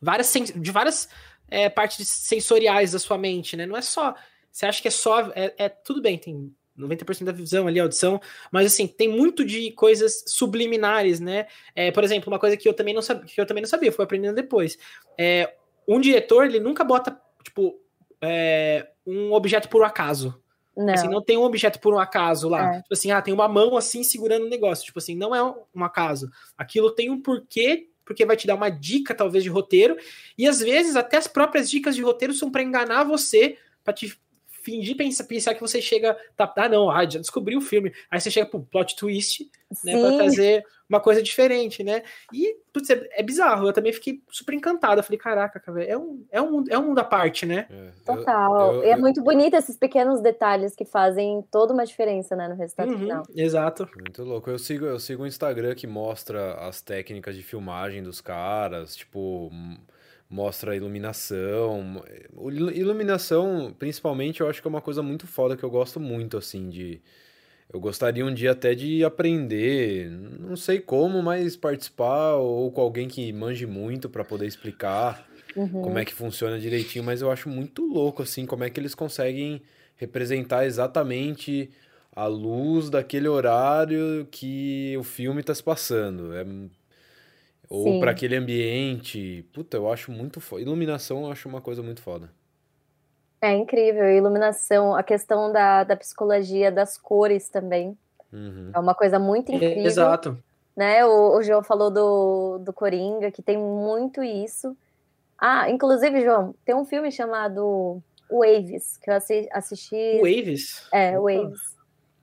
várias, 0.00 0.32
de 0.32 0.70
várias 0.70 1.10
é, 1.50 1.68
partes 1.68 2.08
sensoriais 2.08 2.92
da 2.92 2.98
sua 2.98 3.18
mente, 3.18 3.54
né? 3.54 3.66
Não 3.66 3.76
é 3.76 3.82
só. 3.82 4.14
Você 4.50 4.64
acha 4.64 4.80
que 4.80 4.88
é 4.88 4.92
só. 4.92 5.30
É, 5.34 5.54
é 5.58 5.68
tudo 5.68 6.00
bem, 6.00 6.16
tem 6.16 6.50
90% 6.78 7.24
da 7.24 7.32
visão 7.32 7.66
ali, 7.66 7.80
audição, 7.80 8.20
mas 8.52 8.66
assim, 8.66 8.86
tem 8.86 9.08
muito 9.08 9.44
de 9.44 9.72
coisas 9.72 10.24
subliminares, 10.26 11.20
né? 11.20 11.46
É, 11.74 11.90
por 11.90 12.04
exemplo, 12.04 12.32
uma 12.32 12.38
coisa 12.38 12.56
que 12.56 12.68
eu 12.68 12.74
também 12.74 12.94
não 12.94 13.02
sabia, 13.02 13.24
que 13.24 13.40
eu 13.40 13.46
também 13.46 13.62
não 13.62 13.68
sabia, 13.68 13.92
fui 13.92 14.04
aprendendo 14.04 14.34
depois. 14.34 14.78
É, 15.16 15.54
um 15.86 16.00
diretor, 16.00 16.46
ele 16.46 16.60
nunca 16.60 16.84
bota, 16.84 17.18
tipo, 17.42 17.80
é, 18.20 18.88
um 19.06 19.32
objeto 19.32 19.68
por 19.68 19.82
um 19.82 19.84
acaso. 19.84 20.40
Não. 20.76 20.94
Assim, 20.94 21.08
não 21.08 21.20
tem 21.20 21.36
um 21.36 21.42
objeto 21.42 21.80
por 21.80 21.92
um 21.92 21.98
acaso 21.98 22.48
lá. 22.48 22.76
É. 22.76 22.82
Tipo 22.82 22.94
assim, 22.94 23.10
ah, 23.10 23.20
tem 23.20 23.34
uma 23.34 23.48
mão 23.48 23.76
assim 23.76 24.04
segurando 24.04 24.44
o 24.44 24.46
um 24.46 24.50
negócio. 24.50 24.84
Tipo 24.84 25.00
assim, 25.00 25.16
não 25.16 25.34
é 25.34 25.42
um 25.42 25.84
acaso. 25.84 26.30
Aquilo 26.56 26.92
tem 26.92 27.10
um 27.10 27.20
porquê, 27.20 27.88
porque 28.04 28.24
vai 28.24 28.36
te 28.36 28.46
dar 28.46 28.54
uma 28.54 28.70
dica, 28.70 29.12
talvez, 29.12 29.42
de 29.42 29.50
roteiro. 29.50 29.96
E 30.36 30.46
às 30.46 30.60
vezes, 30.60 30.94
até 30.94 31.16
as 31.16 31.26
próprias 31.26 31.68
dicas 31.68 31.96
de 31.96 32.02
roteiro 32.02 32.32
são 32.32 32.50
para 32.50 32.62
enganar 32.62 33.02
você, 33.02 33.58
para 33.82 33.92
te 33.92 34.16
fingir 34.68 34.96
pensar, 34.96 35.24
pensar 35.24 35.54
que 35.54 35.60
você 35.62 35.80
chega. 35.80 36.14
Tá, 36.36 36.52
ah, 36.54 36.68
não, 36.68 36.90
ah, 36.90 37.08
já 37.08 37.18
descobri 37.18 37.56
o 37.56 37.60
filme. 37.60 37.90
Aí 38.10 38.20
você 38.20 38.30
chega 38.30 38.46
pro 38.46 38.60
plot 38.60 38.94
twist, 38.96 39.50
Sim. 39.72 39.92
né? 39.92 39.98
Pra 39.98 40.16
trazer 40.18 40.64
uma 40.86 41.00
coisa 41.00 41.22
diferente, 41.22 41.82
né? 41.82 42.02
E, 42.32 42.56
putz, 42.72 42.90
é, 42.90 43.08
é 43.12 43.22
bizarro. 43.22 43.66
Eu 43.66 43.72
também 43.72 43.92
fiquei 43.92 44.22
super 44.30 44.54
encantado. 44.54 45.00
Eu 45.00 45.04
falei, 45.04 45.18
caraca, 45.18 45.58
cara, 45.58 45.82
é 45.82 45.96
um, 45.96 46.24
é 46.30 46.40
um, 46.40 46.64
é 46.68 46.78
um 46.78 46.88
mundo 46.88 46.98
à 46.98 47.04
parte, 47.04 47.46
né? 47.46 47.66
É, 47.70 47.90
Total. 48.04 48.74
Eu, 48.74 48.82
eu, 48.82 48.92
é 48.92 48.96
muito 48.96 49.22
bonito 49.22 49.54
esses 49.54 49.76
pequenos 49.76 50.20
detalhes 50.20 50.74
que 50.74 50.84
fazem 50.84 51.42
toda 51.50 51.72
uma 51.72 51.84
diferença, 51.84 52.36
né, 52.36 52.48
no 52.48 52.54
resultado 52.54 52.92
uhum, 52.92 52.98
final. 52.98 53.22
Exato. 53.34 53.88
Muito 53.96 54.22
louco. 54.22 54.50
Eu 54.50 54.58
sigo, 54.58 54.84
eu 54.84 54.98
sigo 54.98 55.22
um 55.22 55.26
Instagram 55.26 55.74
que 55.74 55.86
mostra 55.86 56.54
as 56.66 56.82
técnicas 56.82 57.34
de 57.34 57.42
filmagem 57.42 58.02
dos 58.02 58.20
caras, 58.20 58.94
tipo 58.96 59.50
mostra 60.28 60.72
a 60.72 60.76
iluminação. 60.76 62.02
Iluminação, 62.74 63.74
principalmente, 63.78 64.40
eu 64.40 64.48
acho 64.48 64.60
que 64.60 64.68
é 64.68 64.70
uma 64.70 64.80
coisa 64.80 65.02
muito 65.02 65.26
foda 65.26 65.56
que 65.56 65.64
eu 65.64 65.70
gosto 65.70 65.98
muito, 65.98 66.36
assim, 66.36 66.68
de. 66.68 67.00
Eu 67.72 67.80
gostaria 67.80 68.24
um 68.24 68.32
dia 68.32 68.52
até 68.52 68.74
de 68.74 69.04
aprender, 69.04 70.10
não 70.10 70.56
sei 70.56 70.80
como, 70.80 71.22
mas 71.22 71.54
participar 71.54 72.36
ou 72.36 72.72
com 72.72 72.80
alguém 72.80 73.08
que 73.08 73.30
manje 73.30 73.66
muito 73.66 74.08
para 74.08 74.24
poder 74.24 74.46
explicar 74.46 75.28
uhum. 75.54 75.82
como 75.82 75.98
é 75.98 76.04
que 76.04 76.14
funciona 76.14 76.58
direitinho, 76.58 77.04
mas 77.04 77.20
eu 77.20 77.30
acho 77.30 77.46
muito 77.46 77.84
louco, 77.84 78.22
assim, 78.22 78.46
como 78.46 78.64
é 78.64 78.70
que 78.70 78.80
eles 78.80 78.94
conseguem 78.94 79.60
representar 79.96 80.64
exatamente 80.64 81.70
a 82.16 82.26
luz 82.26 82.88
daquele 82.88 83.28
horário 83.28 84.26
que 84.30 84.96
o 84.98 85.02
filme 85.02 85.42
está 85.42 85.54
se 85.54 85.62
passando. 85.62 86.32
É 86.32 86.46
ou 87.68 88.00
para 88.00 88.12
aquele 88.12 88.36
ambiente. 88.36 89.46
Puta, 89.52 89.76
eu 89.76 89.90
acho 89.90 90.10
muito 90.10 90.40
foda. 90.40 90.62
Iluminação 90.62 91.24
eu 91.24 91.32
acho 91.32 91.48
uma 91.48 91.60
coisa 91.60 91.82
muito 91.82 92.00
foda. 92.00 92.30
É 93.40 93.52
incrível. 93.54 94.10
Iluminação, 94.10 94.94
a 94.94 95.02
questão 95.02 95.52
da, 95.52 95.84
da 95.84 95.96
psicologia 95.96 96.72
das 96.72 96.96
cores 96.96 97.48
também. 97.48 97.96
Uhum. 98.32 98.70
É 98.74 98.78
uma 98.78 98.94
coisa 98.94 99.18
muito 99.18 99.52
incrível. 99.52 99.84
exato. 99.84 100.38
Né? 100.76 101.04
O, 101.04 101.36
o 101.36 101.42
João 101.42 101.62
falou 101.62 101.90
do, 101.90 102.58
do 102.58 102.72
Coringa, 102.72 103.30
que 103.30 103.42
tem 103.42 103.56
muito 103.56 104.22
isso. 104.22 104.76
Ah, 105.38 105.70
inclusive, 105.70 106.22
João, 106.22 106.54
tem 106.64 106.74
um 106.74 106.84
filme 106.84 107.12
chamado 107.12 108.02
Waves, 108.30 108.96
que 108.98 109.10
eu 109.10 109.14
assisti. 109.52 110.20
Waves? 110.20 110.86
É, 110.92 111.18
Waves. 111.18 111.78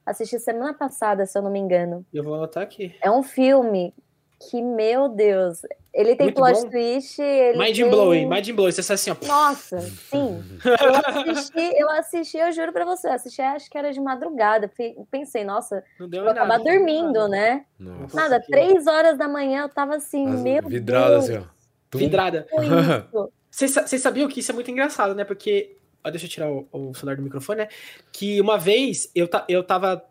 Assisti 0.05 0.39
semana 0.39 0.73
passada, 0.73 1.25
se 1.25 1.37
eu 1.37 1.41
não 1.41 1.49
me 1.49 1.59
engano. 1.59 2.05
Eu 2.13 2.23
vou 2.23 2.35
anotar 2.35 2.61
aqui. 2.61 2.93
É 3.01 3.09
um 3.09 3.23
filme 3.23 3.93
que, 4.39 4.61
meu 4.61 5.07
Deus, 5.09 5.61
ele 5.93 6.15
tem 6.15 6.27
Muito 6.27 6.35
plot 6.35 6.61
bom. 6.61 6.69
twist. 6.69 7.21
Ele 7.21 7.57
mind 7.57 7.75
tem... 7.75 7.89
blowing, 7.89 8.25
mind 8.27 8.51
blowing. 8.51 8.71
Você 8.71 8.93
assim, 8.93 9.11
ó. 9.11 9.15
Nossa, 9.25 9.79
sim. 9.79 10.43
eu 10.65 11.29
assisti, 11.29 11.79
eu 11.79 11.89
assisti, 11.89 12.37
eu 12.37 12.51
juro 12.51 12.73
pra 12.73 12.85
você, 12.85 13.07
eu 13.07 13.13
assisti, 13.13 13.41
acho 13.41 13.69
que 13.69 13.77
era 13.77 13.93
de 13.93 13.99
madrugada. 14.01 14.69
Pensei, 15.09 15.43
nossa, 15.43 15.83
não 15.99 16.09
deu 16.09 16.23
vou 16.23 16.33
nada, 16.33 16.45
acabar 16.45 16.63
dormindo, 16.63 17.13
nada. 17.13 17.27
né? 17.29 17.65
Nossa, 17.79 18.15
nada, 18.15 18.41
três 18.41 18.85
horas 18.87 19.17
da 19.17 19.27
manhã 19.27 19.63
eu 19.63 19.69
tava 19.69 19.95
assim, 19.95 20.27
As 20.27 20.41
meu 20.41 20.61
vidrada, 20.63 21.11
Deus. 21.11 21.29
Assim, 21.29 21.37
ó. 21.37 21.97
Vidrada. 21.97 22.47
Vocês 23.49 24.01
sabiam 24.01 24.27
que 24.27 24.41
isso 24.41 24.51
é 24.51 24.55
muito 24.55 24.69
engraçado, 24.69 25.15
né? 25.15 25.23
Porque. 25.23 25.77
Ó, 26.03 26.09
deixa 26.09 26.25
eu 26.25 26.29
tirar 26.29 26.51
o, 26.51 26.67
o 26.73 26.93
celular 26.93 27.15
do 27.15 27.23
microfone, 27.23 27.59
né? 27.59 27.69
Que 28.11 28.41
uma 28.41 28.57
vez 28.57 29.09
eu, 29.15 29.29
eu 29.47 29.63
tava. 29.63 30.05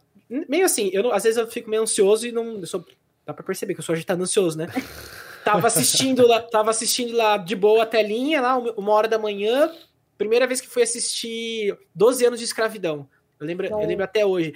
Meio 0.49 0.64
assim, 0.64 0.89
eu 0.95 1.12
às 1.12 1.25
vezes 1.25 1.39
eu 1.39 1.47
fico 1.47 1.68
meio 1.68 1.83
ansioso 1.83 2.27
e 2.27 2.33
não. 2.33 2.59
Eu 2.59 2.66
sou 2.66 2.83
Dá 3.27 3.33
pra 3.33 3.45
perceber 3.45 3.75
que 3.75 3.81
eu 3.81 3.85
sou 3.85 3.95
agitado 3.95 4.22
ansioso, 4.22 4.59
né? 4.59 4.66
tava 5.45 5.66
assistindo 5.66 6.27
lá, 6.27 6.41
tava 6.41 6.70
assistindo 6.70 7.14
lá 7.16 7.37
de 7.37 7.55
boa 7.55 7.83
a 7.83 7.87
telinha, 7.87 8.41
lá, 8.41 8.57
uma 8.59 8.93
hora 8.93 9.07
da 9.07 9.18
manhã. 9.18 9.70
Primeira 10.16 10.47
vez 10.47 10.61
que 10.61 10.68
fui 10.68 10.83
assistir 10.83 11.77
12 11.95 12.25
anos 12.25 12.39
de 12.39 12.45
escravidão. 12.45 13.09
Eu 13.39 13.47
lembro, 13.47 13.66
eu 13.66 13.79
lembro 13.79 14.05
até 14.05 14.25
hoje. 14.25 14.55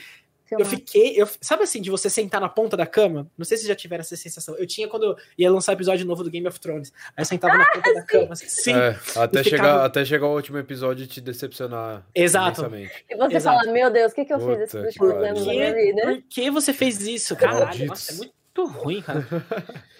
Eu 0.50 0.64
fiquei. 0.64 1.20
Eu, 1.20 1.28
sabe 1.40 1.64
assim, 1.64 1.82
de 1.82 1.90
você 1.90 2.08
sentar 2.08 2.40
na 2.40 2.48
ponta 2.48 2.76
da 2.76 2.86
cama? 2.86 3.30
Não 3.36 3.44
sei 3.44 3.58
se 3.58 3.66
já 3.66 3.74
tiveram 3.74 4.00
essa 4.00 4.16
sensação. 4.16 4.56
Eu 4.56 4.66
tinha 4.66 4.88
quando 4.88 5.16
ia 5.36 5.50
lançar 5.50 5.72
episódio 5.72 6.06
novo 6.06 6.24
do 6.24 6.30
Game 6.30 6.46
of 6.46 6.58
Thrones. 6.58 6.90
Aí 7.14 7.22
eu 7.22 7.26
sentava 7.26 7.54
ah, 7.54 7.58
na 7.58 7.66
ponta 7.66 7.88
sim. 7.88 7.94
da 7.94 8.02
cama. 8.02 8.32
Assim, 8.32 8.48
sim. 8.48 8.72
É, 8.72 8.98
até, 9.16 9.44
ficava... 9.44 9.62
chegar, 9.62 9.84
até 9.84 10.04
chegar 10.04 10.26
o 10.26 10.34
último 10.34 10.56
episódio 10.56 11.04
e 11.04 11.06
te 11.06 11.20
decepcionar. 11.20 12.06
Exato. 12.14 12.62
E 12.74 13.14
você 13.14 13.36
Exato. 13.36 13.58
fala, 13.58 13.72
meu 13.72 13.90
Deus, 13.90 14.12
o 14.12 14.14
que, 14.14 14.24
que 14.24 14.32
eu 14.32 14.38
Puta 14.38 14.52
fiz 14.52 14.62
esses 14.62 14.84
últimos 14.84 15.10
anos 15.22 15.44
da 15.44 15.52
minha 15.52 15.74
vida? 15.74 16.02
Por 16.02 16.22
que 16.22 16.50
você 16.50 16.72
fez 16.72 17.06
isso? 17.06 17.36
Caralho, 17.36 17.86
nossa, 17.86 18.12
é 18.12 18.16
muito 18.16 18.37
muito 18.58 18.66
ruim, 18.66 19.02
cara. 19.02 19.24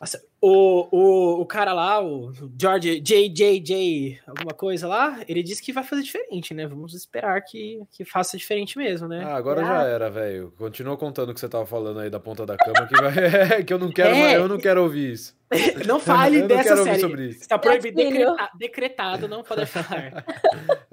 Nossa, 0.00 0.22
o, 0.40 0.86
o, 0.92 1.40
o 1.40 1.46
cara 1.46 1.72
lá, 1.72 2.04
o 2.04 2.32
George 2.60 3.00
JJJ, 3.00 4.20
alguma 4.26 4.54
coisa 4.54 4.86
lá, 4.86 5.20
ele 5.26 5.42
disse 5.42 5.62
que 5.62 5.72
vai 5.72 5.82
fazer 5.82 6.02
diferente, 6.02 6.54
né? 6.54 6.66
Vamos 6.66 6.94
esperar 6.94 7.40
que, 7.42 7.80
que 7.90 8.04
faça 8.04 8.36
diferente 8.36 8.78
mesmo, 8.78 9.08
né? 9.08 9.24
Ah, 9.24 9.34
agora 9.34 9.62
ah. 9.62 9.64
já 9.64 9.82
era, 9.84 10.10
velho. 10.10 10.52
Continua 10.56 10.96
contando 10.96 11.30
o 11.30 11.34
que 11.34 11.40
você 11.40 11.48
tava 11.48 11.66
falando 11.66 11.98
aí 12.00 12.10
da 12.10 12.20
ponta 12.20 12.46
da 12.46 12.56
cama, 12.56 12.86
que, 12.86 12.94
vai... 12.94 13.64
que 13.64 13.72
eu 13.72 13.78
não 13.78 13.90
quero, 13.90 14.14
é... 14.14 14.36
eu 14.36 14.46
não 14.46 14.58
quero 14.58 14.82
ouvir 14.82 15.12
isso. 15.12 15.36
Não 15.86 15.98
fale 15.98 16.36
eu 16.36 16.40
não 16.40 16.48
dessa 16.48 16.76
série. 16.76 17.00
Sobre 17.00 17.28
isso. 17.28 17.40
Está 17.40 17.58
proibido, 17.58 17.96
decreta... 17.96 18.50
decretado, 18.54 19.26
não 19.26 19.42
pode 19.42 19.64
falar. 19.64 20.22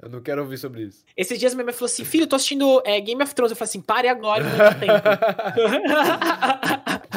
eu 0.00 0.08
não 0.08 0.22
quero 0.22 0.40
ouvir 0.40 0.56
sobre 0.56 0.84
isso. 0.84 1.04
Esses 1.14 1.38
dias 1.38 1.52
minha 1.52 1.66
mãe 1.66 1.74
falou 1.74 1.84
assim: 1.84 2.06
filho, 2.06 2.26
tô 2.26 2.36
assistindo 2.36 2.82
é, 2.86 2.98
Game 2.98 3.22
of 3.22 3.34
Thrones. 3.34 3.50
Eu 3.50 3.56
falei 3.56 3.68
assim: 3.68 3.82
pare 3.82 4.08
agora, 4.08 4.42
não 4.42 4.72
tempo. 4.80 5.02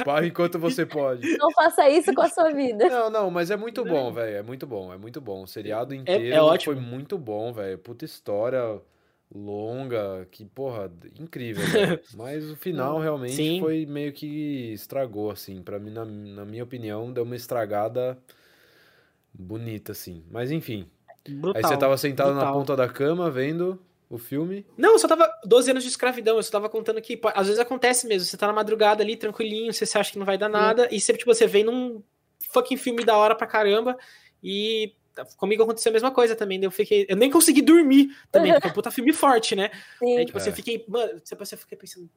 Pare 0.04 0.28
enquanto 0.28 0.60
você 0.60 0.86
pode. 0.88 1.38
Não 1.38 1.52
faça 1.52 1.90
isso 1.90 2.14
com 2.14 2.22
a 2.22 2.30
sua 2.30 2.52
vida. 2.52 2.90
Não, 2.90 3.10
não, 3.10 3.32
mas 3.32 3.52
é 3.52 3.58
muito 3.58 3.84
bom, 3.84 4.12
velho. 4.12 4.38
É 4.38 4.42
muito 4.42 4.66
bom, 4.68 4.94
é 4.94 4.98
muito 4.98 5.20
bom. 5.20 5.44
O 5.44 5.48
seriado 5.48 5.94
inteiro 5.94 6.26
é, 6.26 6.30
é 6.30 6.42
ótimo. 6.42 6.74
foi 6.74 6.84
muito 6.84 7.18
bom, 7.18 7.52
velho. 7.54 7.78
Puta 7.78 8.06
história 8.06 8.82
longa, 9.34 10.28
que, 10.32 10.44
porra, 10.44 10.92
incrível. 11.20 11.64
Mas 12.16 12.50
o 12.50 12.56
final 12.56 13.00
realmente 13.00 13.36
Sim. 13.36 13.60
foi 13.60 13.86
meio 13.86 14.12
que 14.12 14.74
estragou, 14.74 15.30
assim. 15.30 15.62
para 15.62 15.78
mim, 15.80 15.92
na, 15.92 16.04
na, 16.04 16.46
minha 16.46 16.64
opinião, 16.64 17.12
deu 17.12 17.24
uma 17.24 17.36
estragada 17.36 18.18
bonita, 19.34 19.92
assim. 19.92 20.24
Mas 20.32 20.52
enfim. 20.52 20.88
Brutal, 21.28 21.62
Aí 21.62 21.64
você 21.64 21.78
tava 21.78 21.98
sentado 21.98 22.32
brutal. 22.32 22.46
na 22.48 22.54
ponta 22.54 22.76
da 22.76 22.88
cama 22.88 23.30
vendo 23.30 23.80
o 24.10 24.18
filme? 24.18 24.66
Não, 24.78 24.94
eu 24.94 25.00
só 25.00 25.08
tava 25.08 25.30
12 25.46 25.72
anos 25.72 25.84
de 25.84 25.90
escravidão, 25.90 26.38
eu 26.38 26.44
só 26.44 26.52
tava 26.52 26.70
contando 26.70 27.02
que 27.02 27.20
às 27.36 27.48
vezes 27.48 27.60
acontece 27.60 28.08
mesmo, 28.08 28.28
você 28.28 28.38
tá 28.38 28.48
na 28.48 28.54
madrugada 28.54 29.04
ali, 29.04 29.16
tranquilinho, 29.16 29.72
você 29.72 29.86
acha 29.98 30.12
que 30.12 30.20
não 30.20 30.26
vai 30.26 30.38
dar 30.38 30.50
nada, 30.50 30.90
Sim. 30.90 30.96
e 30.96 31.00
você, 31.00 31.14
tipo, 31.14 31.34
você 31.34 31.46
vem 31.46 31.64
num 31.64 32.02
fucking 32.52 32.78
filme 32.78 33.06
da 33.06 33.16
hora 33.16 33.36
pra 33.36 33.46
caramba, 33.46 33.98
e 34.44 34.94
comigo 35.38 35.64
aconteceu 35.64 35.90
a 35.90 35.94
mesma 35.94 36.12
coisa 36.12 36.36
também. 36.36 36.64
Eu 36.64 36.72
fiquei. 36.72 37.06
Eu 37.10 37.16
nem 37.16 37.30
consegui 37.30 37.62
dormir 37.62 38.16
também, 38.32 38.54
porque 38.54 38.68
é 38.68 38.72
um 38.72 38.74
puta 38.74 38.92
filme 38.92 39.14
forte, 39.14 39.56
né? 39.56 39.70
Sim. 40.00 40.18
Aí, 40.18 40.26
tipo, 40.26 40.38
é. 40.38 40.42
você 40.42 40.52
fiquei. 40.52 40.86
Mano, 40.88 41.22
você 41.38 41.58
fiquei 41.58 41.78
pensando. 41.78 42.10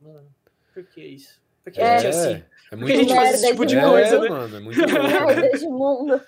Mano, 0.00 0.26
por 0.74 0.84
que 0.84 1.00
isso? 1.00 1.40
Por 1.62 1.72
que 1.72 1.80
é, 1.80 1.96
a 1.96 1.98
gente 1.98 2.06
é 2.06 2.08
assim? 2.08 2.44
É 2.72 2.76
muito... 2.76 2.80
Por 2.80 2.86
que 2.86 2.92
a 2.92 2.96
gente 2.96 3.14
faz 3.14 3.34
esse 3.34 3.46
tipo 3.46 3.66
de 3.66 3.80
coisa, 3.80 4.16
é, 4.16 4.20
né? 4.20 4.28
Mano, 4.28 4.56
é 4.56 4.60
muito 4.60 4.78
Merda 4.80 5.58
de 5.58 5.66
mundo. 5.66 6.20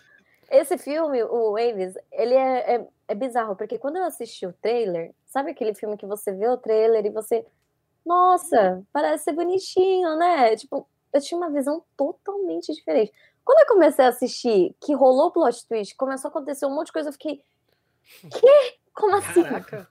Esse 0.52 0.76
filme, 0.76 1.22
o 1.22 1.52
Waves, 1.52 1.94
ele 2.12 2.34
é, 2.34 2.74
é, 2.76 2.88
é 3.08 3.14
bizarro, 3.14 3.56
porque 3.56 3.78
quando 3.78 3.96
eu 3.96 4.04
assisti 4.04 4.46
o 4.46 4.52
trailer, 4.52 5.14
sabe 5.24 5.50
aquele 5.50 5.74
filme 5.74 5.96
que 5.96 6.04
você 6.04 6.30
vê 6.30 6.46
o 6.46 6.58
trailer 6.58 7.06
e 7.06 7.10
você. 7.10 7.46
nossa, 8.04 8.84
parece 8.92 9.24
ser 9.24 9.32
bonitinho, 9.32 10.14
né? 10.16 10.54
Tipo, 10.54 10.86
eu 11.10 11.20
tinha 11.22 11.38
uma 11.38 11.48
visão 11.48 11.82
totalmente 11.96 12.70
diferente. 12.70 13.10
Quando 13.42 13.60
eu 13.60 13.66
comecei 13.66 14.04
a 14.04 14.08
assistir, 14.08 14.76
que 14.78 14.92
rolou 14.92 15.28
o 15.28 15.30
plot 15.30 15.66
twist, 15.66 15.96
começou 15.96 16.28
a 16.28 16.30
acontecer 16.30 16.66
um 16.66 16.74
monte 16.74 16.88
de 16.88 16.92
coisa, 16.92 17.08
eu 17.08 17.14
fiquei. 17.14 17.42
Quê? 18.20 18.78
Como 18.92 19.16
assim? 19.16 19.44
Caraca. 19.44 19.88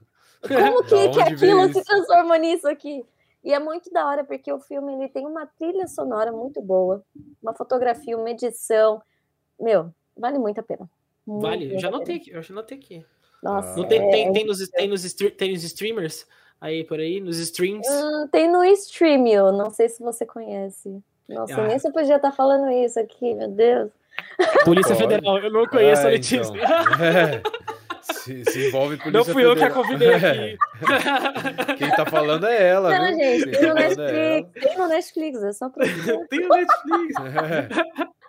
Como 0.48 0.84
que, 0.86 1.10
que 1.10 1.22
aquilo 1.22 1.74
se 1.74 1.84
transformou 1.84 2.38
nisso 2.38 2.68
aqui? 2.68 3.04
E 3.44 3.52
é 3.52 3.58
muito 3.58 3.92
da 3.92 4.08
hora, 4.08 4.24
porque 4.24 4.54
o 4.54 4.60
filme 4.60 4.94
ele 4.94 5.10
tem 5.10 5.26
uma 5.26 5.48
trilha 5.48 5.88
sonora 5.88 6.32
muito 6.32 6.62
boa, 6.62 7.04
uma 7.42 7.56
fotografia, 7.56 8.16
uma 8.16 8.30
edição. 8.30 9.02
Meu, 9.60 9.92
vale 10.18 10.40
muito 10.40 10.60
a 10.60 10.64
pena. 10.64 10.90
Muito 11.26 11.42
vale, 11.42 11.76
eu 11.76 11.80
já 11.80 11.92
notei 11.92 12.18
aqui, 12.18 12.32
eu 12.32 12.42
já 12.42 12.54
notei 12.54 12.78
aqui. 12.78 13.06
Nossa, 13.42 13.76
Não 13.76 13.88
tem, 13.88 14.08
é... 14.08 14.12
tem, 14.12 14.34
tem, 14.34 14.46
nos, 14.46 14.70
tem, 14.70 14.88
nos, 14.88 15.14
tem 15.14 15.52
nos 15.52 15.64
streamers 15.64 16.28
aí 16.60 16.84
por 16.84 17.00
aí, 17.00 17.20
nos 17.20 17.40
streams? 17.40 17.88
Hum, 17.90 18.28
tem 18.32 18.50
no 18.52 18.64
Streamio, 18.64 19.52
não 19.52 19.72
sei 19.72 19.90
se 19.90 20.02
você 20.02 20.26
conhece. 20.26 21.02
Nossa, 21.28 21.60
ah. 21.60 21.68
nem 21.68 21.80
você 21.80 21.92
podia 21.92 22.18
estar 22.18 22.32
falando 22.32 22.70
isso 22.70 23.00
aqui, 23.00 23.34
meu 23.34 23.50
Deus. 23.50 23.90
Polícia 24.64 24.96
Federal, 24.96 25.40
eu 25.40 25.52
não 25.52 25.66
conheço 25.66 26.04
é, 26.04 26.06
a 26.06 26.10
Letícia. 26.10 26.54
Então. 26.54 27.06
É. 27.06 27.42
Se, 28.02 28.44
se, 28.46 28.68
envolve 28.68 28.98
polícia 28.98 29.12
Não 29.12 29.24
fui 29.24 29.44
Federal. 29.44 29.52
eu 29.52 29.58
que 29.58 29.64
a 29.64 29.70
convidei 29.70 30.14
aqui. 30.14 30.58
Quem 31.78 31.90
tá 31.92 32.04
falando 32.06 32.48
é 32.48 32.70
ela, 32.70 32.90
Não, 32.90 33.08
viu? 33.08 33.16
gente, 33.16 33.52
tem 33.52 33.68
no, 33.68 33.74
Netflix, 33.76 34.12
é 34.12 34.60
tem 34.60 34.78
no 34.78 34.88
Netflix, 34.88 35.44
é 35.44 35.54
só 35.54 35.70
pra... 35.70 35.86
tem 36.30 36.40
no 36.42 36.50
Netflix. 36.50 37.16
É. 38.02 38.21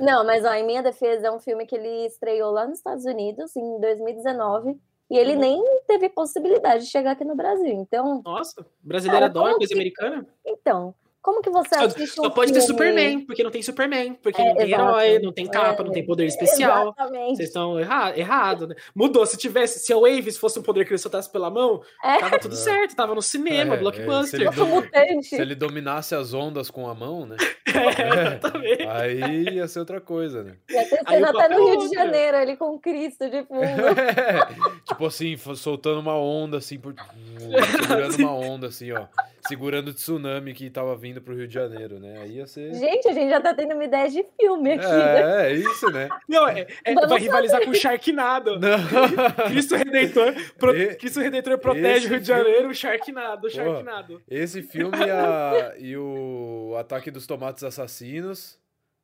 Não, 0.00 0.24
mas 0.24 0.44
ó, 0.44 0.52
em 0.52 0.64
minha 0.64 0.82
defesa 0.82 1.28
é 1.28 1.30
um 1.30 1.40
filme 1.40 1.66
que 1.66 1.74
ele 1.74 2.06
estreou 2.06 2.50
lá 2.52 2.66
nos 2.66 2.78
Estados 2.78 3.04
Unidos 3.04 3.54
em 3.56 3.80
2019 3.80 4.78
e 5.10 5.18
ele 5.18 5.34
uhum. 5.34 5.40
nem 5.40 5.64
teve 5.86 6.08
possibilidade 6.08 6.84
de 6.84 6.90
chegar 6.90 7.12
aqui 7.12 7.24
no 7.24 7.36
Brasil. 7.36 7.72
Então. 7.72 8.22
Nossa, 8.24 8.66
brasileira 8.82 9.26
adora 9.26 9.54
coisa 9.54 9.68
que... 9.68 9.74
americana? 9.74 10.26
Então, 10.44 10.94
como 11.26 11.42
que 11.42 11.50
você 11.50 11.74
assiste 11.74 12.14
Só, 12.14 12.22
um 12.22 12.24
só 12.26 12.30
pode 12.30 12.52
filme? 12.52 12.60
ter 12.60 12.66
Superman, 12.68 13.20
porque 13.26 13.42
não 13.42 13.50
tem 13.50 13.60
Superman, 13.60 14.14
porque 14.22 14.40
é, 14.40 14.44
não 14.44 14.54
tem 14.54 14.68
exato. 14.68 14.82
herói, 14.82 15.18
não 15.18 15.32
tem 15.32 15.46
capa, 15.48 15.82
é, 15.82 15.84
não 15.84 15.92
tem 15.92 16.06
poder 16.06 16.24
especial. 16.24 16.94
Exatamente. 16.96 17.36
Vocês 17.36 17.48
estão 17.48 17.80
errados, 17.80 18.16
errado, 18.16 18.68
né? 18.68 18.76
Mudou, 18.94 19.26
se 19.26 19.36
tivesse, 19.36 19.80
se 19.80 19.92
a 19.92 19.96
Waves 19.96 20.38
fosse 20.38 20.60
um 20.60 20.62
poder 20.62 20.84
que 20.84 20.92
ele 20.92 20.98
soltasse 20.98 21.28
pela 21.28 21.50
mão, 21.50 21.82
é. 22.00 22.18
tava 22.18 22.38
tudo 22.38 22.54
certo, 22.54 22.94
tava 22.94 23.12
no 23.12 23.20
cinema, 23.20 23.74
é, 23.74 23.76
blockbuster. 23.76 24.52
Se 24.52 24.60
ele, 24.94 25.22
se 25.24 25.34
ele, 25.34 25.54
dominasse 25.56 26.14
as 26.14 26.32
ondas 26.32 26.70
com 26.70 26.88
a 26.88 26.94
mão, 26.94 27.26
né? 27.26 27.36
É, 27.76 28.86
Aí 28.88 29.54
ia 29.54 29.68
ser 29.68 29.80
outra 29.80 30.00
coisa, 30.00 30.42
né? 30.42 30.56
Ia 30.70 30.88
ter 30.88 31.02
cena 31.06 31.30
até 31.30 31.48
no 31.48 31.66
Rio 31.66 31.88
de 31.88 31.94
Janeiro, 31.94 32.36
ele 32.38 32.56
com 32.56 32.78
Cristo 32.78 33.28
de 33.28 33.44
fundo. 33.44 33.60
tipo 34.86 35.06
assim, 35.06 35.36
soltando 35.36 36.00
uma 36.00 36.16
onda 36.16 36.58
assim, 36.58 36.78
por... 36.78 36.94
segurando 37.80 38.16
uma 38.16 38.32
onda 38.32 38.68
assim, 38.68 38.92
ó 38.92 39.06
segurando 39.46 39.88
o 39.88 39.94
tsunami 39.94 40.52
que 40.52 40.68
tava 40.68 40.96
vindo 40.96 41.15
pro 41.20 41.34
Rio 41.34 41.46
de 41.46 41.54
Janeiro, 41.54 41.98
né? 41.98 42.18
Aí 42.20 42.36
ia 42.36 42.46
ser. 42.46 42.74
Gente, 42.74 43.08
a 43.08 43.12
gente 43.12 43.30
já 43.30 43.40
tá 43.40 43.54
tendo 43.54 43.74
uma 43.74 43.84
ideia 43.84 44.08
de 44.08 44.24
filme 44.40 44.72
aqui. 44.72 44.84
É, 44.84 45.24
né? 45.24 45.50
é 45.50 45.52
isso, 45.54 45.90
né? 45.90 46.08
Não, 46.28 46.48
é, 46.48 46.66
é 46.84 46.94
vai 46.94 47.18
rivalizar 47.18 47.62
com 47.62 47.70
o 47.70 47.74
Sharknado. 47.74 48.58
Não. 48.58 48.78
Cristo 49.48 49.76
Redentor, 49.76 50.34
pro, 50.58 50.76
e, 50.76 50.94
Cristo 50.96 51.20
Redentor 51.20 51.58
protege 51.58 52.06
o 52.06 52.10
Rio 52.10 52.20
de 52.20 52.26
Janeiro, 52.26 52.68
o 52.68 52.74
Sharknado, 52.74 53.46
o 53.46 53.50
Sharknado. 53.50 54.22
Esse 54.28 54.62
filme 54.62 54.98
a, 55.10 55.74
e 55.78 55.96
o 55.96 56.74
Ataque 56.78 57.10
dos 57.10 57.26
Tomates 57.26 57.64
Assassinos, 57.64 58.58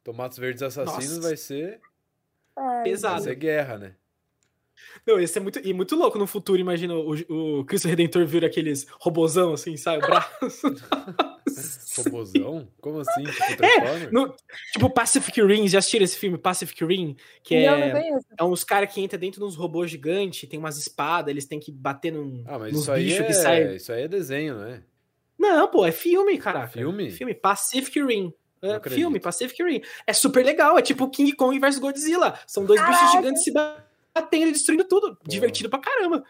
Tomates 0.05 0.39
Verdes 0.39 0.63
Assassinos 0.63 1.17
Nossa. 1.17 1.29
vai 1.29 1.37
ser. 1.37 1.81
Ai, 2.57 2.83
Pesado. 2.85 3.15
Vai 3.15 3.23
ser 3.23 3.35
guerra, 3.35 3.79
né? 3.79 3.95
Não, 5.07 5.21
ia 5.21 5.27
ser 5.27 5.41
muito, 5.41 5.61
e 5.65 5.73
muito 5.73 5.97
louco 5.97 6.19
no 6.19 6.27
futuro, 6.27 6.61
imagina 6.61 6.95
o, 6.95 7.59
o 7.59 7.65
Cristo 7.65 7.89
Redentor 7.89 8.27
vir 8.27 8.45
aqueles 8.45 8.87
robozão 9.01 9.53
assim, 9.53 9.77
sabe? 9.77 10.01
Braço. 10.07 10.75
robozão? 12.05 12.69
Como 12.81 13.01
assim? 13.01 13.25
Tipo, 13.25 13.65
é, 13.65 14.11
no, 14.11 14.35
tipo 14.73 14.91
Pacific 14.91 15.43
Rim, 15.43 15.69
já 15.69 15.79
assistiram 15.79 16.05
esse 16.05 16.17
filme, 16.17 16.39
Pacific 16.39 16.85
Rim? 16.85 17.17
Que 17.43 17.57
é, 17.57 17.93
não, 17.93 18.21
é 18.39 18.45
uns 18.45 18.65
caras 18.65 18.93
que 18.93 19.01
entram 19.01 19.19
dentro 19.19 19.41
de 19.41 19.47
uns 19.47 19.57
robôs 19.57 19.91
gigantes, 19.91 20.49
tem 20.49 20.59
umas 20.59 20.79
espadas, 20.79 21.31
eles 21.31 21.47
têm 21.47 21.59
que 21.61 21.73
bater 21.73 22.13
num, 22.13 22.45
ah, 22.47 22.59
mas 22.59 22.75
isso 22.75 22.91
aí 22.91 23.13
é, 23.13 23.23
que 23.23 23.33
sai. 23.33 23.77
Isso 23.77 23.93
aí 23.93 24.03
é 24.03 24.09
desenho, 24.09 24.55
não 24.55 24.67
é? 24.67 24.83
Não, 25.39 25.69
pô, 25.69 25.85
é 25.85 25.93
filme, 25.93 26.39
caraca. 26.39 26.69
Filme? 26.69 27.11
Filme, 27.11 27.35
Pacific 27.35 28.01
Rim. 28.01 28.33
É, 28.63 28.89
filme, 28.89 29.19
Pacific 29.19 29.61
Rim. 29.61 29.83
É 30.07 30.13
super 30.13 30.45
legal, 30.45 30.79
é 30.79 30.83
tipo 30.83 31.11
King 31.11 31.33
Kong 31.33 31.59
versus 31.59 31.81
Godzilla. 31.81 32.39
São 32.47 32.65
dois 32.65 32.81
Caraca. 32.81 32.97
bichos 32.97 33.13
gigantes 33.17 33.43
se 33.43 33.53
batendo 33.53 33.92
batendo 34.15 34.49
e 34.49 34.53
destruindo 34.53 34.85
tudo. 34.85 35.17
Pô. 35.17 35.29
Divertido 35.29 35.69
pra 35.69 35.79
caramba. 35.79 36.25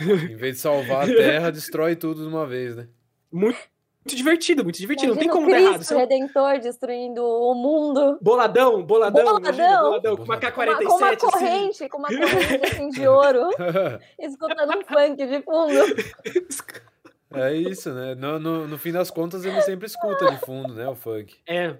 Em 0.00 0.36
vez 0.36 0.54
de 0.54 0.60
salvar 0.60 1.04
a 1.04 1.06
Terra, 1.06 1.50
destrói 1.52 1.94
tudo 1.94 2.22
de 2.22 2.28
uma 2.28 2.46
vez, 2.46 2.76
né? 2.76 2.88
Muito, 3.30 3.58
muito 4.04 4.16
divertido, 4.16 4.62
muito 4.62 4.78
divertido. 4.78 5.12
Imagina 5.12 5.32
não 5.32 5.32
tem 5.32 5.42
como 5.42 5.46
Cristo 5.46 5.64
dar 5.64 5.70
errado. 5.70 5.84
Seu... 5.84 5.98
Redentor 5.98 6.60
destruindo 6.60 7.24
o 7.24 7.54
mundo. 7.54 8.18
Boladão, 8.20 8.82
boladão. 8.82 9.24
Boladão. 9.24 9.38
Imagina, 9.38 9.82
boladão 9.82 10.16
com 10.16 10.24
uma 10.24 10.36
K-47. 10.36 10.84
Com 10.84 10.96
uma 10.96 11.16
corrente, 11.16 11.70
assim. 11.70 11.88
com 11.88 11.98
uma 11.98 12.08
corrente 12.12 12.66
assim, 12.66 12.88
de 12.90 13.06
ouro. 13.06 13.48
escutando 14.18 14.78
um 14.78 14.84
funk 14.84 15.26
de 15.26 15.42
fundo. 15.42 15.80
É 17.34 17.54
isso, 17.54 17.92
né? 17.92 18.14
No, 18.14 18.38
no, 18.38 18.68
no, 18.68 18.78
fim 18.78 18.92
das 18.92 19.10
contas, 19.10 19.44
ele 19.44 19.60
sempre 19.62 19.86
escuta 19.86 20.30
de 20.30 20.36
fundo, 20.38 20.74
né? 20.74 20.86
O 20.86 20.94
funk. 20.94 21.36
É. 21.46 21.74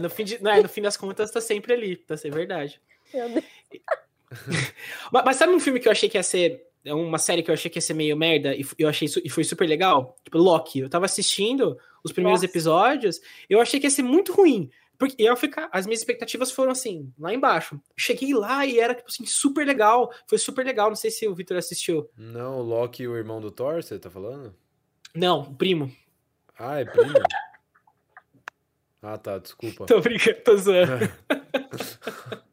No 0.00 0.10
fim, 0.10 0.24
de, 0.24 0.42
não, 0.42 0.50
é, 0.50 0.60
no 0.60 0.68
fim 0.68 0.82
das 0.82 0.96
contas, 0.96 1.30
tá 1.30 1.40
sempre 1.40 1.72
ali, 1.72 1.96
tá 1.96 2.16
sempre 2.16 2.38
verdade. 2.38 2.80
Meu 3.14 3.28
Deus. 3.28 3.44
mas, 5.12 5.24
mas, 5.24 5.36
sabe 5.36 5.52
um 5.52 5.60
filme 5.60 5.80
que 5.80 5.88
eu 5.88 5.92
achei 5.92 6.08
que 6.08 6.18
ia 6.18 6.22
ser. 6.22 6.66
É 6.84 6.94
uma 6.94 7.18
série 7.18 7.42
que 7.42 7.50
eu 7.50 7.54
achei 7.54 7.70
que 7.70 7.76
ia 7.76 7.82
ser 7.82 7.94
meio 7.94 8.16
merda 8.16 8.54
e 8.54 8.64
eu 8.78 8.88
achei 8.88 9.08
e 9.22 9.28
foi 9.28 9.44
super 9.44 9.68
legal? 9.68 10.16
Tipo, 10.24 10.38
Loki. 10.38 10.80
Eu 10.80 10.88
tava 10.88 11.04
assistindo 11.04 11.76
os 12.02 12.12
primeiros 12.12 12.40
Nossa. 12.40 12.50
episódios, 12.50 13.20
eu 13.50 13.60
achei 13.60 13.80
que 13.80 13.86
ia 13.86 13.90
ser 13.90 14.02
muito 14.02 14.32
ruim. 14.32 14.70
Porque 14.98 15.14
eu 15.22 15.36
ficar, 15.36 15.68
as 15.72 15.86
minhas 15.86 16.00
expectativas 16.00 16.50
foram 16.50 16.72
assim, 16.72 17.12
lá 17.16 17.32
embaixo. 17.32 17.80
Cheguei 17.96 18.34
lá 18.34 18.66
e 18.66 18.80
era, 18.80 18.94
tipo 18.94 19.08
assim, 19.08 19.24
super 19.24 19.64
legal. 19.64 20.12
Foi 20.26 20.38
super 20.38 20.66
legal. 20.66 20.88
Não 20.88 20.96
sei 20.96 21.10
se 21.10 21.26
o 21.28 21.34
Victor 21.34 21.56
assistiu. 21.56 22.10
Não, 22.16 22.58
o 22.58 22.62
Loki, 22.62 23.06
o 23.06 23.16
irmão 23.16 23.40
do 23.40 23.50
Thor, 23.50 23.80
você 23.80 23.96
tá 23.96 24.10
falando? 24.10 24.52
Não, 25.14 25.42
o 25.42 25.54
primo. 25.54 25.94
Ah, 26.58 26.80
é 26.80 26.84
primo? 26.84 27.14
ah, 29.00 29.16
tá, 29.16 29.38
desculpa. 29.38 29.86
tô 29.86 30.00
brincando, 30.00 30.40
tô 30.44 30.56
zoando. 30.56 31.08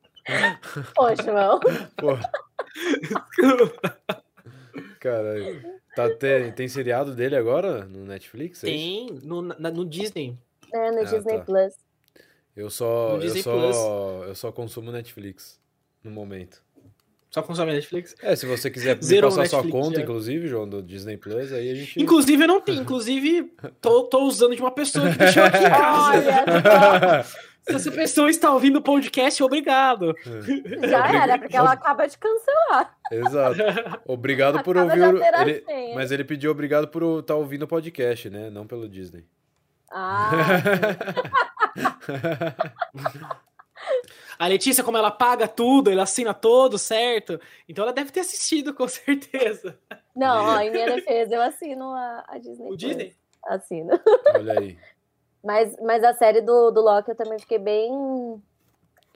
Pô, 0.96 1.16
João. 1.24 1.60
Pô. 1.98 2.18
Caralho. 5.00 5.76
Tá, 5.96 6.10
tem, 6.10 6.52
tem 6.52 6.68
seriado 6.68 7.16
dele 7.16 7.36
agora 7.36 7.86
no 7.86 8.06
Netflix? 8.06 8.64
É 8.64 8.68
tem, 8.68 9.08
no, 9.24 9.42
na, 9.42 9.72
no 9.72 9.86
Disney. 9.86 10.38
É, 10.74 10.92
no 10.92 11.02
ah, 11.02 11.04
Disney 11.04 11.38
tá. 11.38 11.46
Plus. 11.46 11.74
Eu 12.56 12.70
só, 12.70 13.18
eu, 13.18 13.36
só, 13.42 14.24
eu 14.26 14.36
só 14.36 14.52
consumo 14.52 14.92
Netflix 14.92 15.60
no 16.04 16.12
momento. 16.12 16.64
Só 17.30 17.42
consome 17.42 17.74
Netflix? 17.74 18.16
É, 18.22 18.34
se 18.34 18.46
você 18.46 18.72
quiser 18.72 18.96
me 18.96 19.02
passar 19.02 19.42
Netflix, 19.42 19.50
sua 19.50 19.70
conta, 19.70 19.98
já. 19.98 20.04
inclusive, 20.04 20.48
João, 20.48 20.70
do 20.70 20.82
Disney 20.82 21.18
Plus, 21.18 21.52
aí 21.52 21.70
a 21.70 21.76
gente. 21.76 22.02
Inclusive, 22.02 22.42
eu 22.42 22.48
não 22.48 22.60
tenho. 22.64 22.82
Inclusive, 22.82 23.52
tô, 23.82 24.04
tô 24.04 24.24
usando 24.24 24.56
de 24.56 24.62
uma 24.62 24.72
pessoa 24.72 25.12
que 25.12 25.18
deixou 25.18 25.44
aqui 25.44 25.58
em 25.58 25.64
casa. 25.70 26.32
Olha, 26.48 27.26
Se 27.68 27.76
essa 27.76 27.92
pessoa 27.92 28.30
está 28.30 28.52
ouvindo 28.52 28.78
o 28.78 28.82
podcast, 28.82 29.42
obrigado. 29.44 30.16
É. 30.82 30.88
Já 30.88 31.24
era, 31.24 31.40
porque 31.40 31.58
ela 31.58 31.72
acaba 31.72 32.08
de 32.08 32.18
cancelar. 32.18 32.96
Exato. 33.12 33.58
Obrigado 34.06 34.64
por 34.64 34.78
ouvir. 34.78 35.02
Ele... 35.02 35.96
Mas 35.96 36.12
ele 36.12 36.24
pediu 36.24 36.52
obrigado 36.52 36.88
por 36.88 37.20
estar 37.20 37.34
tá 37.34 37.36
ouvindo 37.36 37.64
o 37.64 37.68
podcast, 37.68 38.30
né? 38.30 38.50
Não 38.52 38.68
pelo 38.68 38.88
Disney. 38.88 39.26
Ah. 39.92 40.30
A 44.38 44.48
Letícia, 44.48 44.84
como 44.84 44.98
ela 44.98 45.12
paga 45.12 45.48
tudo, 45.48 45.90
ela 45.90 46.04
assina 46.04 46.34
todo, 46.34 46.78
certo? 46.78 47.40
Então 47.68 47.84
ela 47.84 47.94
deve 47.94 48.12
ter 48.12 48.20
assistido, 48.20 48.74
com 48.74 48.88
certeza. 48.88 49.80
Não, 50.16 50.46
ó, 50.46 50.60
em 50.60 50.72
minha 50.72 50.88
defesa, 50.88 51.36
eu 51.36 51.42
assino 51.42 51.90
a, 51.92 52.26
a 52.28 52.38
Disney. 52.38 52.70
O 52.70 52.76
Disney? 52.76 53.16
Assino. 53.46 54.00
Olha 54.34 54.60
aí. 54.60 54.78
Mas, 55.46 55.78
mas 55.80 56.04
a 56.04 56.12
série 56.12 56.42
do, 56.42 56.72
do 56.72 56.82
Loki 56.82 57.12
eu 57.12 57.16
também 57.16 57.38
fiquei 57.38 57.60
bem. 57.60 58.42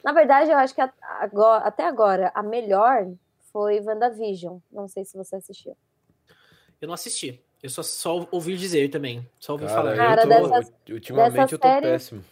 Na 0.03 0.13
verdade, 0.13 0.51
eu 0.51 0.57
acho 0.59 0.75
que 0.75 0.82
agora, 1.19 1.63
até 1.63 1.84
agora 1.84 2.32
a 2.36 2.43
melhor 2.43 3.07
foi 3.51 3.82
WandaVision. 3.82 4.59
Não 4.71 4.88
sei 4.88 5.03
se 5.03 5.17
você 5.17 5.38
assistiu. 5.38 5.75
Eu 6.80 6.88
não 6.88 6.93
assisti. 6.93 7.43
Eu 7.63 7.69
só, 7.71 7.82
só 7.82 8.27
ouvi 8.32 8.55
dizer 8.55 8.89
também. 8.89 9.27
Só 9.39 9.53
ouvi 9.53 9.65
Cara, 9.65 9.75
falar. 9.75 9.97
Cara, 9.97 10.21
tô, 10.21 10.30
dessas, 10.30 10.73
ultimamente 10.91 11.34
dessas 11.34 11.51
eu 11.51 11.59
tô 11.59 11.67
séries, 11.67 11.89
péssimo. 11.89 12.25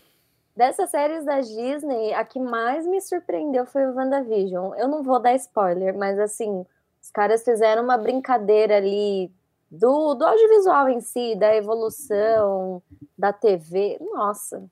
Dessas 0.55 0.89
séries 0.91 1.25
da 1.25 1.41
Disney, 1.41 2.13
a 2.13 2.23
que 2.23 2.39
mais 2.39 2.85
me 2.85 3.01
surpreendeu 3.01 3.65
foi 3.65 3.83
o 3.83 3.95
WandaVision. 3.95 4.75
Eu 4.75 4.87
não 4.87 5.01
vou 5.01 5.19
dar 5.19 5.33
spoiler, 5.33 5.97
mas 5.97 6.19
assim, 6.19 6.63
os 7.01 7.09
caras 7.09 7.43
fizeram 7.43 7.83
uma 7.83 7.97
brincadeira 7.97 8.77
ali 8.77 9.31
do, 9.69 10.13
do 10.15 10.25
audiovisual 10.25 10.89
em 10.89 11.01
si, 11.01 11.35
da 11.35 11.55
evolução 11.55 12.81
da 13.17 13.33
TV. 13.33 13.97
Nossa, 13.99 14.63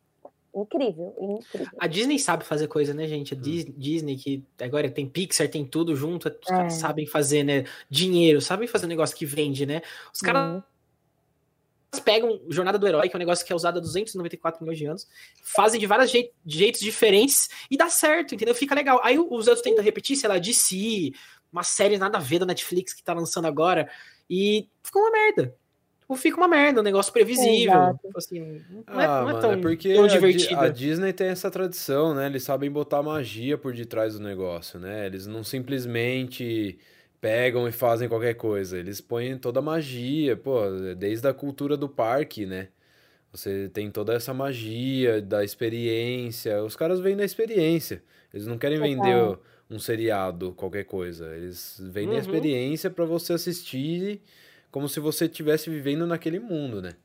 incrível, 0.55 1.13
incrível. 1.19 1.67
A 1.77 1.87
Disney 1.87 2.17
sabe 2.17 2.45
fazer 2.45 2.67
coisa, 2.67 2.93
né, 2.93 3.07
gente? 3.07 3.33
A 3.33 3.37
hum. 3.37 3.41
Disney, 3.77 4.15
que 4.15 4.43
agora 4.61 4.89
tem 4.89 5.07
Pixar, 5.07 5.49
tem 5.49 5.65
tudo 5.65 5.95
junto, 5.95 6.29
os 6.29 6.47
caras 6.47 6.73
é. 6.73 6.77
sabem 6.77 7.05
fazer, 7.05 7.43
né? 7.43 7.65
Dinheiro, 7.89 8.39
sabem 8.41 8.67
fazer 8.67 8.85
um 8.85 8.89
negócio 8.89 9.15
que 9.15 9.25
vende, 9.25 9.65
né? 9.65 9.81
Os 10.13 10.21
caras. 10.21 10.55
Uhum. 10.55 12.01
pegam 12.03 12.41
Jornada 12.49 12.77
do 12.77 12.87
Herói, 12.87 13.09
que 13.09 13.15
é 13.15 13.17
um 13.17 13.19
negócio 13.19 13.45
que 13.45 13.51
é 13.51 13.55
usado 13.55 13.79
há 13.79 13.81
294 13.81 14.63
milhões 14.63 14.77
de 14.77 14.85
anos, 14.85 15.07
fazem 15.43 15.79
de 15.79 15.85
vários 15.85 16.09
jeitos, 16.09 16.33
jeitos 16.45 16.79
diferentes 16.79 17.49
e 17.69 17.75
dá 17.75 17.89
certo, 17.89 18.33
entendeu? 18.33 18.55
Fica 18.55 18.73
legal. 18.73 19.01
Aí 19.03 19.19
os 19.19 19.47
outros 19.47 19.61
tentam 19.61 19.83
repetir, 19.83 20.15
sei 20.15 20.29
lá, 20.29 20.37
DC, 20.37 21.11
uma 21.51 21.63
série 21.63 21.97
nada 21.97 22.17
a 22.17 22.21
ver 22.21 22.39
da 22.39 22.45
Netflix 22.45 22.93
que 22.93 23.03
tá 23.03 23.13
lançando 23.13 23.45
agora, 23.45 23.89
e 24.29 24.67
fica 24.83 24.99
uma 24.99 25.11
merda. 25.11 25.55
Tipo, 26.05 26.15
fica 26.15 26.37
uma 26.37 26.47
merda, 26.47 26.81
um 26.81 26.83
negócio 26.83 27.11
previsível. 27.11 27.97
Tipo 27.99 28.17
assim, 28.17 28.61
não, 28.87 29.01
é, 29.01 29.05
ah, 29.05 29.21
não 29.21 29.37
é 29.37 29.41
tão, 29.41 29.51
é 29.53 29.57
porque 29.57 29.93
tão 29.93 30.07
divertido. 30.07 30.59
A, 30.59 30.65
a 30.65 30.69
Disney 30.69 31.11
tem 31.11 31.27
essa 31.27 31.49
tradição, 31.49 32.13
né? 32.13 32.27
Eles 32.27 32.43
sabem 32.43 32.69
botar 32.69 33.01
magia 33.01 33.57
por 33.57 33.73
detrás 33.73 34.13
do 34.13 34.19
negócio, 34.19 34.79
né? 34.79 35.07
Eles 35.07 35.25
não 35.25 35.43
simplesmente 35.43 36.77
pegam 37.19 37.67
e 37.67 37.71
fazem 37.71 38.07
qualquer 38.07 38.35
coisa. 38.35 38.77
Eles 38.77 39.01
põem 39.01 39.35
toda 39.37 39.59
a 39.59 39.63
magia, 39.63 40.37
pô, 40.37 40.61
desde 40.95 41.27
a 41.27 41.33
cultura 41.33 41.75
do 41.75 41.89
parque, 41.89 42.45
né? 42.45 42.67
Você 43.31 43.67
tem 43.69 43.89
toda 43.89 44.13
essa 44.13 44.33
magia 44.33 45.21
da 45.21 45.43
experiência. 45.43 46.63
Os 46.63 46.75
caras 46.75 46.99
vêm 46.99 47.17
da 47.17 47.25
experiência. 47.25 48.03
Eles 48.31 48.45
não 48.45 48.57
querem 48.59 48.79
vender 48.79 49.37
um 49.69 49.79
seriado, 49.79 50.53
qualquer 50.53 50.85
coisa. 50.85 51.35
Eles 51.35 51.79
vendem 51.79 52.11
uhum. 52.11 52.17
a 52.17 52.19
experiência 52.19 52.89
para 52.89 53.05
você 53.05 53.33
assistir 53.33 54.21
como 54.71 54.89
se 54.89 54.99
você 54.99 55.25
estivesse 55.25 55.69
vivendo 55.69 56.05
naquele 56.05 56.39
mundo, 56.39 56.81
né? 56.81 56.95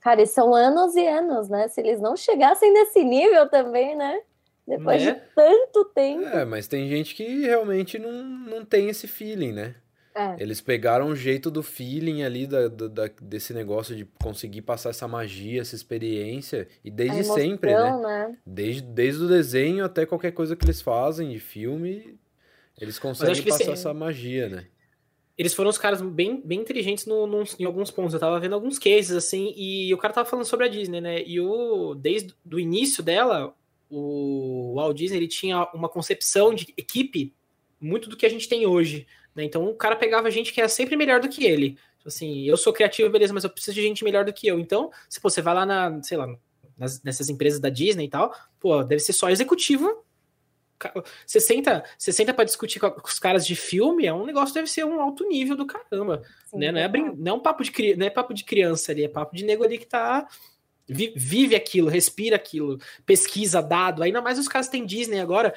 Cara, 0.00 0.22
e 0.22 0.26
são 0.26 0.54
anos 0.54 0.96
e 0.96 1.06
anos, 1.06 1.48
né? 1.48 1.68
Se 1.68 1.80
eles 1.80 2.00
não 2.00 2.16
chegassem 2.16 2.72
nesse 2.72 3.04
nível 3.04 3.48
também, 3.48 3.94
né? 3.94 4.20
Depois 4.66 5.04
né? 5.04 5.12
de 5.12 5.20
tanto 5.34 5.84
tempo. 5.86 6.24
É, 6.26 6.44
mas 6.44 6.66
tem 6.66 6.88
gente 6.88 7.14
que 7.14 7.42
realmente 7.42 7.98
não, 7.98 8.12
não 8.12 8.64
tem 8.64 8.88
esse 8.88 9.06
feeling, 9.06 9.52
né? 9.52 9.74
É. 10.14 10.36
Eles 10.38 10.60
pegaram 10.60 11.08
o 11.08 11.16
jeito 11.16 11.50
do 11.50 11.62
feeling 11.62 12.22
ali, 12.22 12.46
da, 12.46 12.68
da, 12.68 13.10
desse 13.20 13.54
negócio 13.54 13.96
de 13.96 14.04
conseguir 14.22 14.62
passar 14.62 14.90
essa 14.90 15.08
magia, 15.08 15.60
essa 15.60 15.74
experiência, 15.74 16.68
e 16.84 16.90
desde 16.90 17.20
emoção, 17.20 17.36
sempre, 17.36 17.74
né? 17.74 17.96
né? 17.96 18.38
Desde, 18.44 18.82
desde 18.82 19.24
o 19.24 19.28
desenho 19.28 19.84
até 19.84 20.04
qualquer 20.04 20.32
coisa 20.32 20.54
que 20.54 20.64
eles 20.64 20.82
fazem 20.82 21.30
de 21.30 21.38
filme, 21.38 22.18
eles 22.78 22.98
conseguem 22.98 23.42
passar 23.42 23.72
essa 23.72 23.94
magia, 23.94 24.48
né? 24.48 24.66
Eles 25.36 25.54
foram 25.54 25.70
os 25.70 25.78
caras 25.78 26.02
bem, 26.02 26.42
bem 26.44 26.60
inteligentes 26.60 27.06
no, 27.06 27.26
no, 27.26 27.42
em 27.58 27.64
alguns 27.64 27.90
pontos. 27.90 28.12
Eu 28.12 28.20
tava 28.20 28.38
vendo 28.38 28.54
alguns 28.54 28.78
cases, 28.78 29.12
assim, 29.12 29.54
e 29.56 29.92
o 29.94 29.98
cara 29.98 30.12
tava 30.12 30.28
falando 30.28 30.44
sobre 30.44 30.66
a 30.66 30.68
Disney, 30.68 31.00
né? 31.00 31.22
E 31.22 31.40
o, 31.40 31.94
desde 31.94 32.34
o 32.52 32.60
início 32.60 33.02
dela, 33.02 33.54
o 33.88 34.74
Walt 34.76 34.96
Disney 34.96 35.18
ele 35.18 35.28
tinha 35.28 35.66
uma 35.72 35.88
concepção 35.88 36.54
de 36.54 36.74
equipe 36.76 37.32
muito 37.80 38.08
do 38.08 38.16
que 38.16 38.26
a 38.26 38.28
gente 38.28 38.48
tem 38.48 38.66
hoje. 38.66 39.06
Né? 39.34 39.44
Então 39.44 39.64
o 39.64 39.74
cara 39.74 39.96
pegava 39.96 40.30
gente 40.30 40.52
que 40.52 40.60
era 40.60 40.68
sempre 40.68 40.96
melhor 40.96 41.20
do 41.20 41.28
que 41.28 41.44
ele. 41.44 41.78
Tipo 41.98 42.08
assim, 42.08 42.42
eu 42.42 42.56
sou 42.56 42.72
criativo, 42.72 43.10
beleza, 43.10 43.32
mas 43.32 43.44
eu 43.44 43.50
preciso 43.50 43.74
de 43.74 43.82
gente 43.82 44.04
melhor 44.04 44.24
do 44.24 44.32
que 44.32 44.46
eu. 44.46 44.58
Então, 44.58 44.90
se 45.08 45.20
pô, 45.20 45.30
você 45.30 45.40
vai 45.40 45.54
lá 45.54 45.64
na, 45.64 46.02
sei 46.02 46.16
lá, 46.16 46.26
nas, 46.76 47.02
nessas 47.02 47.28
empresas 47.28 47.60
da 47.60 47.68
Disney 47.68 48.06
e 48.06 48.10
tal, 48.10 48.34
pô, 48.58 48.82
deve 48.82 49.00
ser 49.00 49.12
só 49.12 49.30
executivo. 49.30 50.04
Você 51.24 51.38
senta, 51.38 51.84
você 51.96 52.12
senta 52.12 52.34
para 52.34 52.44
discutir 52.44 52.80
com 52.80 52.92
os 53.04 53.20
caras 53.20 53.46
de 53.46 53.54
filme, 53.54 54.04
é 54.04 54.12
um 54.12 54.26
negócio 54.26 54.52
deve 54.52 54.68
ser 54.68 54.84
um 54.84 55.00
alto 55.00 55.28
nível 55.28 55.56
do 55.56 55.64
caramba, 55.64 56.24
Sim, 56.46 56.58
né? 56.58 56.72
Não 56.72 56.80
é, 56.80 56.88
não 56.88 57.32
é 57.32 57.32
um 57.34 57.40
papo 57.40 57.62
de 57.62 57.94
não 57.94 58.04
é 58.04 58.10
papo 58.10 58.34
de 58.34 58.42
criança 58.42 58.90
ali, 58.90 59.04
é 59.04 59.08
papo 59.08 59.36
de 59.36 59.44
nego 59.44 59.62
ali 59.62 59.78
que 59.78 59.86
tá 59.86 60.26
vive 60.88 61.54
aquilo, 61.54 61.88
respira 61.88 62.36
aquilo, 62.36 62.78
pesquisa 63.06 63.62
dado. 63.62 64.02
Ainda 64.02 64.20
mais 64.20 64.38
os 64.38 64.48
caras 64.48 64.68
têm 64.68 64.84
Disney 64.84 65.20
agora. 65.20 65.54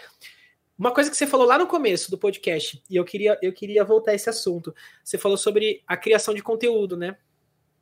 Uma 0.78 0.92
coisa 0.92 1.10
que 1.10 1.16
você 1.16 1.26
falou 1.26 1.48
lá 1.48 1.58
no 1.58 1.68
começo 1.68 2.12
do 2.12 2.18
podcast, 2.18 2.84
e 2.90 2.96
eu 2.96 3.06
queria, 3.06 3.38
eu 3.42 3.54
queria 3.54 3.84
voltar 3.84 4.12
a 4.12 4.16
esse 4.16 4.30
assunto. 4.30 4.76
Você 5.04 5.18
falou 5.18 5.38
sobre 5.38 5.82
a 5.88 5.96
criação 5.96 6.34
de 6.34 6.44
conteúdo, 6.44 6.98
né? 6.98 7.18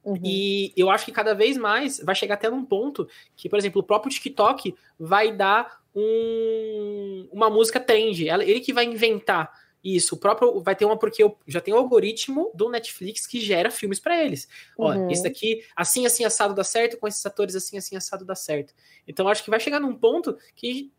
Uhum. 0.03 0.19
E 0.23 0.73
eu 0.75 0.89
acho 0.89 1.05
que 1.05 1.11
cada 1.11 1.33
vez 1.33 1.57
mais 1.57 1.99
vai 1.99 2.13
chegar 2.13 2.35
até 2.35 2.49
num 2.49 2.65
ponto 2.65 3.07
que, 3.35 3.49
por 3.49 3.57
exemplo, 3.57 3.81
o 3.81 3.83
próprio 3.83 4.11
TikTok 4.11 4.75
vai 4.99 5.31
dar 5.31 5.81
um, 5.95 7.27
uma 7.31 7.49
música 7.49 7.79
trend. 7.79 8.27
Ele 8.27 8.59
que 8.59 8.73
vai 8.73 8.85
inventar 8.85 9.51
isso, 9.83 10.15
o 10.15 10.17
próprio 10.17 10.61
vai 10.61 10.75
ter 10.75 10.85
uma 10.85 10.97
porque 10.97 11.29
já 11.45 11.59
tem 11.59 11.73
um 11.73 11.77
algoritmo 11.77 12.51
do 12.53 12.69
Netflix 12.69 13.27
que 13.27 13.41
gera 13.41 13.69
filmes 13.69 13.99
para 13.99 14.23
eles. 14.23 14.47
Uhum. 14.77 15.07
Ó, 15.07 15.09
esse 15.09 15.23
daqui 15.23 15.61
assim 15.75 16.05
assim 16.05 16.23
assado 16.23 16.53
dá 16.53 16.63
certo, 16.63 16.97
com 16.97 17.07
esses 17.07 17.25
atores 17.25 17.55
assim 17.55 17.77
assim 17.77 17.95
assado 17.95 18.23
dá 18.23 18.35
certo. 18.35 18.73
Então 19.07 19.27
acho 19.27 19.43
que 19.43 19.49
vai 19.49 19.59
chegar 19.59 19.81
num 19.81 19.93
ponto 19.93 20.37
que 20.55 20.91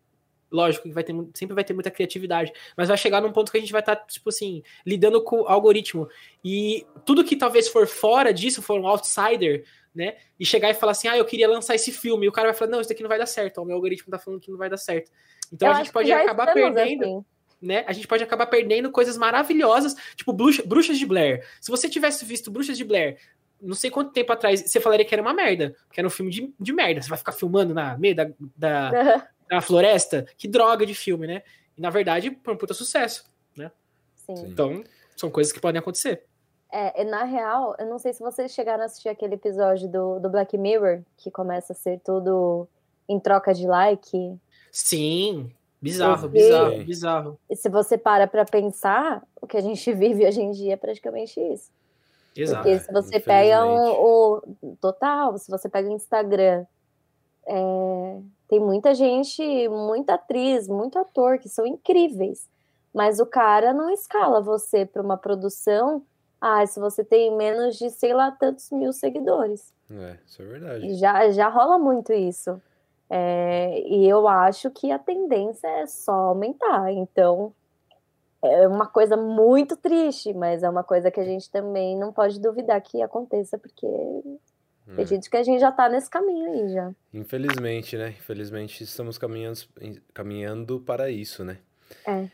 lógico 0.51 0.89
que 0.89 0.95
vai 0.95 1.03
ter 1.03 1.15
sempre 1.35 1.55
vai 1.55 1.65
ter 1.65 1.73
muita 1.73 1.91
criatividade, 1.91 2.53
mas 2.77 2.89
vai 2.89 2.97
chegar 2.97 3.21
num 3.21 3.33
ponto 3.33 3.51
que 3.51 3.59
a 3.59 3.61
gente 3.61 3.73
vai 3.73 3.81
estar 3.81 3.97
tá, 3.97 4.07
tipo 4.07 4.29
assim, 4.29 4.63
lidando 4.87 5.23
com 5.23 5.43
o 5.43 5.49
algoritmo. 5.49 6.09
E 6.45 6.87
tudo 7.05 7.25
que 7.25 7.37
talvez 7.37 7.69
for 7.69 7.87
fora 7.87 8.33
disso, 8.33 8.63
for 8.63 8.81
um 8.81 8.87
outsider, 8.87 9.65
né? 9.95 10.17
E 10.39 10.47
chegar 10.47 10.71
e 10.71 10.75
falar 10.75 10.93
assim: 10.93 11.09
"Ah, 11.09 11.17
eu 11.17 11.25
queria 11.25 11.49
lançar 11.49 11.75
esse 11.75 11.93
filme". 11.93 12.27
E 12.27 12.29
o 12.29 12.33
cara 12.33 12.49
vai 12.49 12.57
falar: 12.57 12.71
"Não, 12.71 12.81
isso 12.81 12.89
daqui 12.89 13.03
não 13.03 13.09
vai 13.09 13.19
dar 13.19 13.27
certo. 13.27 13.61
O 13.61 13.65
meu 13.65 13.77
algoritmo 13.77 14.11
tá 14.11 14.19
falando 14.19 14.41
que 14.41 14.51
não 14.51 14.59
vai 14.59 14.71
dar 14.71 14.77
certo". 14.77 15.11
Então 15.53 15.69
eu 15.69 15.75
a 15.75 15.77
gente 15.79 15.93
pode 15.93 16.13
acabar 16.13 16.53
perdendo 16.53 17.05
assim 17.05 17.25
né, 17.65 17.83
a 17.87 17.93
gente 17.93 18.07
pode 18.07 18.23
acabar 18.23 18.47
perdendo 18.47 18.91
coisas 18.91 19.17
maravilhosas, 19.17 19.97
tipo 20.15 20.35
Bruxa, 20.35 20.63
Bruxas 20.67 20.99
de 20.99 21.07
Blair. 21.07 21.47
Se 21.63 21.71
você 21.71 21.89
tivesse 21.89 22.23
visto 22.23 22.51
Bruxas 22.51 22.77
de 22.77 22.85
Blair, 22.85 23.17
não 23.61 23.75
sei 23.75 23.91
quanto 23.91 24.13
tempo 24.13 24.31
atrás, 24.33 24.61
você 24.61 24.79
falaria 24.79 25.05
que 25.05 25.15
era 25.15 25.23
uma 25.23 25.33
merda, 25.33 25.75
que 25.91 25.99
era 25.99 26.07
um 26.07 26.11
filme 26.11 26.31
de, 26.31 26.53
de 26.61 26.73
merda. 26.73 27.01
Você 27.01 27.09
vai 27.09 27.17
ficar 27.17 27.33
filmando 27.33 27.73
na 27.73 27.97
meio 27.97 28.15
da, 28.15 28.31
da, 28.55 28.91
da 29.49 29.61
floresta? 29.61 30.27
Que 30.37 30.49
droga 30.49 30.85
de 30.85 30.95
filme, 30.95 31.27
né? 31.27 31.43
E 31.77 31.81
na 31.81 31.91
verdade, 31.91 32.39
foi 32.43 32.55
um 32.55 32.57
puta 32.57 32.75
sucesso, 32.75 33.25
né? 33.57 33.71
Sim. 34.15 34.35
Então, 34.47 34.85
são 35.17 35.31
coisas 35.31 35.53
que 35.53 35.61
podem 35.61 35.79
acontecer. 35.79 36.25
É, 36.71 37.05
na 37.05 37.23
real, 37.25 37.77
eu 37.79 37.87
não 37.87 37.99
sei 37.99 38.13
se 38.13 38.21
vocês 38.21 38.53
chegaram 38.53 38.83
a 38.83 38.87
assistir 38.87 39.09
aquele 39.09 39.35
episódio 39.35 39.89
do, 39.89 40.19
do 40.19 40.29
Black 40.29 40.59
Mirror, 40.59 41.03
que 41.17 41.31
começa 41.31 41.73
a 41.73 41.77
ser 41.77 42.01
tudo 42.05 42.69
em 43.09 43.21
troca 43.21 43.55
de 43.55 43.67
like. 43.67 44.37
Sim, 44.73 45.53
Bizarro, 45.85 46.29
bizarro, 46.31 46.85
bizarro. 46.85 47.41
E 47.51 47.55
se 47.55 47.69
você 47.69 47.99
para 47.99 48.27
para 48.27 48.47
pensar, 48.47 49.23
o 49.39 49.47
que 49.47 49.55
a 49.55 49.61
gente 49.61 49.93
vive 49.93 50.27
hoje 50.27 50.41
em 50.41 50.51
dia 50.51 50.73
é 50.73 50.77
praticamente 50.79 51.39
isso. 51.39 51.71
Exato. 52.35 52.63
Porque 52.63 52.79
se 52.79 52.91
você 52.91 53.21
pega 53.21 53.67
o, 53.67 54.41
o, 54.63 54.77
Total, 54.81 55.37
se 55.37 55.51
você 55.51 55.69
pega 55.69 55.87
o 55.87 55.93
Instagram, 55.93 56.65
é, 57.47 58.19
tem 58.55 58.61
muita 58.61 58.95
gente, 58.95 59.69
muita 59.69 60.15
atriz, 60.15 60.69
muito 60.69 60.97
ator 60.97 61.39
que 61.39 61.49
são 61.49 61.67
incríveis. 61.67 62.49
Mas 62.93 63.19
o 63.19 63.27
cara 63.27 63.73
não 63.73 63.91
escala 63.91 64.41
você 64.41 64.87
para 64.87 65.03
uma 65.03 65.17
produção. 65.17 66.03
Ah, 66.41 66.65
se 66.65 66.79
você 66.79 67.03
tem 67.03 67.37
menos 67.37 67.77
de, 67.77 67.91
sei 67.91 68.15
lá, 68.15 68.31
tantos 68.31 68.71
mil 68.71 68.93
seguidores. 68.93 69.73
É, 69.91 70.17
isso 70.25 70.41
é 70.41 70.45
verdade. 70.45 70.95
Já, 70.95 71.31
já 71.31 71.49
rola 71.49 71.79
muito 71.79 72.13
isso. 72.13 72.63
É, 73.11 73.81
e 73.89 74.09
eu 74.09 74.29
acho 74.29 74.71
que 74.71 74.93
a 74.93 74.99
tendência 74.99 75.67
é 75.67 75.87
só 75.87 76.13
aumentar. 76.13 76.93
Então, 76.93 77.53
é 78.41 78.69
uma 78.69 78.87
coisa 78.87 79.17
muito 79.17 79.77
triste, 79.77 80.33
mas 80.33 80.63
é 80.63 80.71
uma 80.71 80.85
coisa 80.85 81.11
que 81.11 81.19
a 81.19 81.25
gente 81.25 81.51
também 81.51 81.99
não 81.99 82.13
pode 82.13 82.39
duvidar 82.39 82.81
que 82.81 83.03
aconteça, 83.03 83.59
porque 83.59 83.87
tem 84.95 85.07
gente 85.07 85.31
que 85.31 85.37
a 85.37 85.43
gente 85.43 85.61
já 85.61 85.71
está 85.71 85.89
nesse 85.89 86.11
caminho 86.11 86.53
aí 86.53 86.73
já. 86.73 86.93
Infelizmente, 87.13 87.97
né? 87.97 88.11
Infelizmente 88.19 88.85
estamos 88.85 89.17
caminhando, 89.17 89.61
caminhando 90.13 90.81
para 90.81 91.11
isso, 91.11 91.45
né? 91.45 91.59
É. 92.07 92.29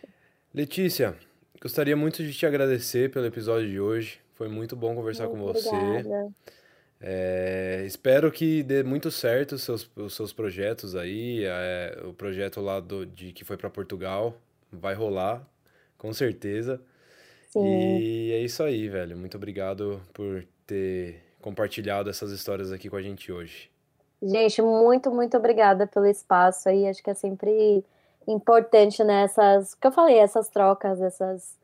Letícia, 0.53 1.16
gostaria 1.61 1.96
muito 1.96 2.24
de 2.24 2.32
te 2.32 2.44
agradecer 2.44 3.11
pelo 3.11 3.26
episódio 3.26 3.68
de 3.68 3.78
hoje. 3.78 4.20
Foi 4.34 4.48
muito 4.48 4.74
bom 4.74 4.94
conversar 4.94 5.28
muito 5.28 5.38
com 5.38 5.53
você. 5.53 5.68
Obrigada. 5.68 6.32
É, 7.01 7.84
espero 7.86 8.30
que 8.30 8.62
dê 8.62 8.82
muito 8.82 9.11
certo 9.11 9.53
os 9.53 9.62
seus, 9.62 9.90
os 9.96 10.14
seus 10.14 10.32
projetos 10.32 10.96
aí. 10.96 11.44
É, 11.44 12.03
o 12.05 12.12
projeto 12.12 12.61
lá 12.61 12.80
do, 12.80 13.07
de 13.07 13.32
que 13.32 13.44
foi 13.44 13.57
para 13.57 13.70
Portugal 13.70 14.36
vai 14.72 14.94
rolar, 14.94 15.48
com 15.96 16.12
certeza. 16.12 16.80
Sim. 17.48 17.64
E 17.64 18.32
é 18.32 18.40
isso 18.40 18.62
aí, 18.62 18.88
velho. 18.88 19.16
Muito 19.16 19.36
obrigado 19.36 20.01
por 20.12 20.44
ter 20.66 21.30
compartilhado 21.41 22.11
essas 22.11 22.30
histórias 22.32 22.72
aqui 22.72 22.88
com 22.88 22.97
a 22.97 23.03
gente 23.03 23.32
hoje. 23.32 23.70
Gente, 24.22 24.61
muito, 24.61 25.11
muito 25.11 25.36
obrigada 25.36 25.86
pelo 25.86 26.07
espaço 26.07 26.68
aí. 26.68 26.86
Acho 26.86 27.03
que 27.03 27.11
é 27.11 27.14
sempre 27.14 27.84
importante 28.28 29.03
nessas, 29.03 29.70
né, 29.70 29.76
que 29.80 29.86
eu 29.86 29.93
falei, 29.93 30.18
essas 30.18 30.49
trocas, 30.49 31.01
essas 31.01 31.59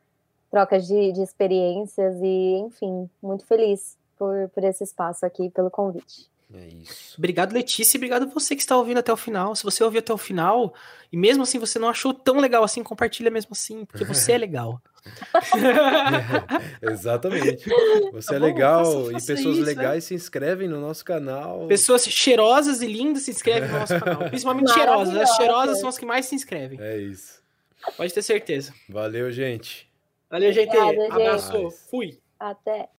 trocas 0.50 0.86
de, 0.86 1.12
de 1.12 1.22
experiências 1.22 2.16
e, 2.22 2.56
enfim, 2.58 3.10
muito 3.22 3.44
feliz 3.44 3.96
por, 4.18 4.48
por 4.50 4.64
esse 4.64 4.82
espaço 4.82 5.26
aqui, 5.26 5.50
pelo 5.50 5.70
convite. 5.70 6.30
É 6.54 6.66
isso. 6.68 7.16
Obrigado, 7.18 7.52
Letícia, 7.52 7.96
e 7.96 7.98
obrigado 7.98 8.28
você 8.28 8.54
que 8.54 8.62
está 8.62 8.76
ouvindo 8.76 8.98
até 8.98 9.12
o 9.12 9.16
final. 9.16 9.54
Se 9.54 9.64
você 9.64 9.82
ouviu 9.82 9.98
até 9.98 10.12
o 10.12 10.18
final 10.18 10.72
e 11.12 11.16
mesmo 11.16 11.42
assim 11.42 11.58
você 11.58 11.78
não 11.78 11.88
achou 11.88 12.14
tão 12.14 12.38
legal 12.38 12.62
assim, 12.62 12.82
compartilha 12.82 13.30
mesmo 13.30 13.50
assim, 13.52 13.84
porque 13.84 14.04
você 14.04 14.32
é 14.32 14.38
legal. 14.38 14.80
É, 16.82 16.90
exatamente. 16.92 17.64
Você 18.12 18.28
tá 18.28 18.36
é 18.36 18.38
legal 18.38 18.84
faça, 18.84 19.12
faça 19.12 19.32
e 19.32 19.36
pessoas 19.36 19.56
isso, 19.56 19.66
legais 19.66 19.94
né? 19.94 20.00
se 20.00 20.14
inscrevem 20.14 20.68
no 20.68 20.80
nosso 20.80 21.04
canal. 21.04 21.66
Pessoas 21.66 22.04
cheirosas 22.06 22.82
e 22.82 22.86
lindas 22.86 23.22
se 23.22 23.30
inscrevem 23.30 23.68
no 23.68 23.78
nosso 23.78 23.98
canal. 24.00 24.18
Principalmente 24.30 24.72
cheirosas. 24.72 25.16
As 25.16 25.36
cheirosas 25.36 25.80
são 25.80 25.88
as 25.88 25.98
que 25.98 26.06
mais 26.06 26.26
se 26.26 26.34
inscrevem. 26.34 26.80
É 26.80 26.98
isso. 26.98 27.42
Pode 27.96 28.12
ter 28.12 28.22
certeza. 28.22 28.72
Valeu, 28.88 29.30
gente. 29.30 29.88
Valeu, 30.30 30.52
gente. 30.52 30.76
Obrigada, 30.76 31.14
Abraço. 31.14 31.52
Gente. 31.52 31.74
Fui. 31.90 32.18
Até. 32.38 32.88